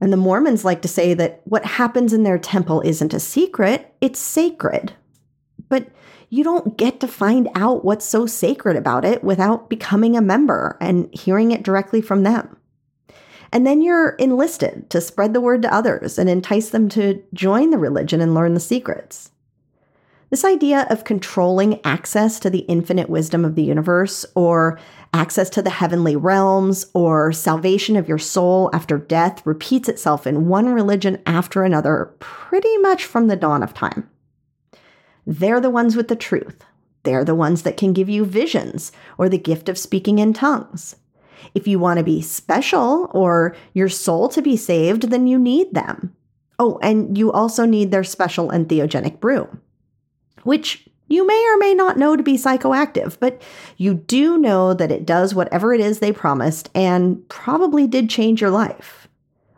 And 0.00 0.12
the 0.12 0.16
Mormons 0.16 0.64
like 0.64 0.82
to 0.82 0.88
say 0.88 1.14
that 1.14 1.42
what 1.44 1.64
happens 1.64 2.12
in 2.12 2.22
their 2.22 2.38
temple 2.38 2.80
isn't 2.80 3.14
a 3.14 3.20
secret, 3.20 3.94
it's 4.00 4.18
sacred. 4.18 4.94
But 5.68 5.88
you 6.30 6.44
don't 6.44 6.76
get 6.78 7.00
to 7.00 7.08
find 7.08 7.48
out 7.54 7.84
what's 7.84 8.04
so 8.04 8.24
sacred 8.24 8.76
about 8.76 9.04
it 9.04 9.22
without 9.22 9.68
becoming 9.68 10.16
a 10.16 10.22
member 10.22 10.78
and 10.80 11.12
hearing 11.12 11.50
it 11.50 11.62
directly 11.62 12.00
from 12.00 12.22
them. 12.22 12.56
And 13.52 13.66
then 13.66 13.82
you're 13.82 14.10
enlisted 14.10 14.88
to 14.90 15.00
spread 15.00 15.34
the 15.34 15.40
word 15.40 15.62
to 15.62 15.74
others 15.74 16.18
and 16.18 16.30
entice 16.30 16.70
them 16.70 16.88
to 16.90 17.22
join 17.34 17.70
the 17.70 17.78
religion 17.78 18.20
and 18.20 18.32
learn 18.32 18.54
the 18.54 18.60
secrets. 18.60 19.32
This 20.30 20.44
idea 20.44 20.86
of 20.88 21.02
controlling 21.02 21.84
access 21.84 22.38
to 22.40 22.50
the 22.50 22.60
infinite 22.60 23.10
wisdom 23.10 23.44
of 23.44 23.56
the 23.56 23.64
universe, 23.64 24.24
or 24.36 24.78
access 25.12 25.50
to 25.50 25.62
the 25.62 25.70
heavenly 25.70 26.16
realms, 26.16 26.86
or 26.94 27.32
salvation 27.32 27.96
of 27.96 28.08
your 28.08 28.18
soul 28.18 28.70
after 28.72 28.98
death, 28.98 29.44
repeats 29.44 29.88
itself 29.88 30.26
in 30.26 30.48
one 30.48 30.72
religion 30.72 31.20
after 31.26 31.62
another 31.62 32.14
pretty 32.18 32.76
much 32.78 33.04
from 33.04 33.28
the 33.28 33.36
dawn 33.36 33.62
of 33.62 33.74
time. 33.74 34.08
They're 35.26 35.60
the 35.60 35.70
ones 35.70 35.96
with 35.96 36.08
the 36.08 36.16
truth. 36.16 36.64
They're 37.02 37.24
the 37.24 37.34
ones 37.34 37.62
that 37.62 37.76
can 37.76 37.92
give 37.92 38.08
you 38.08 38.24
visions 38.24 38.92
or 39.18 39.28
the 39.28 39.38
gift 39.38 39.68
of 39.68 39.78
speaking 39.78 40.18
in 40.18 40.32
tongues. 40.32 40.96
If 41.54 41.66
you 41.66 41.78
want 41.78 41.98
to 41.98 42.04
be 42.04 42.20
special 42.20 43.10
or 43.12 43.56
your 43.72 43.88
soul 43.88 44.28
to 44.30 44.42
be 44.42 44.56
saved, 44.56 45.10
then 45.10 45.26
you 45.26 45.38
need 45.38 45.72
them. 45.72 46.14
Oh, 46.58 46.78
and 46.82 47.16
you 47.16 47.32
also 47.32 47.64
need 47.64 47.90
their 47.90 48.04
special 48.04 48.50
entheogenic 48.50 49.18
brew 49.20 49.48
which 50.42 50.88
you 51.10 51.26
may 51.26 51.44
or 51.52 51.58
may 51.58 51.74
not 51.74 51.98
know 51.98 52.16
to 52.16 52.22
be 52.22 52.34
psychoactive, 52.34 53.18
but 53.18 53.42
you 53.76 53.94
do 53.94 54.38
know 54.38 54.72
that 54.72 54.92
it 54.92 55.04
does 55.04 55.34
whatever 55.34 55.74
it 55.74 55.80
is 55.80 55.98
they 55.98 56.12
promised 56.12 56.70
and 56.74 57.28
probably 57.28 57.86
did 57.86 58.08
change 58.08 58.40
your 58.40 58.50
life, 58.50 59.08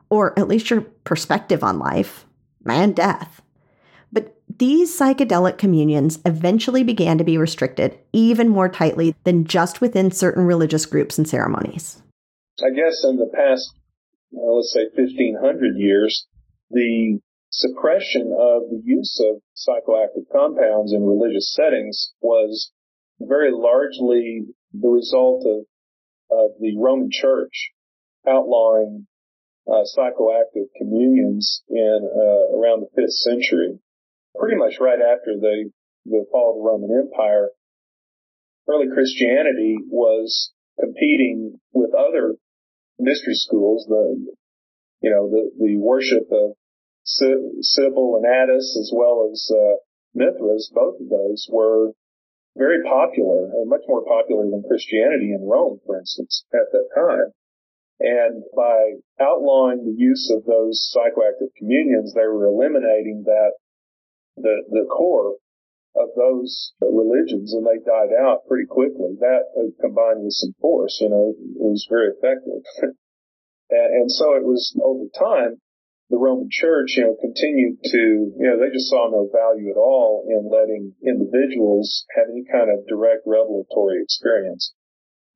or 0.08 0.36
at 0.38 0.48
least 0.48 0.70
your 0.70 0.80
perspective 0.80 1.62
on 1.62 1.78
life 1.78 2.24
and 2.66 2.96
death. 2.96 3.42
But 4.10 4.34
these 4.58 4.98
psychedelic 4.98 5.58
communions 5.58 6.18
eventually 6.24 6.82
began 6.82 7.18
to 7.18 7.24
be 7.24 7.36
restricted 7.36 7.98
even 8.14 8.48
more 8.48 8.70
tightly 8.70 9.14
than 9.24 9.44
just 9.44 9.82
within 9.82 10.10
certain 10.10 10.44
religious 10.46 10.86
groups 10.86 11.18
and 11.18 11.28
ceremonies. 11.28 12.02
I 12.60 12.70
guess 12.70 13.04
in 13.04 13.16
the 13.16 13.30
past, 13.34 13.74
well, 14.30 14.56
let's 14.56 14.72
say 14.72 14.86
1500 14.94 15.76
years, 15.76 16.26
the 16.70 17.20
suppression 17.52 18.32
of 18.32 18.70
the 18.70 18.80
use 18.82 19.22
of 19.28 19.42
psychoactive 19.54 20.24
compounds 20.32 20.92
in 20.92 21.04
religious 21.04 21.54
settings 21.54 22.14
was 22.20 22.72
very 23.20 23.52
largely 23.52 24.46
the 24.72 24.88
result 24.88 25.44
of, 25.44 25.66
of 26.30 26.50
the 26.60 26.74
Roman 26.78 27.10
Church 27.12 27.72
outlawing 28.26 29.06
uh, 29.68 29.84
psychoactive 29.96 30.66
communions 30.78 31.62
in 31.68 32.00
uh, 32.02 32.56
around 32.58 32.80
the 32.80 32.90
fifth 32.96 33.12
century, 33.12 33.78
pretty 34.34 34.56
much 34.56 34.80
right 34.80 34.98
after 35.00 35.36
the 35.38 35.70
the 36.06 36.24
fall 36.32 36.50
of 36.50 36.56
the 36.56 36.68
Roman 36.68 37.06
Empire. 37.06 37.50
Early 38.68 38.86
Christianity 38.92 39.76
was 39.88 40.52
competing 40.80 41.60
with 41.72 41.90
other 41.94 42.34
mystery 42.98 43.34
schools, 43.34 43.86
the 43.88 44.34
you 45.02 45.10
know 45.10 45.28
the 45.28 45.50
the 45.58 45.76
worship 45.76 46.24
of 46.32 46.56
Cybele 47.04 48.16
and 48.16 48.26
Attis, 48.26 48.76
as 48.78 48.92
well 48.94 49.28
as 49.30 49.50
uh, 49.50 49.76
Mithras, 50.14 50.70
both 50.74 51.00
of 51.00 51.08
those 51.08 51.48
were 51.50 51.92
very 52.56 52.82
popular, 52.82 53.46
and 53.46 53.68
much 53.68 53.82
more 53.88 54.04
popular 54.04 54.48
than 54.50 54.62
Christianity 54.68 55.32
in 55.32 55.48
Rome, 55.48 55.80
for 55.86 55.98
instance, 55.98 56.44
at 56.52 56.70
that 56.70 56.88
time. 56.94 57.32
And 58.00 58.44
by 58.54 58.98
outlawing 59.20 59.84
the 59.84 59.96
use 59.96 60.30
of 60.30 60.44
those 60.44 60.92
psychoactive 60.94 61.54
communions, 61.56 62.14
they 62.14 62.26
were 62.26 62.46
eliminating 62.46 63.24
that 63.26 63.52
the 64.36 64.64
the 64.68 64.86
core 64.90 65.36
of 65.94 66.08
those 66.16 66.72
religions, 66.80 67.54
and 67.54 67.66
they 67.66 67.78
died 67.84 68.12
out 68.18 68.46
pretty 68.48 68.66
quickly. 68.66 69.16
That 69.20 69.44
uh, 69.56 69.70
combined 69.80 70.24
with 70.24 70.32
some 70.32 70.54
force, 70.60 70.98
you 71.00 71.10
know, 71.10 71.34
it 71.36 71.60
was 71.60 71.86
very 71.88 72.08
effective. 72.08 72.62
and 73.70 74.10
so 74.10 74.34
it 74.34 74.44
was 74.44 74.76
over 74.82 75.04
time 75.16 75.60
the 76.12 76.20
Roman 76.20 76.52
Church, 76.52 77.00
you 77.00 77.08
know, 77.08 77.16
continued 77.16 77.80
to, 77.88 78.02
you 78.36 78.44
know, 78.44 78.60
they 78.60 78.68
just 78.68 78.92
saw 78.92 79.08
no 79.08 79.32
value 79.32 79.72
at 79.72 79.80
all 79.80 80.28
in 80.28 80.44
letting 80.44 80.92
individuals 81.00 82.04
have 82.12 82.28
any 82.28 82.44
kind 82.44 82.68
of 82.68 82.84
direct 82.84 83.24
revelatory 83.24 84.04
experience. 84.04 84.76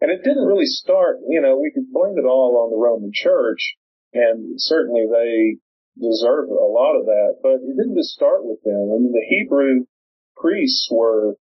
And 0.05 0.13
it 0.13 0.21
didn't 0.21 0.45
really 0.45 0.69
start, 0.69 1.25
you 1.33 1.41
know, 1.41 1.57
we 1.57 1.73
could 1.73 1.89
blame 1.89 2.21
it 2.21 2.29
all 2.29 2.61
on 2.61 2.69
the 2.69 2.77
Roman 2.77 3.09
Church, 3.09 3.81
and 4.13 4.61
certainly 4.61 5.09
they 5.09 5.57
deserve 5.97 6.53
a 6.53 6.69
lot 6.69 7.01
of 7.01 7.09
that, 7.09 7.41
but 7.41 7.57
it 7.65 7.73
didn't 7.73 7.97
just 7.97 8.13
start 8.13 8.45
with 8.45 8.61
them. 8.61 8.93
I 8.93 9.01
mean, 9.01 9.17
the 9.17 9.25
Hebrew 9.33 9.89
priests 10.37 10.93
were 10.93 11.41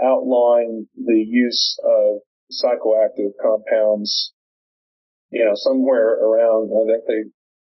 outlawing 0.00 0.88
the 0.96 1.20
use 1.20 1.76
of 1.84 2.24
psychoactive 2.48 3.36
compounds, 3.36 4.32
you 5.28 5.44
know, 5.44 5.52
somewhere 5.56 6.16
around, 6.24 6.72
I 6.72 6.88
think 6.88 7.04
they 7.06 7.22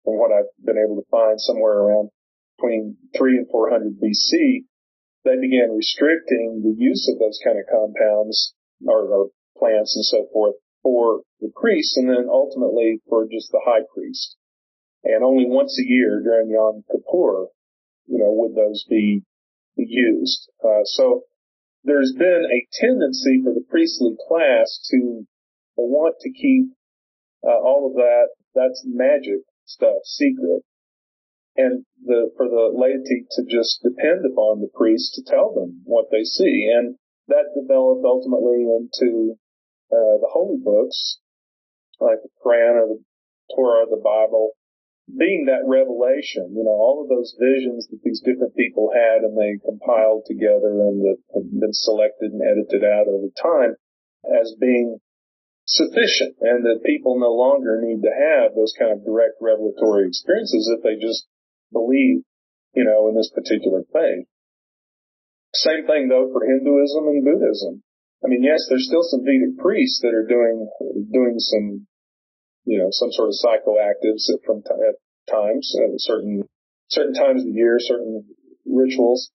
from 0.03 0.19
what 0.19 0.31
I've 0.31 0.51
been 0.63 0.77
able 0.77 1.01
to 1.01 1.07
find, 1.09 1.39
somewhere 1.39 1.73
around 1.73 2.09
between 2.57 2.97
3 3.17 3.37
and 3.37 3.47
400 3.49 3.99
BC, 3.99 4.65
they 5.23 5.39
began 5.39 5.75
restricting 5.75 6.61
the 6.63 6.75
use 6.77 7.09
of 7.11 7.19
those 7.19 7.39
kind 7.43 7.57
of 7.57 7.65
compounds 7.71 8.53
or, 8.85 9.07
or 9.07 9.29
plants 9.57 9.95
and 9.95 10.05
so 10.05 10.27
forth 10.31 10.55
for 10.81 11.21
the 11.39 11.51
priests 11.55 11.95
and 11.95 12.09
then 12.09 12.27
ultimately 12.29 12.99
for 13.07 13.25
just 13.25 13.51
the 13.51 13.61
high 13.63 13.87
priest. 13.93 14.35
And 15.03 15.23
only 15.23 15.45
once 15.47 15.79
a 15.79 15.87
year 15.87 16.21
during 16.21 16.49
Yom 16.49 16.83
Kippur, 16.91 17.47
you 18.07 18.19
know, 18.19 18.31
would 18.31 18.55
those 18.55 18.85
be 18.89 19.23
used. 19.75 20.49
Uh, 20.63 20.83
so 20.83 21.23
there's 21.83 22.13
been 22.17 22.45
a 22.51 22.67
tendency 22.79 23.41
for 23.43 23.53
the 23.53 23.65
priestly 23.69 24.15
class 24.27 24.79
to 24.91 25.25
want 25.75 26.15
to 26.21 26.31
keep 26.31 26.71
uh, 27.43 27.59
all 27.59 27.87
of 27.87 27.95
that, 27.95 28.27
that's 28.55 28.83
magic 28.85 29.43
stuff 29.73 30.05
secret. 30.05 30.61
And 31.55 31.85
the, 32.01 32.31
for 32.37 32.49
the 32.49 32.73
laity 32.73 33.25
to 33.37 33.41
just 33.45 33.81
depend 33.83 34.25
upon 34.25 34.61
the 34.61 34.73
priest 34.73 35.13
to 35.15 35.21
tell 35.21 35.53
them 35.53 35.81
what 35.85 36.09
they 36.09 36.23
see. 36.23 36.69
And 36.73 36.97
that 37.27 37.53
developed 37.53 38.05
ultimately 38.05 38.65
into, 38.65 39.37
uh, 39.93 40.17
the 40.17 40.31
holy 40.33 40.57
books, 40.57 41.19
like 41.99 42.21
the 42.23 42.33
Quran 42.41 42.73
or 42.81 42.87
the 42.97 43.03
Torah, 43.53 43.85
or 43.85 43.89
the 43.89 44.01
Bible, 44.01 44.57
being 45.05 45.45
that 45.45 45.67
revelation, 45.67 46.55
you 46.55 46.63
know, 46.63 46.73
all 46.73 47.03
of 47.03 47.09
those 47.09 47.35
visions 47.37 47.87
that 47.91 47.99
these 48.03 48.21
different 48.21 48.55
people 48.55 48.89
had 48.95 49.21
and 49.21 49.37
they 49.37 49.59
compiled 49.59 50.23
together 50.25 50.79
and 50.79 51.03
that 51.03 51.19
have 51.35 51.51
been 51.51 51.73
selected 51.73 52.31
and 52.31 52.41
edited 52.41 52.83
out 52.87 53.07
over 53.07 53.27
time 53.35 53.75
as 54.41 54.55
being 54.59 54.97
sufficient 55.65 56.35
and 56.41 56.65
that 56.65 56.83
people 56.85 57.19
no 57.19 57.31
longer 57.31 57.79
need 57.79 58.03
to 58.03 58.11
have 58.11 58.55
those 58.55 58.75
kind 58.77 58.91
of 58.91 59.05
direct 59.05 59.39
revelatory 59.39 60.07
experiences 60.07 60.69
if 60.75 60.83
they 60.83 60.99
just 60.99 61.25
believe, 61.71 62.23
you 62.75 62.83
know, 62.83 63.07
in 63.07 63.15
this 63.15 63.31
particular 63.31 63.83
faith. 63.93 64.27
Same 65.55 65.87
thing 65.87 66.09
though 66.09 66.29
for 66.33 66.43
Hinduism 66.43 67.07
and 67.07 67.23
Buddhism. 67.23 67.83
I 68.23 68.27
mean, 68.27 68.43
yes, 68.43 68.67
there's 68.69 68.87
still 68.87 69.03
some 69.03 69.23
Vedic 69.23 69.57
priests 69.59 69.99
that 70.01 70.15
are 70.15 70.27
doing, 70.27 70.67
doing 71.11 71.35
some, 71.39 71.87
you 72.63 72.79
know, 72.79 72.87
some 72.91 73.11
sort 73.11 73.29
of 73.29 73.35
psychoactives 73.35 74.31
at, 74.31 74.39
from 74.45 74.63
t- 74.63 74.71
at 74.71 74.95
times, 75.27 75.75
at 75.75 75.91
certain, 75.99 76.47
certain 76.87 77.13
times 77.13 77.41
of 77.41 77.47
the 77.47 77.53
year, 77.53 77.77
certain 77.79 78.23
rituals. 78.65 79.31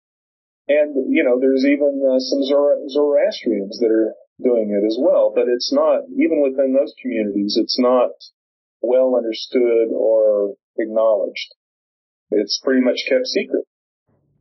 And, 0.68 1.12
you 1.12 1.22
know, 1.22 1.38
there's 1.40 1.64
even 1.64 2.00
uh, 2.00 2.20
some 2.20 2.44
Zoroastrians 2.44 3.78
that 3.80 3.92
are 3.92 4.14
doing 4.42 4.70
it 4.70 4.86
as 4.86 4.96
well. 5.00 5.32
But 5.34 5.44
it's 5.48 5.72
not, 5.72 6.02
even 6.16 6.42
within 6.42 6.74
those 6.74 6.94
communities, 7.00 7.56
it's 7.60 7.78
not 7.78 8.10
well 8.80 9.16
understood 9.16 9.88
or 9.92 10.54
acknowledged. 10.78 11.54
It's 12.30 12.60
pretty 12.62 12.82
much 12.82 13.04
kept 13.08 13.26
secret. 13.26 13.64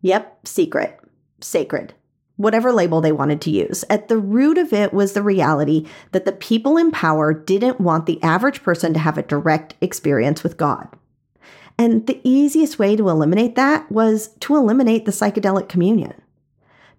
Yep, 0.02 0.48
secret, 0.48 1.00
sacred, 1.42 1.94
whatever 2.36 2.72
label 2.72 3.02
they 3.02 3.12
wanted 3.12 3.42
to 3.42 3.52
use. 3.52 3.84
At 3.90 4.08
the 4.08 4.18
root 4.18 4.58
of 4.58 4.74
it 4.74 4.94
was 4.94 5.14
the 5.14 5.24
reality 5.24 5.88
that 6.12 6.26
the 6.26 6.32
people 6.32 6.78
in 6.78 6.92
power 6.92 7.34
didn't 7.34 7.82
want 7.82 8.06
the 8.06 8.22
average 8.22 8.62
person 8.62 8.94
to 8.94 9.00
have 9.00 9.18
a 9.18 9.24
direct 9.24 9.76
experience 9.82 10.44
with 10.44 10.58
God. 10.58 10.88
And 11.80 12.08
the 12.08 12.22
easiest 12.24 12.80
way 12.80 12.96
to 12.96 13.10
eliminate 13.10 13.56
that 13.56 13.92
was 13.92 14.30
to 14.42 14.56
eliminate 14.56 15.06
the 15.06 15.12
psychedelic 15.12 15.70
communion. 15.70 16.22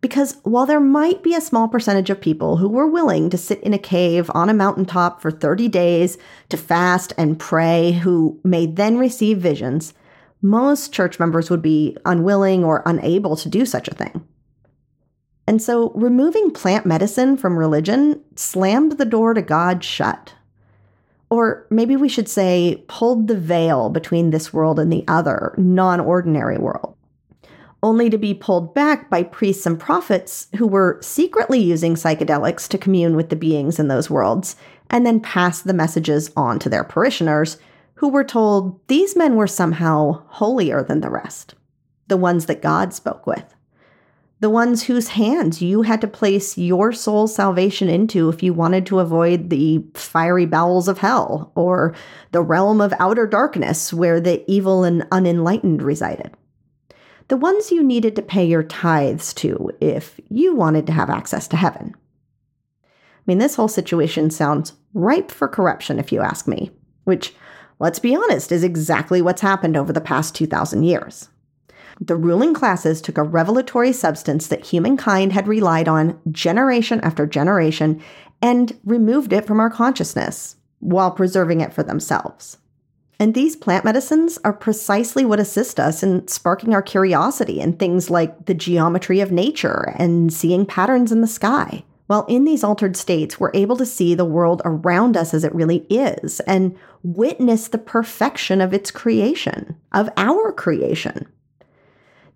Because 0.01 0.37
while 0.45 0.67
there 0.67 0.81
might 0.81 1.23
be 1.23 1.35
a 1.35 1.41
small 1.41 1.67
percentage 1.67 2.09
of 2.09 2.21
people 2.21 2.57
who 2.57 2.69
were 2.69 2.87
willing 2.87 3.31
to 3.31 3.39
sit 3.39 3.61
in 3.63 3.75
a 3.75 3.79
cave 3.79 4.31
on 4.33 4.49
a 4.49 4.55
mountaintop 4.55 5.21
for 5.21 5.31
30 5.31 5.69
days 5.69 6.19
to 6.51 6.57
fast 6.57 7.13
and 7.19 7.39
pray, 7.39 7.93
who 7.93 8.39
may 8.45 8.67
then 8.67 8.99
receive 8.99 9.39
visions, 9.39 9.95
most 10.41 10.93
church 10.93 11.19
members 11.19 11.51
would 11.51 11.63
be 11.63 11.97
unwilling 12.05 12.63
or 12.63 12.83
unable 12.87 13.35
to 13.37 13.49
do 13.49 13.67
such 13.67 13.89
a 13.89 13.95
thing. 13.95 14.25
And 15.49 15.61
so 15.61 15.91
removing 15.97 16.53
plant 16.53 16.87
medicine 16.87 17.37
from 17.37 17.59
religion 17.59 18.23
slammed 18.37 18.99
the 18.99 19.05
door 19.05 19.35
to 19.35 19.43
God 19.43 19.83
shut. 19.83 20.35
Or 21.31 21.67
maybe 21.71 21.97
we 21.97 22.09
should 22.09 22.29
say, 22.29 22.85
pulled 22.87 23.27
the 23.27 23.37
veil 23.37 23.91
between 23.91 24.31
this 24.31 24.53
world 24.53 24.79
and 24.79 24.93
the 24.93 25.05
other, 25.09 25.55
non 25.59 26.01
ordinary 26.01 26.59
world 26.59 26.98
only 27.83 28.11
to 28.11 28.19
be 28.19 28.35
pulled 28.35 28.75
back 28.75 29.09
by 29.09 29.23
priests 29.23 29.67
and 29.67 29.79
prophets 29.79 30.49
who 30.57 30.67
were 30.67 30.99
secretly 31.01 31.61
using 31.61 31.95
psychedelics 31.95 32.69
to 32.69 32.79
commune 32.79 33.15
with 33.15 33.29
the 33.29 33.37
beings 33.37 33.79
in 33.79 33.89
those 33.89 34.11
worlds, 34.11 34.57
and 34.91 35.07
then 35.07 35.21
pass 35.21 35.63
the 35.63 35.75
messages 35.75 36.31
on 36.37 36.59
to 36.59 36.69
their 36.69 36.85
parishioners, 36.85 37.59
who 37.95 38.09
were 38.09 38.25
told 38.25 38.81
these 38.89 39.17
men 39.17 39.37
were 39.37 39.47
somehow 39.47 40.23
holier 40.29 40.83
than 40.83 41.01
the 41.01 41.11
rest, 41.11 41.55
the 42.09 42.17
ones 42.17 42.47
that 42.47 42.63
God 42.63 42.95
spoke 42.95 43.27
with, 43.27 43.55
the 44.41 44.51
ones 44.51 44.85
whose 44.85 45.09
hands 45.09 45.61
you 45.61 45.83
had 45.83 46.01
to 46.01 46.09
place 46.09 46.57
your 46.57 46.93
soul's 46.93 47.35
salvation 47.35 47.89
into 47.89 48.29
if 48.29 48.43
you 48.43 48.55
wanted 48.55 48.87
to 48.87 49.01
avoid 49.01 49.51
the 49.51 49.85
fiery 49.95 50.47
bowels 50.47 50.89
of 50.89 50.99
hell 50.99 51.53
or 51.55 51.95
the 52.31 52.43
realm 52.43 52.81
of 52.81 52.95
outer 52.99 53.27
darkness 53.27 53.93
where 53.93 54.21
the 54.21 54.49
evil 54.51 54.85
and 54.85 55.07
unenlightened 55.11 55.83
resided 55.83 56.33
the 57.29 57.37
ones 57.37 57.71
you 57.71 57.83
needed 57.83 58.17
to 58.17 58.23
pay 58.23 58.45
your 58.45 58.63
tithes 58.63 59.33
to 59.35 59.71
if 59.81 60.19
you 60.29 60.55
wanted 60.55 60.87
to 60.87 60.93
have 60.93 61.11
access 61.11 61.47
to 61.49 61.57
heaven. 61.57 61.95
I 62.85 62.87
mean, 63.27 63.39
this 63.39 63.55
whole 63.55 63.69
situation 63.69 64.31
sounds 64.31 64.73
ripe 64.95 65.31
for 65.31 65.47
corruption, 65.47 65.99
if 65.99 66.11
you 66.11 66.21
ask 66.21 66.49
me, 66.49 66.71
which, 67.05 67.35
let's 67.79 67.99
be 67.99 68.17
honest, 68.17 68.51
is 68.51 68.65
exactly 68.65 69.21
what's 69.21 69.43
happened 69.43 69.77
over 69.77 69.93
the 69.93 70.01
past 70.01 70.35
2,000 70.35 70.83
years. 70.83 71.29
The 72.01 72.17
ruling 72.17 72.55
classes 72.55 73.03
took 73.03 73.19
a 73.19 73.23
revelatory 73.23 73.93
substance 73.93 74.47
that 74.47 74.67
humankind 74.67 75.33
had 75.33 75.49
relied 75.49 75.89
on 75.89 76.19
generation 76.31 77.01
after 77.01 77.27
generation 77.27 78.03
and 78.41 78.79
removed 78.85 79.33
it 79.33 79.45
from 79.45 79.61
our 79.61 79.69
consciousness 79.69 80.57
while 80.79 81.11
preserving 81.11 81.61
it 81.61 81.75
for 81.75 81.83
themselves. 81.83 82.59
And 83.21 83.35
these 83.35 83.57
plant 83.57 83.85
medicines 83.85 84.39
are 84.45 84.53
precisely 84.53 85.25
what 85.25 85.41
assist 85.41 85.81
us 85.81 86.03
in 86.03 86.29
sparking 86.29 86.73
our 86.73 86.83
curiosity 86.83 87.61
in 87.61 87.73
things 87.73 88.11
like 88.11 88.47
the 88.47 88.55
geometry 88.55 89.21
of 89.21 89.33
nature 89.33 89.93
and 89.97 90.33
seeing 90.33 90.65
patterns 90.65 91.11
in 91.11 91.21
the 91.21 91.27
sky. 91.27 91.85
While 92.07 92.25
in 92.27 92.45
these 92.45 92.65
altered 92.65 92.97
states, 92.97 93.39
we're 93.39 93.51
able 93.55 93.77
to 93.77 93.85
see 93.85 94.15
the 94.15 94.25
world 94.25 94.63
around 94.65 95.17
us 95.17 95.35
as 95.35 95.45
it 95.45 95.55
really 95.55 95.85
is 95.91 96.41
and 96.41 96.77
witness 97.03 97.69
the 97.69 97.77
perfection 97.77 98.61
of 98.61 98.73
its 98.73 98.91
creation, 98.91 99.77
of 99.93 100.09
our 100.17 100.53
creation. 100.53 101.27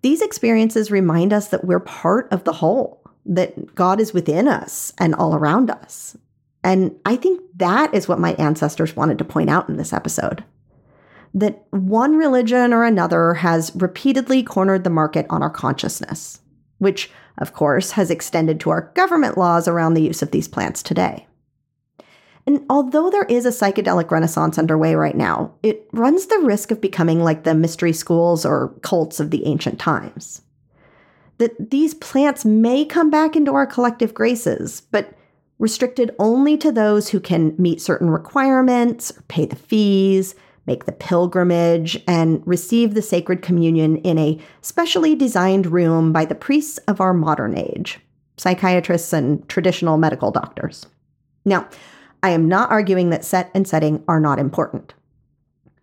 These 0.01 0.21
experiences 0.21 0.91
remind 0.91 1.31
us 1.31 1.47
that 1.47 1.63
we're 1.63 1.79
part 1.79 2.31
of 2.31 2.43
the 2.43 2.53
whole, 2.53 3.01
that 3.25 3.73
God 3.73 4.01
is 4.01 4.13
within 4.13 4.49
us 4.49 4.93
and 4.99 5.15
all 5.15 5.33
around 5.33 5.71
us. 5.71 6.17
And 6.61 6.95
I 7.05 7.15
think 7.15 7.41
that 7.55 7.93
is 7.93 8.07
what 8.07 8.19
my 8.19 8.33
ancestors 8.33 8.95
wanted 8.95 9.17
to 9.17 9.25
point 9.25 9.49
out 9.49 9.69
in 9.69 9.77
this 9.77 9.93
episode 9.93 10.43
that 11.33 11.65
one 11.71 12.15
religion 12.15 12.73
or 12.73 12.83
another 12.83 13.33
has 13.35 13.71
repeatedly 13.75 14.43
cornered 14.43 14.83
the 14.83 14.89
market 14.89 15.25
on 15.29 15.41
our 15.41 15.49
consciousness, 15.49 16.41
which, 16.77 17.09
of 17.37 17.53
course, 17.53 17.91
has 17.91 18.11
extended 18.11 18.59
to 18.59 18.69
our 18.69 18.91
government 18.93 19.37
laws 19.37 19.67
around 19.67 19.95
the 19.95 20.03
use 20.03 20.21
of 20.21 20.31
these 20.31 20.47
plants 20.47 20.83
today. 20.83 21.27
And 22.45 22.65
although 22.69 23.09
there 23.09 23.23
is 23.23 23.45
a 23.45 23.49
psychedelic 23.49 24.11
renaissance 24.11 24.57
underway 24.57 24.95
right 24.95 25.15
now, 25.15 25.53
it 25.63 25.87
runs 25.93 26.25
the 26.25 26.39
risk 26.39 26.71
of 26.71 26.81
becoming 26.81 27.23
like 27.23 27.43
the 27.43 27.55
mystery 27.55 27.93
schools 27.93 28.45
or 28.45 28.75
cults 28.81 29.19
of 29.19 29.31
the 29.31 29.45
ancient 29.45 29.79
times. 29.79 30.41
That 31.37 31.71
these 31.71 31.93
plants 31.93 32.45
may 32.45 32.85
come 32.85 33.09
back 33.09 33.35
into 33.35 33.53
our 33.55 33.65
collective 33.65 34.13
graces, 34.13 34.81
but 34.91 35.13
restricted 35.57 36.13
only 36.19 36.57
to 36.57 36.71
those 36.71 37.09
who 37.09 37.19
can 37.19 37.55
meet 37.57 37.81
certain 37.81 38.09
requirements, 38.09 39.13
pay 39.29 39.45
the 39.45 39.55
fees, 39.55 40.35
make 40.65 40.85
the 40.85 40.91
pilgrimage, 40.91 42.01
and 42.07 42.41
receive 42.45 42.93
the 42.93 43.01
sacred 43.01 43.41
communion 43.41 43.97
in 43.97 44.17
a 44.17 44.39
specially 44.61 45.15
designed 45.15 45.67
room 45.67 46.13
by 46.13 46.25
the 46.25 46.35
priests 46.35 46.77
of 46.87 47.01
our 47.01 47.13
modern 47.13 47.57
age, 47.57 47.99
psychiatrists 48.37 49.13
and 49.13 49.47
traditional 49.49 49.97
medical 49.97 50.31
doctors. 50.31 50.85
Now, 51.45 51.67
I 52.21 52.29
am 52.29 52.47
not 52.47 52.71
arguing 52.71 53.09
that 53.09 53.25
set 53.25 53.51
and 53.53 53.67
setting 53.67 54.03
are 54.07 54.19
not 54.19 54.39
important. 54.39 54.93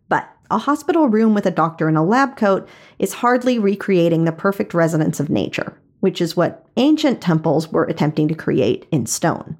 But 0.08 0.28
a 0.50 0.58
hospital 0.58 1.08
room 1.08 1.34
with 1.34 1.44
a 1.44 1.50
doctor 1.50 1.88
in 1.88 1.96
a 1.96 2.04
lab 2.04 2.36
coat 2.36 2.66
is 2.98 3.12
hardly 3.12 3.58
recreating 3.58 4.24
the 4.24 4.32
perfect 4.32 4.72
resonance 4.72 5.20
of 5.20 5.28
nature, 5.28 5.78
which 6.00 6.22
is 6.22 6.36
what 6.36 6.66
ancient 6.78 7.20
temples 7.20 7.68
were 7.70 7.84
attempting 7.84 8.26
to 8.28 8.34
create 8.34 8.86
in 8.90 9.04
stone. 9.04 9.58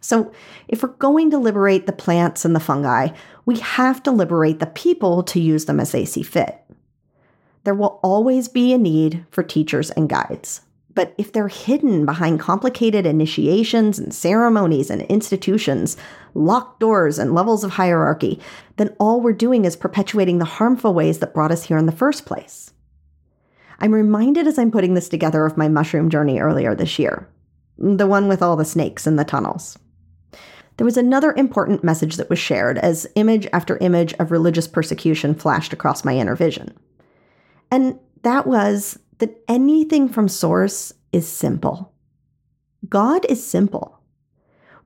So, 0.00 0.32
if 0.66 0.82
we're 0.82 0.88
going 0.90 1.30
to 1.30 1.38
liberate 1.38 1.86
the 1.86 1.92
plants 1.92 2.44
and 2.44 2.56
the 2.56 2.60
fungi, 2.60 3.08
we 3.44 3.58
have 3.58 4.02
to 4.04 4.10
liberate 4.10 4.58
the 4.58 4.66
people 4.66 5.22
to 5.24 5.40
use 5.40 5.66
them 5.66 5.78
as 5.78 5.92
they 5.92 6.06
see 6.06 6.22
fit. 6.22 6.58
There 7.64 7.74
will 7.74 8.00
always 8.02 8.48
be 8.48 8.72
a 8.72 8.78
need 8.78 9.26
for 9.30 9.42
teachers 9.42 9.90
and 9.90 10.08
guides. 10.08 10.62
But 10.94 11.14
if 11.18 11.32
they're 11.32 11.48
hidden 11.48 12.04
behind 12.04 12.40
complicated 12.40 13.06
initiations 13.06 13.98
and 13.98 14.12
ceremonies 14.12 14.90
and 14.90 15.02
institutions, 15.02 15.96
locked 16.34 16.80
doors 16.80 17.18
and 17.18 17.34
levels 17.34 17.62
of 17.62 17.72
hierarchy, 17.72 18.40
then 18.76 18.94
all 18.98 19.20
we're 19.20 19.32
doing 19.32 19.64
is 19.64 19.76
perpetuating 19.76 20.38
the 20.38 20.44
harmful 20.44 20.94
ways 20.94 21.18
that 21.18 21.34
brought 21.34 21.52
us 21.52 21.64
here 21.64 21.78
in 21.78 21.86
the 21.86 21.92
first 21.92 22.26
place. 22.26 22.72
I'm 23.78 23.92
reminded 23.92 24.46
as 24.46 24.58
I'm 24.58 24.70
putting 24.70 24.94
this 24.94 25.08
together 25.08 25.46
of 25.46 25.56
my 25.56 25.68
mushroom 25.68 26.10
journey 26.10 26.40
earlier 26.40 26.74
this 26.74 26.98
year, 26.98 27.28
the 27.78 28.06
one 28.06 28.28
with 28.28 28.42
all 28.42 28.56
the 28.56 28.64
snakes 28.64 29.06
in 29.06 29.16
the 29.16 29.24
tunnels 29.24 29.78
there 30.80 30.86
was 30.86 30.96
another 30.96 31.34
important 31.36 31.84
message 31.84 32.16
that 32.16 32.30
was 32.30 32.38
shared 32.38 32.78
as 32.78 33.06
image 33.14 33.46
after 33.52 33.76
image 33.82 34.14
of 34.14 34.30
religious 34.30 34.66
persecution 34.66 35.34
flashed 35.34 35.74
across 35.74 36.06
my 36.06 36.16
inner 36.16 36.34
vision. 36.34 36.74
And 37.70 37.98
that 38.22 38.46
was 38.46 38.98
that 39.18 39.44
anything 39.46 40.08
from 40.08 40.26
Source 40.26 40.94
is 41.12 41.28
simple. 41.28 41.92
God 42.88 43.26
is 43.28 43.46
simple. 43.46 44.00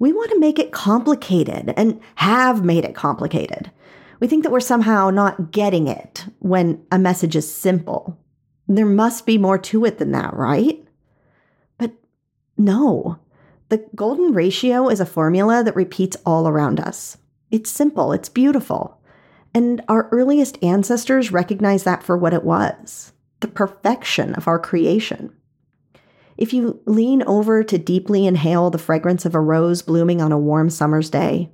We 0.00 0.12
want 0.12 0.32
to 0.32 0.40
make 0.40 0.58
it 0.58 0.72
complicated 0.72 1.72
and 1.76 2.00
have 2.16 2.64
made 2.64 2.84
it 2.84 2.96
complicated. 2.96 3.70
We 4.18 4.26
think 4.26 4.42
that 4.42 4.50
we're 4.50 4.58
somehow 4.58 5.10
not 5.10 5.52
getting 5.52 5.86
it 5.86 6.26
when 6.40 6.84
a 6.90 6.98
message 6.98 7.36
is 7.36 7.54
simple. 7.54 8.18
There 8.66 8.84
must 8.84 9.26
be 9.26 9.38
more 9.38 9.58
to 9.58 9.84
it 9.84 9.98
than 9.98 10.10
that, 10.10 10.34
right? 10.34 10.84
But 11.78 11.92
no, 12.58 13.20
the 13.68 13.84
golden 13.94 14.32
ratio 14.32 14.88
is 14.88 15.00
a 15.00 15.06
formula 15.06 15.64
that 15.64 15.76
repeats 15.76 16.16
all 16.24 16.46
around 16.48 16.80
us. 16.80 17.16
It's 17.50 17.70
simple, 17.70 18.12
it's 18.12 18.28
beautiful. 18.28 19.00
And 19.54 19.82
our 19.88 20.08
earliest 20.10 20.62
ancestors 20.62 21.32
recognized 21.32 21.84
that 21.84 22.02
for 22.02 22.16
what 22.16 22.34
it 22.34 22.44
was 22.44 23.12
the 23.40 23.48
perfection 23.48 24.34
of 24.36 24.48
our 24.48 24.58
creation. 24.58 25.30
If 26.38 26.54
you 26.54 26.80
lean 26.86 27.22
over 27.24 27.62
to 27.62 27.78
deeply 27.78 28.26
inhale 28.26 28.70
the 28.70 28.78
fragrance 28.78 29.26
of 29.26 29.34
a 29.34 29.40
rose 29.40 29.82
blooming 29.82 30.22
on 30.22 30.32
a 30.32 30.38
warm 30.38 30.70
summer's 30.70 31.10
day, 31.10 31.50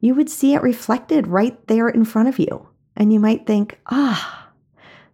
you 0.00 0.14
would 0.14 0.28
see 0.28 0.52
it 0.52 0.62
reflected 0.62 1.28
right 1.28 1.66
there 1.68 1.88
in 1.88 2.04
front 2.04 2.28
of 2.28 2.38
you. 2.38 2.68
And 2.94 3.12
you 3.12 3.18
might 3.18 3.46
think, 3.46 3.80
ah, 3.86 4.50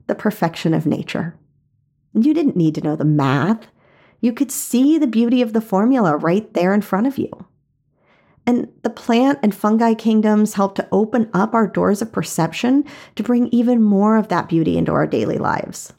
the 0.09 0.15
perfection 0.15 0.75
of 0.75 0.87
nature. 0.87 1.39
You 2.15 2.35
didn't 2.35 2.57
need 2.57 2.75
to 2.75 2.81
know 2.81 2.97
the 2.97 3.05
math. 3.05 3.69
You 4.21 4.33
could 4.33 4.51
see 4.51 4.99
the 4.99 5.07
beauty 5.07 5.43
of 5.43 5.53
the 5.53 5.61
formula 5.61 6.17
right 6.17 6.53
there 6.55 6.75
in 6.75 6.83
front 6.83 7.07
of 7.07 7.19
you. 7.19 7.31
And 8.47 8.69
the 8.83 8.91
plant 8.91 9.39
and 9.43 9.55
fungi 9.55 9.95
kingdoms 9.95 10.55
help 10.55 10.75
to 10.77 10.89
open 10.91 11.29
up 11.35 11.55
our 11.55 11.67
doors 11.67 12.01
of 12.01 12.13
perception 12.13 12.85
to 13.17 13.23
bring 13.23 13.49
even 13.49 13.83
more 13.83 14.17
of 14.17 14.29
that 14.29 14.49
beauty 14.49 14.79
into 14.79 14.93
our 14.93 15.07
daily 15.07 15.37
lives. 15.37 15.93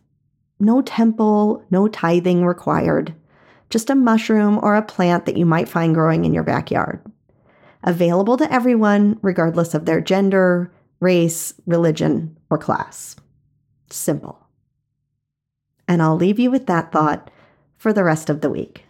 No 0.60 0.82
temple, 0.82 1.64
no 1.70 1.88
tithing 1.88 2.44
required, 2.44 3.14
just 3.70 3.90
a 3.90 3.96
mushroom 3.96 4.60
or 4.62 4.76
a 4.76 4.82
plant 4.82 5.26
that 5.26 5.38
you 5.38 5.46
might 5.46 5.70
find 5.70 5.94
growing 5.94 6.26
in 6.26 6.34
your 6.34 6.44
backyard. 6.44 7.00
Available 7.84 8.36
to 8.38 8.52
everyone, 8.52 9.20
regardless 9.22 9.74
of 9.74 9.86
their 9.86 10.02
gender, 10.02 10.74
race, 11.00 11.54
religion, 11.66 12.36
or 12.50 12.58
class. 12.58 13.16
Simple. 13.90 14.40
And 15.88 16.02
I'll 16.02 16.18
leave 16.18 16.40
you 16.40 16.52
with 16.52 16.66
that 16.66 16.92
thought 16.92 17.32
for 17.80 17.92
the 17.92 18.04
rest 18.04 18.30
of 18.30 18.42
the 18.42 18.50
week. 18.52 18.86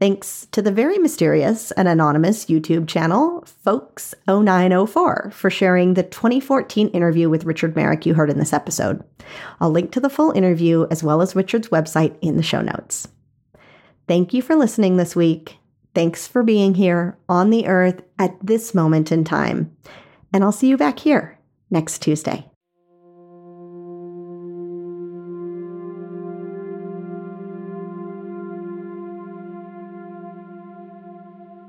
Thanks 0.00 0.48
to 0.52 0.62
the 0.62 0.72
very 0.72 0.96
mysterious 0.96 1.72
and 1.72 1.86
anonymous 1.86 2.46
YouTube 2.46 2.88
channel, 2.88 3.44
Folks0904, 3.66 5.30
for 5.30 5.50
sharing 5.50 5.92
the 5.92 6.02
2014 6.02 6.88
interview 6.88 7.28
with 7.28 7.44
Richard 7.44 7.76
Merrick 7.76 8.06
you 8.06 8.14
heard 8.14 8.30
in 8.30 8.38
this 8.38 8.54
episode. 8.54 9.04
I'll 9.60 9.70
link 9.70 9.92
to 9.92 10.00
the 10.00 10.08
full 10.08 10.32
interview 10.32 10.86
as 10.90 11.02
well 11.02 11.20
as 11.20 11.36
Richard's 11.36 11.68
website 11.68 12.16
in 12.22 12.38
the 12.38 12.42
show 12.42 12.62
notes. 12.62 13.08
Thank 14.08 14.32
you 14.32 14.40
for 14.40 14.56
listening 14.56 14.96
this 14.96 15.14
week. 15.14 15.58
Thanks 15.94 16.26
for 16.26 16.42
being 16.42 16.74
here 16.74 17.18
on 17.28 17.50
the 17.50 17.66
earth 17.66 18.02
at 18.18 18.34
this 18.42 18.74
moment 18.74 19.12
in 19.12 19.22
time. 19.22 19.76
And 20.32 20.42
I'll 20.42 20.50
see 20.50 20.68
you 20.68 20.78
back 20.78 20.98
here 21.00 21.38
next 21.70 22.00
Tuesday. 22.00 22.49